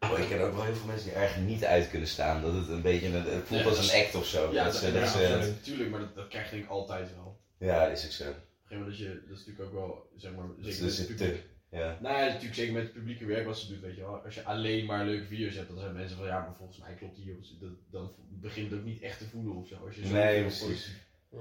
[0.00, 2.42] Oh, ik ken ook wel heel veel mensen die er eigenlijk niet uit kunnen staan.
[2.42, 4.52] Dat het een beetje een, het voelt Ja, als een act of zo.
[4.52, 5.64] Ja, dat, dat, ze- ja, dat ze- absoluut.
[5.64, 7.40] Tuurlijk, maar dat, dat krijg je denk ik altijd wel.
[7.58, 8.24] ja, is ook zo.
[8.72, 10.92] Een moment dat je, dat is natuurlijk ook wel, zeg maar, Dus zeker dat met
[10.92, 11.44] is het publiek.
[11.70, 11.98] Ja.
[12.02, 14.24] Nou ja, natuurlijk zeker met het publieke werk wat ze doet, weet je wel.
[14.24, 16.94] Als je alleen maar leuke video's hebt, dan zijn mensen van, ja, maar volgens mij
[16.94, 19.74] klopt hier, dat, dan begint het ook niet echt te voelen of zo.
[19.86, 20.60] Als je zo Nee, precies.
[20.60, 21.36] positief- Hm.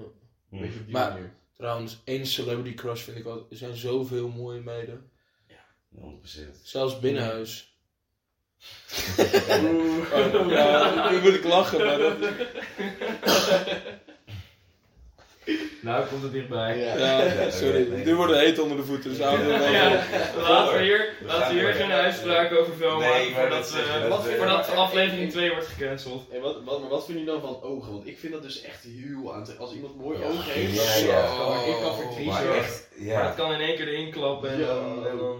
[0.59, 1.33] Weet je, op die Maar- manier.
[1.53, 5.09] Trouwens, één celebrity crush vind ik wel, er zijn zoveel mooie meiden.
[5.89, 6.59] 100%.
[6.63, 7.75] Zelfs binnenhuis.
[9.19, 12.17] Oh, ja, nu moet ik lachen, maar dat...
[15.81, 16.77] Nou, komt het dichtbij.
[16.77, 17.49] Ja.
[17.51, 17.87] Sorry.
[17.89, 18.05] nee.
[18.05, 19.51] Nu wordt het heet onder de voeten, dus houden we
[20.41, 23.71] laten we hier, We laten we hier geen uitspraak over film Nee, maken maar voordat,
[23.71, 23.81] je,
[24.31, 26.23] eh, voordat maar- aflevering 2 wordt gecanceld.
[26.33, 27.91] En wat, wat, maar wat vinden jullie dan van ogen?
[27.91, 29.59] Want ik vind dat dus echt heel aantrekkelijk.
[29.59, 31.37] Als iemand mooie Ja, ogen heeft, ja, dan- ja.
[31.37, 32.25] dan- ik kan verkiezen.
[32.47, 34.65] Maar echt, Maar dat kan in één keer erin klappen en Ja.
[34.65, 35.05] dan...
[35.07, 35.35] En dan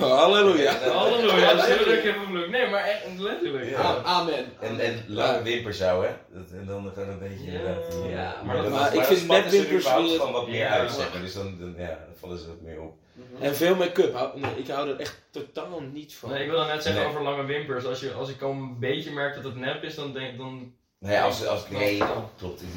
[0.00, 0.06] ja.
[0.06, 0.72] Halleluja.
[0.92, 2.48] Halleluja, dat is leuk.
[2.50, 3.70] Nee, maar echt letterlijk.
[3.70, 3.80] Ja.
[3.80, 4.44] A- Amen.
[4.60, 6.10] En, en lange wimpers zou, hè?
[6.34, 7.58] Dat, en dan een beetje Ja.
[7.58, 7.88] inderdaad.
[8.04, 10.68] eh, Ja, maar, ik vind net er überhaupt weer- gewoon wat meer Ja.
[10.70, 11.22] uit, zeg maar.
[11.22, 12.94] Dus dan, dan, ja, dan vallen ze wat meer op.
[13.12, 13.42] Mhm.
[13.42, 14.32] En veel make-up.
[14.34, 16.30] Nee, ik hou er echt totaal niet van.
[16.30, 17.10] Nee, ik wil dan net zeggen Nee.
[17.10, 17.84] over lange wimpers.
[17.84, 20.72] Als, je, als ik al een beetje merk dat het nep is, dan denk dan...
[20.98, 22.24] Nou ja, als, als, nee, Ja.
[22.38, 22.60] klopt.
[22.60, 22.68] Die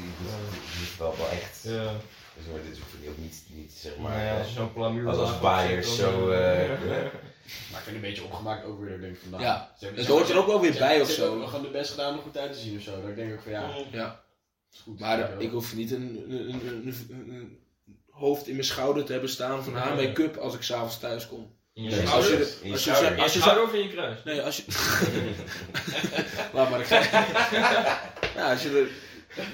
[0.84, 1.60] is wel, wel echt.
[1.64, 1.92] Ja.
[2.38, 5.18] Dus maar dit hoeft ook niet, niet zeg Maar ja, eh, als zo'n plamuur als
[5.18, 6.30] als baaiers dan, zo...
[6.30, 6.80] eh, eh,
[7.72, 9.44] Maar ik vind het een beetje opgemaakt ook weer, dat ik denk van nou...
[9.44, 11.30] Ja, het hoort er ook wel weer bij hebben- of ze zo.
[11.30, 12.92] hebben gewoon de best gedaan om goed uit te zien of zo.
[13.08, 14.22] Ik denk ook van ja, Ja.
[14.84, 14.99] Goed.
[14.99, 16.61] Maar ik hoef niet een, een,
[17.09, 17.59] een,
[18.09, 21.55] hoofd in mijn schouder te hebben staan van haar make-up als ik s'avonds thuis kom.
[21.74, 22.38] In je Nee, als je, schouder.
[22.45, 22.91] de- in je als je,
[23.22, 23.34] als
[23.74, 24.24] je in je kruis?
[24.24, 24.63] Nee, als je...
[26.53, 26.99] Laat maar, ik ga...
[28.36, 28.89] ja, als je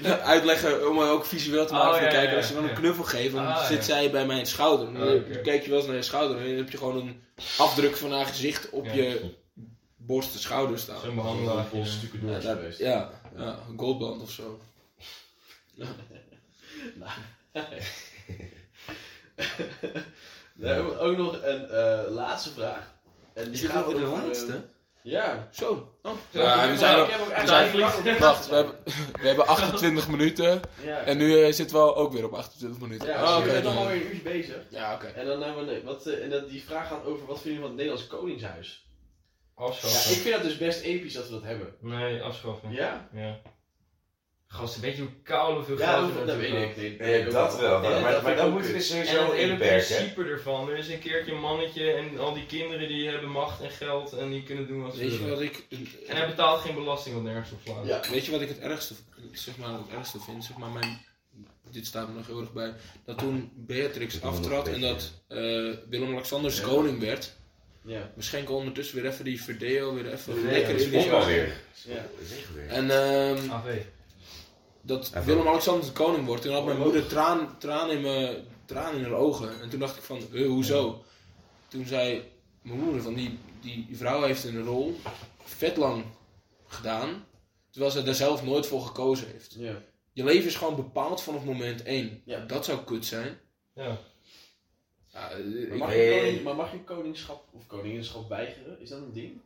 [0.02, 2.62] er uitleggen om ook visueel te maken Oh, van ja, kijken, ja, als je dan
[2.62, 2.68] ja.
[2.68, 3.82] een knuffel geeft, dan Ah, zit ja.
[3.82, 4.92] zij bij mijn schouder.
[4.92, 5.40] Dan Ah, oké.
[5.40, 7.22] kijk je wel eens naar je schouder en dan heb je gewoon een
[7.58, 8.92] afdruk van haar gezicht op Ja.
[8.92, 9.30] je
[9.96, 11.00] borst en schouder staan.
[11.00, 11.66] Zo'n een behandelaar.
[11.72, 12.78] bol stukken door Ja, is daar- geweest.
[12.78, 14.60] ja, ja, een goldband of zo.
[20.54, 22.92] We hebben ook nog een eh, laatste vraag.
[23.34, 24.64] En die gaat alweer de over, eh, laatste?
[25.02, 25.48] Ja.
[25.52, 25.94] Zo.
[26.02, 26.12] Oh.
[26.30, 28.74] Ja, Ja, we zijn ik al- heb ook we eigenlijk zijn- Wacht, we hebben,
[29.20, 33.08] we hebben 28 minuten Ja, en nu eh, zitten we ook weer op 28 minuten.
[33.08, 34.56] ja Oh, dus oké, we zijn nog dan- alweer een uurtje bezig.
[34.70, 35.06] Ja, oké.
[35.06, 37.58] En dan hebben we, wat, eh, en dat, die vraag gaat over wat vinden jullie
[37.60, 38.86] van het Nederlands Koningshuis?
[39.56, 40.12] Ja, Afschaffen.
[40.12, 41.74] ik vind dat dus best episch dat we dat hebben.
[41.80, 42.70] Nee, afschaffen.
[42.72, 43.08] Ja?
[43.12, 43.40] Ja.
[44.54, 46.76] Gasten, weet je hoe koud hoeveel Ja, geld dat, er dat weet ik.
[46.76, 47.80] Nee, Nee, dat wel.
[47.80, 49.86] Maar, maar, ik dan moeten we dus En het hele inperken.
[49.96, 50.70] principe ervan.
[50.70, 54.12] Er is een keertje een mannetje en al die kinderen die hebben macht en geld
[54.12, 55.30] en die kunnen doen wat ze Weet je willen.
[55.34, 55.64] wat ik...
[56.08, 57.86] En hij betaalt geen belasting wat nergens op slaat.
[57.86, 58.10] Ja.
[58.10, 58.94] Weet je wat ik het ergste,
[59.32, 60.44] zeg maar, het ergste vind?
[60.44, 60.98] Zeg maar, mijn,
[61.70, 62.72] dit staat er nog heel erg bij.
[63.04, 65.38] Dat toen Beatrix aftrad en dat eh,
[65.88, 66.62] Willem-Alexander Ja.
[66.62, 67.32] koning werd.
[67.86, 68.10] Ja.
[68.16, 71.52] We schenken ondertussen weer even die Verdeo weer even lekker Dat in is die alweer.
[71.86, 71.94] Ja.
[71.94, 72.68] Dat is echt weer.
[72.68, 73.76] En ehm, AV.
[74.84, 75.10] dat.
[75.24, 76.42] Willem-Alexander de koning wordt.
[76.42, 79.60] Toen had mijn Oh, moeder traan, traan, in mijn, traan in haar ogen.
[79.60, 81.04] En toen dacht ik van, eh, hoezo?
[81.68, 82.22] Toen zei
[82.62, 84.96] mijn moeder van, die, die vrouw heeft een rol
[85.44, 86.04] vet lang
[86.66, 87.26] gedaan.
[87.70, 89.54] Terwijl ze daar zelf nooit voor gekozen heeft.
[89.58, 89.82] Ja.
[90.12, 92.22] Je leven is gewoon bepaald vanaf moment 1.
[92.24, 92.38] Ja.
[92.40, 93.38] Dat zou kut zijn.
[93.74, 93.98] Ja.
[95.12, 98.80] Ja, eh, Maar mag, je koning, maar mag je koningschap of koninginschap weigeren?
[98.80, 99.40] Is dat een ding?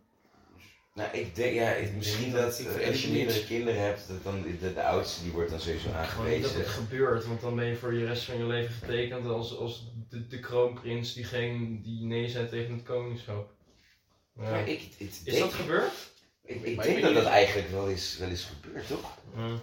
[0.99, 4.09] Nou, ik denk, ja, ik- misschien dat- dat ik eh, als je meerdere kinderen hebt,
[4.09, 6.83] dat dan de, de oudste die wordt dan sowieso Gewoon niet dat het aangewezen.
[6.83, 10.27] gebeurt, want dan ben je voor je rest van je leven getekend als, als de,
[10.27, 13.51] de kroonprins die, geen, die nee zei tegen het koningschap.
[14.35, 14.51] Ja.
[14.51, 15.93] Maar ik, ik Is denk, dat gebeurd?
[16.45, 19.19] ik, ik denk ik dat dat eigenlijk wel eens, wel eens gebeurt, toch?
[19.37, 19.61] Ja.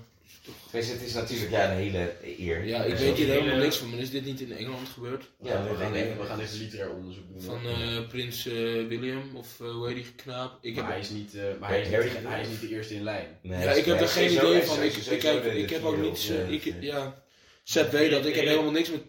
[0.70, 2.64] Tenminste, het is natuurlijk ja, een hele eer.
[2.66, 3.90] ja, ik weet hier hele- helemaal niks van.
[3.90, 5.30] Maar is dit niet in Engeland gebeurd?
[5.42, 7.42] Ja, we, gaan even, we gaan even literair onderzoek doen.
[7.42, 8.54] Van eh, prins eh,
[8.88, 10.58] William of eh, hoe heet die knaap?
[10.62, 12.70] Ik maar heb, hij is niet, eh, maar hij is niet, hij is niet de
[12.70, 13.28] eerste in lijn.
[13.42, 14.84] Nee, ja, ik heb er geen idee van.
[14.84, 16.30] Ik, ik, de ik heb ook niets.
[16.30, 17.24] ik, ja,
[17.64, 18.26] Seb weet dat.
[18.26, 19.02] Ik heb helemaal niks met.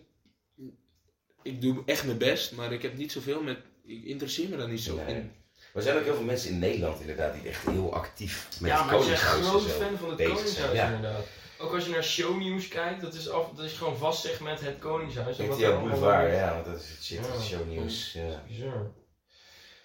[1.43, 3.59] Ik doe echt mijn best, maar ik heb niet zoveel met.
[3.87, 5.15] Ik interesseer me daar niet zo Nee.
[5.15, 5.31] in.
[5.77, 8.71] Maar er zijn ook heel veel mensen in Nederland inderdaad die echt heel actief met
[8.71, 10.91] ja, het maar ik ben koningshuis groot fan van het bezig koningshuis zijn.
[10.91, 10.95] Ja.
[10.95, 11.25] inderdaad.
[11.59, 14.61] Ook als je naar shownieuws kijkt, dat is, af, dat is gewoon vast zeg met
[14.61, 15.39] het koningshuis.
[15.39, 17.29] Er allemaal Boulevard, ja, want dat is het shit, Ja.
[17.33, 18.13] dat is shownieuws.
[18.13, 18.43] Ja.
[18.47, 18.91] Bizar.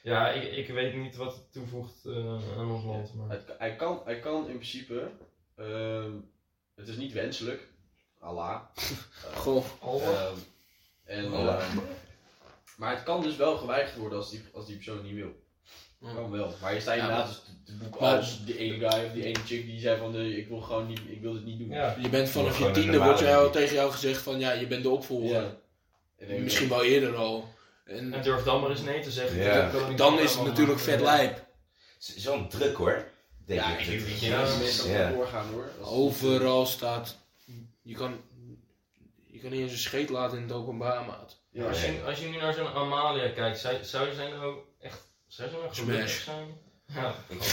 [0.01, 3.29] Ja, ik, ik weet niet wat het toevoegt eh, aan ons land, maar...
[3.29, 5.11] Het, hij, kan, hij kan in principe,
[5.55, 6.11] ehm,
[6.75, 7.67] het is niet wenselijk,
[8.19, 8.61] Allah.
[9.35, 10.35] Goh, Ehm,
[11.03, 11.61] en, Allah.
[11.61, 11.77] ehm,
[12.77, 15.40] maar het kan dus wel geweigerd worden als die, als die persoon niet wil.
[16.01, 16.53] Kan wel.
[16.61, 19.23] Maar je staat Ja, inderdaad te, te boek maar- als die ene guy of die
[19.23, 21.69] ene chick die zei van eh, ik wil gewoon niet, ik wil dit niet doen.
[21.69, 21.95] Ja.
[22.01, 23.51] je bent vanaf je tiende wordt jou, manier.
[23.51, 25.57] tegen jou gezegd van ja, je bent de opvolger.
[26.17, 26.35] Ja.
[26.37, 27.49] Misschien wel eerder al.
[27.85, 29.37] En En durf dan maar eens nee te zeggen.
[29.37, 29.69] Ja.
[29.71, 31.45] het dan is het natuurlijk vet lijp.
[31.99, 33.05] Het een druk hoor,
[33.45, 33.79] denk Ja, ik.
[33.79, 34.41] ik denk dat je Ja.
[34.45, 34.99] ja, mensen Ja.
[34.99, 35.11] ja.
[35.11, 35.69] doorgaan hoor.
[35.81, 37.17] Als- Overal staat.
[37.81, 38.21] Je kan,
[39.25, 41.39] je kan niet eens een scheet laten in het openbaar, maat.
[41.51, 44.55] Ja, Als je, als je nu naar zo'n Amalia kijkt, zou, zou zij nou
[45.39, 45.51] echt...
[45.51, 46.23] Zou ze nou Smash.
[46.23, 46.47] zijn?
[46.95, 47.13] Ja.
[47.27, 47.41] Ik-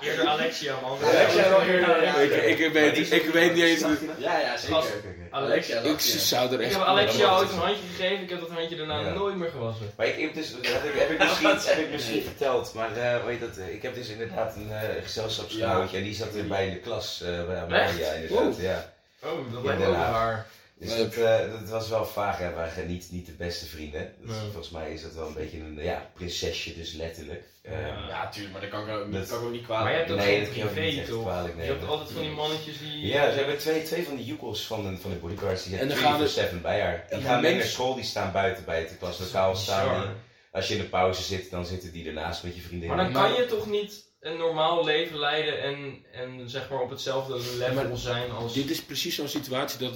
[0.00, 0.98] Eerder Alexia, man.
[1.04, 2.14] Alexia wel eerder, ja.
[2.14, 3.80] Ik, ik, weet, ik weet niet eens.
[4.18, 4.84] ja, ja, zeker.
[5.30, 6.74] Alexia, Ik zou er Ik echt.
[6.76, 9.12] heb Alexia ooit een handje gegeven, ik heb dat handje daarna Ja.
[9.12, 9.90] nooit meer gewassen.
[9.96, 11.18] Maar ik heb dus, dat heb ik, heb ik
[11.48, 14.56] misschien, heb ik misschien verteld, maar eh, hoe heet dat, eh, ik heb dus inderdaad
[14.56, 18.56] een eh gezelschapsgenootje en die zat er bij in de klas, eh bij Amalia inderdaad,
[18.60, 18.92] ja.
[19.22, 20.10] Oh, dat lijkt me ook daarna.
[20.12, 20.46] raar.
[20.84, 22.48] Dus dat, eh, dat was wel vaag, hè.
[22.48, 24.14] we waren niet, niet de beste vrienden.
[24.20, 24.40] Dus Nee.
[24.40, 27.42] Volgens mij is dat wel een beetje een ja, prinsesje, dus letterlijk.
[27.62, 27.78] Ja.
[28.08, 29.82] Ja, tuurlijk, maar dat kan ik ook, Dat- dat kan ik ook niet kwaad.
[29.82, 31.22] Maar je hebt ook nee, geen dat kun je ook niet privé toch?
[31.22, 31.76] kwalijk Je nemen.
[31.78, 33.06] hebt altijd van die mannetjes die...
[33.06, 35.78] Ja, ze hebben twee, twee van de joekels van de, van de bodyguards, die En
[35.78, 37.06] hebben dan gaan 24-7 bij haar.
[37.10, 40.00] Die gaan mee mensen- naar school, die staan buiten bij het klaslokaal staan.
[40.00, 40.10] Die.
[40.52, 42.88] Als je in de pauze zit, dan zitten die ernaast met je vriendin.
[42.88, 46.90] Maar dan kan je toch niet een normaal leven leiden en, en zeg maar op
[46.90, 48.52] hetzelfde level Maar zijn als...
[48.54, 49.92] Dit is precies zo'n situatie dat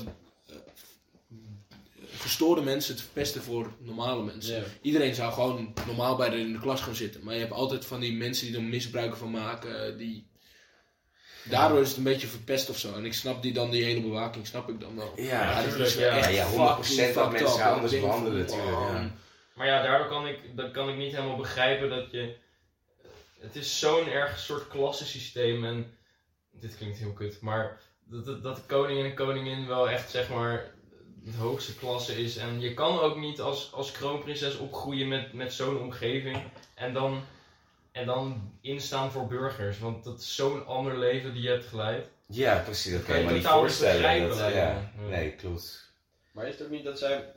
[2.21, 4.57] gestoorde mensen het verpesten voor normale mensen.
[4.57, 4.63] Ja.
[4.83, 7.25] Iedereen zou gewoon normaal bij de, in de klas gaan zitten.
[7.25, 9.99] Maar je hebt altijd van die mensen die er misbruik van maken.
[9.99, 10.31] Die,
[11.45, 12.95] daardoor is het een beetje verpest of zo.
[12.95, 15.13] En ik snap die dan, die hele bewaking, snap ik dan wel.
[15.17, 16.17] Ja, is ja.
[16.17, 16.47] echt Ja,
[17.11, 19.11] 100% dat mensen anders behandelen, van, tuurlijk, ja.
[19.55, 22.35] Maar ja, daardoor kan ik, dat kan ik niet helemaal begrijpen dat je...
[23.41, 25.97] Het is zo'n erg soort klassensysteem en...
[26.53, 30.11] Dit klinkt heel kut, maar dat, dat, dat de koning en de koningin wel echt
[30.11, 30.75] zeg maar
[31.25, 32.37] het hoogste klasse is.
[32.37, 36.43] En je kan ook niet als, als kroonprinses opgroeien met, met zo'n omgeving
[36.75, 37.23] en dan,
[37.93, 39.79] en dan instaan voor burgers.
[39.79, 42.11] Want dat is zo'n ander leven die je hebt geleid.
[42.27, 42.93] Ja, precies.
[42.93, 44.29] Dat kan je je niet totaal niet voorstellen.
[44.29, 45.93] Dat, ja, nee, klopt.
[46.33, 47.33] Maar is het ook niet dat zij.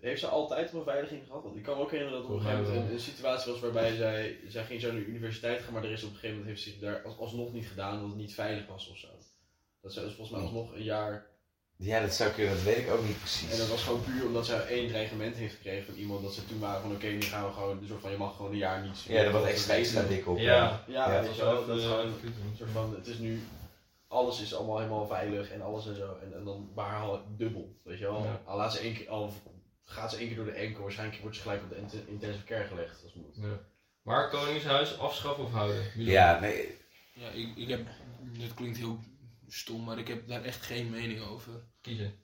[0.00, 1.42] Heeft ze altijd een beveiliging gehad?
[1.42, 3.52] Want ik kan me ook herinneren dat er op een gegeven moment een, een situatie
[3.52, 6.14] was waarbij zij, zij ging zo naar de universiteit gaan, maar er is op een
[6.14, 8.88] gegeven moment heeft ze zich daar als, alsnog niet gedaan, dat het niet veilig was
[8.88, 9.08] of zo.
[9.80, 11.26] Dat zij dus volgens mij alsnog een jaar.
[11.76, 13.50] Ja, dat zou kunnen, dat weet ik ook niet precies.
[13.52, 16.44] En dat was gewoon puur omdat zij één dreigement heeft gekregen van iemand dat ze
[16.46, 18.56] toen waren van oké, nu gaan we gewoon, een soort van je mag gewoon een
[18.58, 19.02] jaar niet.
[19.02, 20.38] ja, dat was extra, extra dik op.
[20.38, 20.84] Ja.
[20.86, 21.22] Ja, Ja.
[21.22, 23.40] weet je wel, dat is gewoon een soort van, het is nu,
[24.08, 26.16] alles is allemaal helemaal veilig en alles en zo.
[26.22, 28.22] En, en dan behaal ik dubbel, weet je wel.
[28.24, 28.40] Ja.
[28.44, 29.32] Al, laat ze één keer, al
[29.84, 32.44] gaat ze één keer door de enkel, waarschijnlijk wordt ze gelijk op de int- intensive
[32.44, 33.02] care gelegd.
[33.02, 33.36] Als het moet.
[33.50, 33.58] Ja.
[34.02, 35.82] Maar Koningshuis afschaffen of houden?
[35.96, 36.76] Ja, nee,
[37.14, 37.80] Ja, ik, ik heb,
[38.38, 38.98] dit klinkt heel
[39.52, 41.52] stom, maar ik heb daar echt geen mening over.
[41.80, 42.14] Kiezen.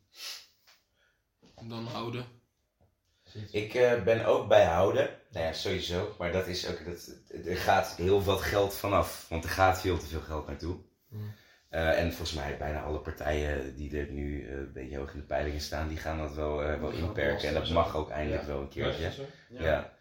[1.62, 2.26] Dan houden.
[3.50, 5.10] Ik eh, ben ook bij houden.
[5.30, 6.14] Nou ja, sowieso.
[6.18, 7.10] Maar dat is ook, dat,
[7.46, 9.26] er gaat heel veel geld vanaf.
[9.28, 10.76] Want er gaat veel te veel geld naartoe.
[11.08, 11.34] Hmm.
[11.68, 15.18] Eh, en volgens mij bijna alle partijen die er nu eh, een beetje hoog in
[15.18, 17.48] de peilingen staan, die gaan dat wel, eh, wel inperken.
[17.48, 18.48] En dat mag ook eindelijk Ja.
[18.48, 19.26] wel een Ja, keertje.
[19.48, 19.96] Ja.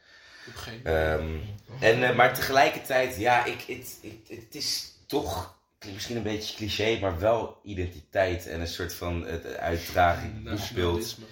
[0.53, 1.37] Geen Ehm,
[1.79, 5.56] en, eh, maar tegelijkertijd, ja, ik, het, het, het is toch
[5.93, 11.25] misschien een beetje cliché, maar wel identiteit en een soort van het uitdraging nationalisme.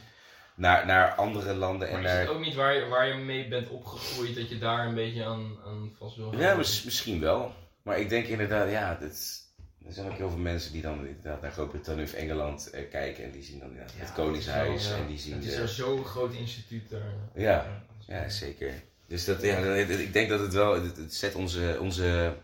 [0.56, 3.48] naar, naar andere landen en Maar is het ook niet waar je, waar je mee
[3.48, 6.58] bent opgegroeid, dat je daar een beetje aan, aan vast wil Ja, houden?
[6.58, 7.54] misschien wel.
[7.82, 9.44] Maar ik denk inderdaad, ja, dat,
[9.86, 13.24] er zijn ook heel veel mensen die dan inderdaad naar Groot-Brittannië of Engeland eh, kijken
[13.24, 14.96] en die zien dan inderdaad het Ja, Koningshuis het is ja.
[14.96, 17.14] en die zien Het is er zo'n groot instituut daar.
[17.36, 18.74] Ja, ja, zeker.
[19.08, 22.36] Dus dat, ja, ik denk dat het wel, het, het zet onze, onze,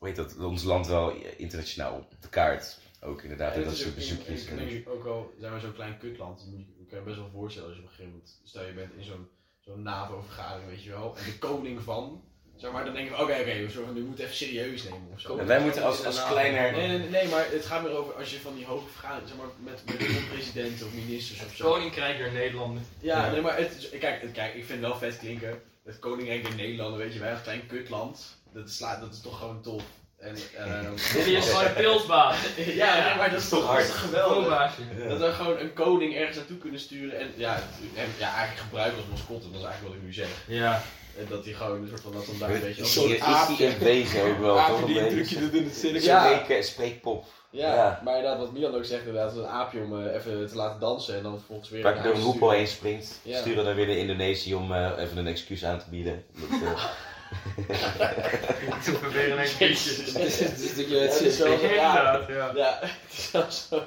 [0.00, 2.78] hoe heet dat, ons land wel internationaal op de kaart.
[3.00, 4.46] Ook inderdaad, en dat soort bezoekjes.
[4.46, 6.46] en ik denk ook al zijn we zo'n klein kutland,
[6.80, 8.92] ik kan je best wel voorstellen als je op een gegeven moment, stel je bent
[8.96, 9.28] in zo'n
[9.60, 12.22] zo'n NAVO-vergadering, weet je wel, en de koning van,
[12.56, 15.20] zeg maar, dan denken we, oké, oké, we zorgen- we moeten even serieus nemen of
[15.20, 15.36] zo.
[15.36, 16.72] En wij moeten als, als kleiner...
[16.72, 19.36] Nee, nee, nee, maar het gaat meer over als je van die hoge vergaderingen, zeg
[19.38, 21.70] maar, met, met de presidenten of ministers of zo.
[21.72, 22.82] Koninkrijk der Nederlanden.
[23.00, 23.32] Ja, Ja.
[23.32, 25.62] nee, maar het, kijk, kijk, ik vind het wel vet klinken.
[25.84, 29.38] Het Koninkrijk der Nederlanden, weet je, wij als klein kutland, dat, slaat, dat is toch
[29.38, 29.82] gewoon top.
[30.18, 32.36] En, Dit is gewoon een pilsbaas.
[32.82, 33.90] ja, maar dat is toch hard.
[33.90, 34.78] geweldig.
[35.08, 37.54] Dat we gewoon een koning ergens naartoe kunnen sturen en ja,
[37.96, 40.28] en, ja eigenlijk gebruiken als mascotte, dat is eigenlijk wat ik nu zeg.
[40.46, 40.82] Ja.
[41.18, 43.60] En dat hij gewoon een soort van, dat dan daar een Weet beetje Een is
[43.60, 44.66] in wezen ook wel, toch?
[44.68, 46.04] Aapje die een een trucje doet in het circus.
[46.04, 46.62] Ja.
[46.62, 47.24] Spreekpop.
[47.50, 48.00] Ja, Ja.
[48.04, 51.16] maar inderdaad, wat Milan ook zegt, inderdaad, een aapje om eh, even te laten dansen
[51.16, 52.56] en dan vervolgens weer Waar ik naar door een hoepel sturen.
[52.56, 53.18] heen springt.
[53.22, 53.38] Ja.
[53.40, 56.24] Sturen dan weer naar Indonesië om eh, even een excuus aan te bieden.
[56.34, 56.84] Dat, eh,
[58.86, 59.90] Ik probeer een excuusje.
[60.18, 62.50] Het is- je Ja, het is ja.
[62.54, 63.82] Ja, het is wel zo.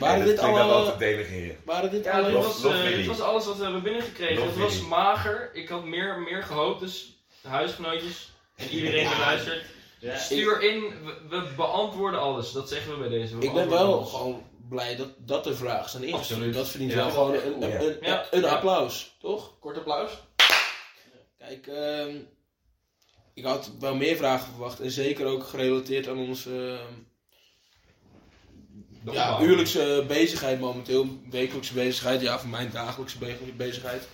[0.00, 0.92] Waren dat dit klinkt dan wel alle...
[0.92, 1.56] te denigreren.
[1.64, 2.42] Waren dit Ja, dit alle...
[2.44, 4.44] was, Nog eh, dit was alles wat we hebben binnengekregen.
[4.46, 5.50] Het was mager.
[5.52, 9.64] Ik had meer, meer gehoopt, dus de huisgenootjes en iedereen die luistert.
[9.98, 10.16] Ja.
[10.16, 12.52] Stuur in, we, we beantwoorden alles.
[12.52, 13.38] Dat zeggen we bij deze.
[13.38, 14.10] We Ik ben wel alles.
[14.10, 16.30] gewoon blij dat, dat de vragen zijn ingestuurd.
[16.38, 16.54] Absoluut.
[16.54, 16.96] Dat verdient Ja.
[16.96, 18.26] wel gewoon een, een, Ja.
[18.30, 19.52] een, een applaus, toch?
[19.60, 20.10] Kort applaus.
[21.46, 22.16] Kijk, ehm,
[23.34, 24.80] ik had wel meer vragen verwacht.
[24.80, 26.78] En zeker ook gerelateerd aan onze
[29.04, 31.06] De ja, uurlijkse bezigheid momenteel.
[31.30, 34.08] Wekelijkse bezigheid, ja, voor mijn dagelijkse be- bezigheid.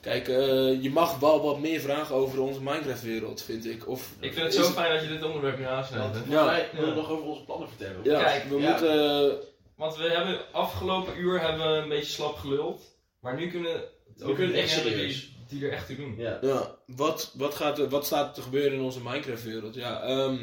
[0.00, 3.88] Kijk, eh, je mag wel wat meer vragen over onze Minecraft-wereld, vind ik.
[3.88, 6.16] Of, Ik vind het zo fijn dat je dit onderwerp nu aansnijdt.
[6.28, 6.44] Ja.
[6.44, 6.94] wij willen Ja.
[6.94, 8.00] nog over onze plannen vertellen.
[8.04, 8.70] Ja, Kijk, we ja.
[8.70, 9.28] moeten...
[9.30, 9.36] eh,
[9.76, 12.82] Want we hebben afgelopen uur hebben we een beetje slap geluld.
[13.20, 15.32] Maar nu kunnen we het over kunnen dingen echt serieus.
[15.58, 16.14] Die, er echt toe doen.
[16.16, 16.38] Ja.
[16.42, 19.74] Ja, wat, wat, gaat er, wat staat er te gebeuren in onze Minecraft-wereld?
[19.74, 20.34] Ja, ehm,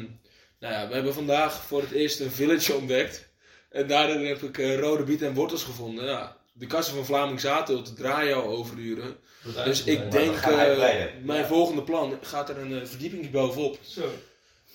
[0.58, 3.28] nou ja, we hebben vandaag voor het eerst een village ontdekt.
[3.70, 6.04] En daarin heb ik eh, rode bieten en wortels gevonden.
[6.04, 9.16] Ja, de kassen van Vlaming Zaadhult draaien al overuren.
[9.64, 11.24] Dus ik denk, eh, uitbreiden.
[11.24, 11.46] mijn Ja.
[11.46, 13.78] volgende plan gaat er een eh, verdieping bovenop.
[13.82, 14.10] Zo.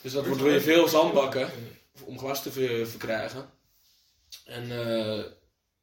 [0.01, 1.49] Dus dat wordt weer veel zandbakken
[2.03, 3.49] om glas te ver- verkrijgen.
[4.45, 5.17] En eh,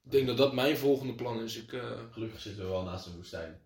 [0.05, 1.57] ik denk dat dat mijn volgende plan is.
[1.57, 1.81] Ik, eh,
[2.11, 3.61] Gelukkig zitten we wel naast de woestijn.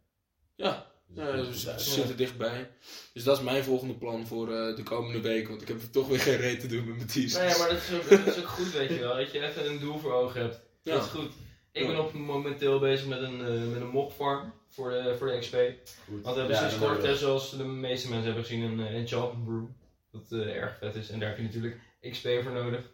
[0.58, 2.70] Ja, Dus Ja, dat dus goed zitten dichtbij.
[3.12, 5.48] Dus dat is mijn volgende plan voor eh, de komende weken.
[5.48, 7.28] Want ik heb toch weer geen reet te doen met mijn.
[7.32, 9.16] Nou ja, maar dat is, ook, dat is ook goed, weet je wel.
[9.16, 10.60] Dat je even een doel voor ogen hebt.
[10.82, 10.94] Ja.
[10.94, 11.32] Dat is goed.
[11.72, 11.86] Ik Ja.
[11.88, 15.54] ben op momenteel bezig met een, eh met een mockfarm voor de, voor de XP.
[16.08, 16.22] goed.
[16.22, 18.94] Want we hebben Ja, sinds kort, eh, zoals de meeste mensen hebben gezien, een uh,
[18.94, 19.76] enchantment room.
[20.12, 21.10] Dat eh, erg vet is.
[21.10, 21.78] En daar heb je natuurlijk
[22.10, 22.90] XP voor nodig.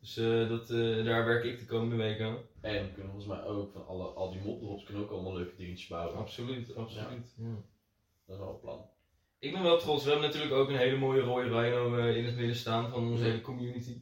[0.00, 2.36] Dus eh, dat, eh, daar werk ik de komende week aan.
[2.64, 5.56] En we kunnen volgens mij ook van alle, al die moddrops kunnen ook allemaal leuke
[5.56, 6.16] dingetjes bouwen.
[6.16, 7.34] Absoluut, absoluut.
[7.36, 7.44] Ja.
[8.26, 8.80] Dat is wel een plan.
[9.38, 10.04] Ik ben wel trots.
[10.04, 13.10] We hebben natuurlijk ook een hele mooie rode rhino eh, in het midden staan van
[13.10, 13.96] onze hele community.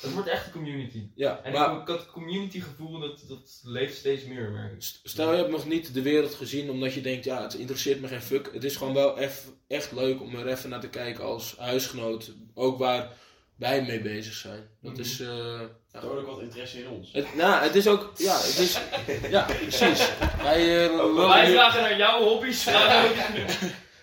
[0.00, 1.10] Het wordt echt een community.
[1.14, 4.72] Ja, En maar ik, ik had het community gevoel dat, dat leeft steeds meer, merk
[4.72, 4.82] ik.
[4.82, 8.00] st- stel je hebt nog niet de wereld gezien omdat je denkt, ja, het interesseert
[8.00, 8.50] me geen fuck.
[8.52, 12.34] Het is gewoon wel eff- echt leuk om er even naar te kijken als huisgenoot.
[12.54, 13.12] Ook waar
[13.58, 14.68] wij mee bezig zijn.
[14.82, 15.00] Dat Mhm.
[15.00, 15.20] is...
[15.20, 15.60] eh,
[16.04, 17.08] ook wat interesse in ons.
[17.12, 18.78] Het, nou, het is ook, ja, het is,
[19.36, 20.08] ja, precies.
[20.42, 22.64] Wij, eh, Wij vragen naar jouw hobby's.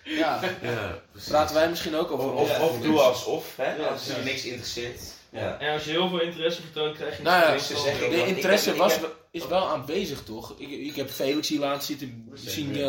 [0.04, 1.30] ja, Ja, precies.
[1.30, 2.34] praten wij misschien ook over.
[2.34, 5.02] Of, of, of doe alsof, hè, Ja, als je niks interesseert.
[5.30, 5.60] Ja.
[5.60, 8.66] En als je heel veel interesse vertoont, krijg je Nou ja, zeggen- De Ik interesse
[8.66, 10.54] heb- ik was, heb- is wel aanwezig, toch?
[10.58, 12.82] Ik, ik heb Felix hier laten zitten, zien eh,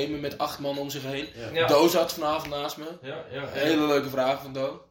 [0.00, 1.28] gamen met acht man om zich heen.
[1.34, 1.50] Ja.
[1.60, 1.66] Ja.
[1.66, 2.84] Do zat vanavond naast me.
[3.02, 3.46] Ja, ja.
[3.48, 4.82] Hele leuke vraag van Do.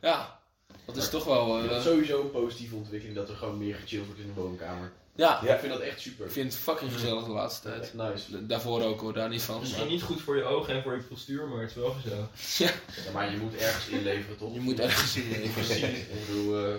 [0.00, 0.40] Ja.
[0.84, 1.54] Dat is toch wel...
[1.54, 4.26] Ik vind eh, het sowieso een positieve ontwikkeling dat er gewoon meer gechilled wordt in
[4.26, 4.92] de woonkamer.
[5.14, 5.54] ja, Ja.
[5.54, 6.26] Ik vind dat echt super.
[6.26, 7.94] ik vind het fucking gezellig de laatste tijd.
[7.94, 8.46] Nice.
[8.46, 9.60] Daarvoor ook hoor, daar niet van.
[9.60, 12.28] Misschien niet goed voor je ogen en voor je postuur, maar het is wel gezellig.
[13.06, 14.54] Ja, maar je moet ergens inleveren, toch?
[14.54, 15.52] Je moet ergens in leven.
[15.64, 15.82] Precies.
[15.82, 16.74] Ik bedoel, eh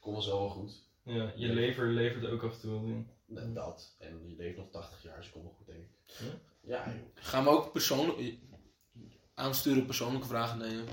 [0.00, 0.72] komt wel wel goed.
[1.02, 2.82] Ja, je lever levert ook af en toe wat
[3.42, 3.54] in.
[3.54, 3.94] Dat.
[3.98, 5.88] En je leeft nog 80 jaar, dus komt wel goed, denk ik.
[6.06, 6.24] Ja?
[6.60, 7.06] Ja, joh.
[7.14, 8.34] Gaan we ook persoonlijk...
[9.34, 10.84] Aansturen persoonlijke vragen nemen.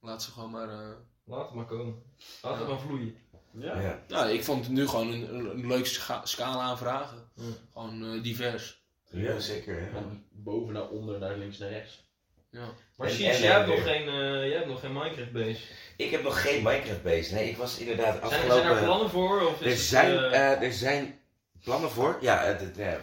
[0.00, 0.68] Laat ze gewoon maar...
[0.68, 0.90] eh,
[1.28, 2.02] Laat het maar komen.
[2.42, 3.16] Laat het maar vloeien.
[3.52, 3.80] Ja.
[3.80, 4.02] Ja.
[4.08, 7.30] Nou, ik vond het nu gewoon een, een, scha- scala aan vragen.
[7.34, 7.42] Ja.
[7.72, 8.82] Gewoon eh, divers.
[9.10, 9.80] Ja, zeker.
[9.80, 9.90] hè.
[9.92, 12.06] Van boven naar onder, naar links naar rechts.
[12.50, 12.68] Ja.
[12.96, 15.60] Maar jij, hebt nog geen, eh, jij hebt nog geen Minecraft base.
[15.96, 17.32] Ik heb nog geen Minecraft bezig.
[17.34, 18.62] Nee, ik was inderdaad Zijn, afgelopen...
[18.64, 19.40] zijn er plannen voor?
[19.46, 21.20] Of is Er het, zijn, eh, er zijn
[21.64, 22.18] plannen voor.
[22.20, 22.56] Ja,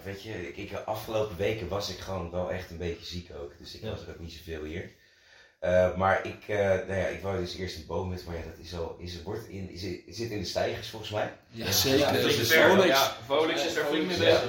[0.03, 3.57] weet je, ik, ik, afgelopen weken was ik gewoon wel echt een beetje ziek ook.
[3.57, 3.89] Dus ik Ja.
[3.89, 4.91] was er ook niet zoveel hier.
[5.65, 8.41] Eh, maar ik, eh, nou ja, ik wou dus eerst een boom met, maar ja,
[8.41, 11.33] dat is al, is, wordt in, is, zit in de stijgers volgens mij.
[11.49, 11.99] Ja, zeker.
[11.99, 12.87] Ja, Rolex.
[12.87, 14.43] Ja, Volix is er flink mee bezig.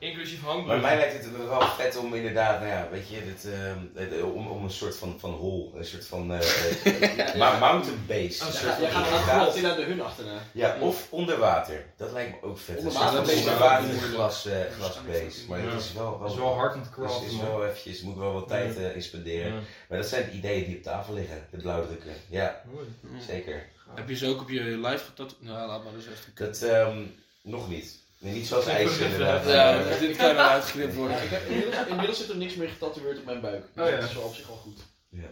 [0.00, 0.80] Eh, Inclusief Maar hangbrug.
[0.80, 4.46] mij lijkt het wel vet om inderdaad, nou ja, weet je, dit, ehm, het, om,
[4.48, 8.44] om een soort van, van hol, een soort van eh, eh, ma- mountain base.
[8.44, 10.38] Oh, Ja, je gaat naar de hun achterna.
[10.52, 11.84] Ja, of onder water.
[11.96, 12.78] Dat lijkt me ook vet.
[12.78, 14.02] Onder water is onder moeilijk.
[14.02, 15.46] glas, eh, glasbase.
[15.48, 15.70] Maar Ja.
[15.70, 17.46] dat is wel, wel, Dat is wel hard om te dus craften, is man.
[17.46, 19.52] wel eventjes, moet wel wat tijd eh, in spenderen.
[19.54, 19.60] Ja.
[19.88, 22.12] Maar dat zijn de ideeën die op tafel liggen, de blauwdrukken.
[22.28, 22.86] Ja, Mooi.
[23.26, 23.66] zeker.
[23.94, 25.42] Heb je ze ook op je live getatoeëerd?
[25.42, 26.32] Nou, laat maar dus even.
[26.34, 27.02] Dat, ehm,
[27.42, 28.04] nog niet.
[28.18, 29.44] Nee, niet zoals ijs inderdaad.
[29.46, 31.16] Ja, Eh, dit kan eruit geknipt worden.
[31.16, 33.64] Ja, ik heb inmiddels, inmiddels zit er niks meer getatoeëerd op mijn buik.
[33.74, 33.96] Dus Oh ja.
[33.96, 34.80] Dat is wel op zich wel goed.
[35.10, 35.28] Ja.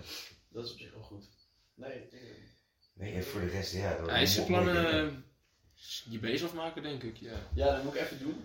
[0.49, 1.25] Dat is op zich wel goed.
[1.75, 2.13] Nee, ik-
[2.95, 3.97] Nee, en voor de rest, ja.
[4.47, 4.87] dingen.
[5.07, 5.07] eh,
[6.11, 7.17] je bezig afmaken, denk ik.
[7.17, 7.33] Ja.
[7.55, 8.45] ja, dat moet ik even doen.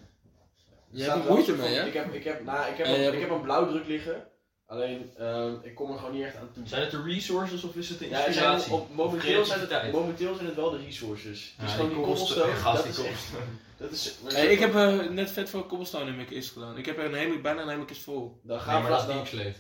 [0.92, 1.86] Je hebt er wel moeite mee, hè?
[1.88, 4.28] Ik heb, ik heb, nou, ik een, hebt- ik heb een blauwdruk liggen.
[4.70, 6.64] Alleen, ehm, ik kom er gewoon niet echt aan toe.
[6.68, 8.74] Zijn het de resources of is het de Ja, zijn inspiratie?
[8.74, 11.56] op, momenteel, zijn het, momenteel zijn het wel de resources.
[11.58, 12.98] Ja, dus gewoon die cobblestone, dat is.
[13.78, 16.78] Dat is, Hey, ik heb eh, net vet veel cobblestone in mijn kist gedaan.
[16.78, 18.40] Ik heb er een hele, bijna een hele kist vol.
[18.44, 19.54] Dan Ja, gaan maar we dat is slate.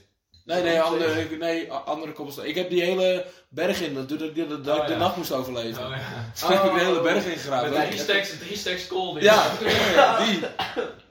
[0.45, 2.47] Nee, nee, andere, nee, andere cobblestone.
[2.47, 4.97] Ik heb die hele berg in, dat, dat, dat, dat ik Oh, de ja.
[4.97, 5.83] nacht moest overleven.
[5.85, 6.31] Oh, ja.
[6.39, 7.69] Toen heb ik de hele berg ingegraven.
[7.69, 9.19] Met Drie stacks, drie stacks coal.
[9.19, 9.51] Ja,
[9.95, 10.39] ja, die.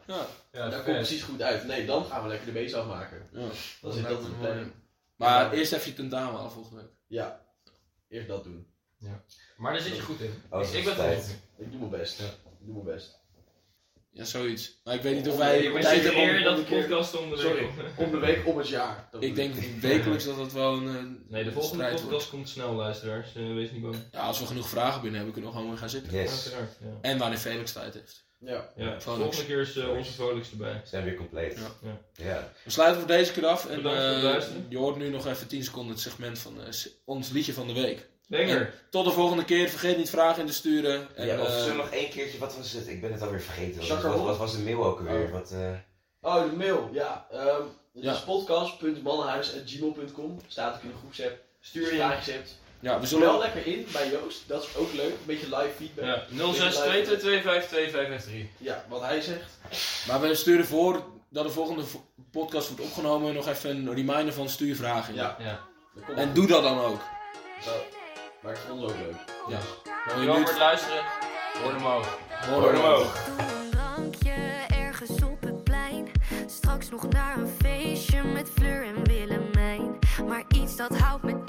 [0.07, 0.27] Ja.
[0.59, 1.66] Ja dat komt precies goed uit.
[1.66, 3.28] Nee, dan gaan we lekker de base afmaken.
[3.32, 3.40] Ja.
[3.80, 4.72] Dat is, dat de planning.
[5.16, 6.90] Maar eerst even je tentamen af volgende week.
[7.06, 7.47] Ja,
[8.09, 8.66] eerst dat doen.
[9.56, 10.43] Maar daar zit je goed in.
[10.51, 11.22] Oh, ik, ik ben tijd.
[11.24, 11.35] trots.
[11.59, 12.18] Ik doe mijn best.
[12.18, 12.24] Ja.
[12.24, 13.18] Ik doe mijn best.
[14.10, 14.80] Ja, zoiets.
[14.85, 16.43] Maar ik weet niet of wij nee, Ik tijd hebben om...
[16.44, 19.09] dat de podcast om de week Sorry, op- om de week, om het jaar.
[19.10, 22.28] Dat Ik denk wekelijks dat dat wel een, een Nee, de volgende podcast wordt.
[22.28, 23.35] komt snel, luisteraars.
[23.35, 23.97] Eh, wees niet bang.
[24.12, 26.12] Ja, als we genoeg vragen binnen hebben, kunnen we gewoon weer gaan zitten.
[26.12, 26.78] Yes, Uiteraard.
[26.80, 26.98] Ja.
[27.01, 28.26] En wanneer Felix tijd heeft.
[28.40, 28.69] Ja.
[28.77, 30.81] Ja, volgende keer is eh, onze Volux erbij.
[30.85, 31.59] zijn weer compleet.
[31.59, 31.70] Ja.
[31.89, 31.98] Ja.
[32.24, 32.52] Ja.
[32.65, 33.66] We sluiten voor deze keer af.
[33.66, 33.82] En eh,
[34.23, 34.66] luisteren.
[34.69, 36.69] je hoort nu nog even 10 seconden het segment van eh,
[37.05, 38.09] ons liedje van de week.
[38.28, 38.74] Banger.
[38.90, 39.69] Tot de volgende keer.
[39.69, 41.09] Vergeet niet vragen in te sturen.
[41.16, 42.89] En, ja, of zullen we nog één keertje, wat was het?
[42.89, 43.89] Ik ben het alweer vergeten.
[43.89, 45.24] Wat, wat, was de mail ook alweer?
[45.27, 45.32] Oh.
[45.32, 45.70] Wat, eh,
[46.20, 46.89] Oh, de mail.
[46.93, 47.27] Ja.
[47.31, 47.62] ehm
[47.94, 48.12] het Ja.
[48.12, 50.40] is podcast.mannenhuis.gmail.com.
[50.47, 51.39] Staat ook in de groepsapp.
[51.60, 51.97] Stuur je je.
[51.97, 52.56] vragen hebt.
[52.81, 53.39] Ja, we Wel zullen...
[53.39, 54.49] lekker in bij Joost.
[54.49, 55.11] Dat is ook leuk.
[55.11, 56.05] Een beetje live feedback.
[56.05, 56.53] Ja, Ja.
[56.53, 58.49] 0622252553.
[58.59, 59.59] Ja, wat hij zegt.
[60.07, 64.33] Maar we sturen voor dat de volgende vo- podcast wordt opgenomen nog even een reminder
[64.33, 65.15] van stuur je vragen.
[65.15, 65.21] in.
[65.21, 65.37] Ja.
[65.39, 65.61] Ja.
[66.07, 67.01] Dat En doe dat dan ook.
[67.63, 67.71] Zo.
[68.43, 69.17] Maar ik vond het ook leuk.
[69.49, 69.59] Ja.
[70.07, 71.03] Dankjewel voor het luisteren.
[71.63, 72.19] Hoor hem omhoog.
[72.47, 73.07] Hoor hem ook.
[73.27, 74.35] Doe een drankje
[74.69, 76.11] ergens op het plein.
[76.47, 79.99] Straks nog naar een feestje met Fleur en Willemijn.
[80.29, 81.45] Maar iets dat houdt me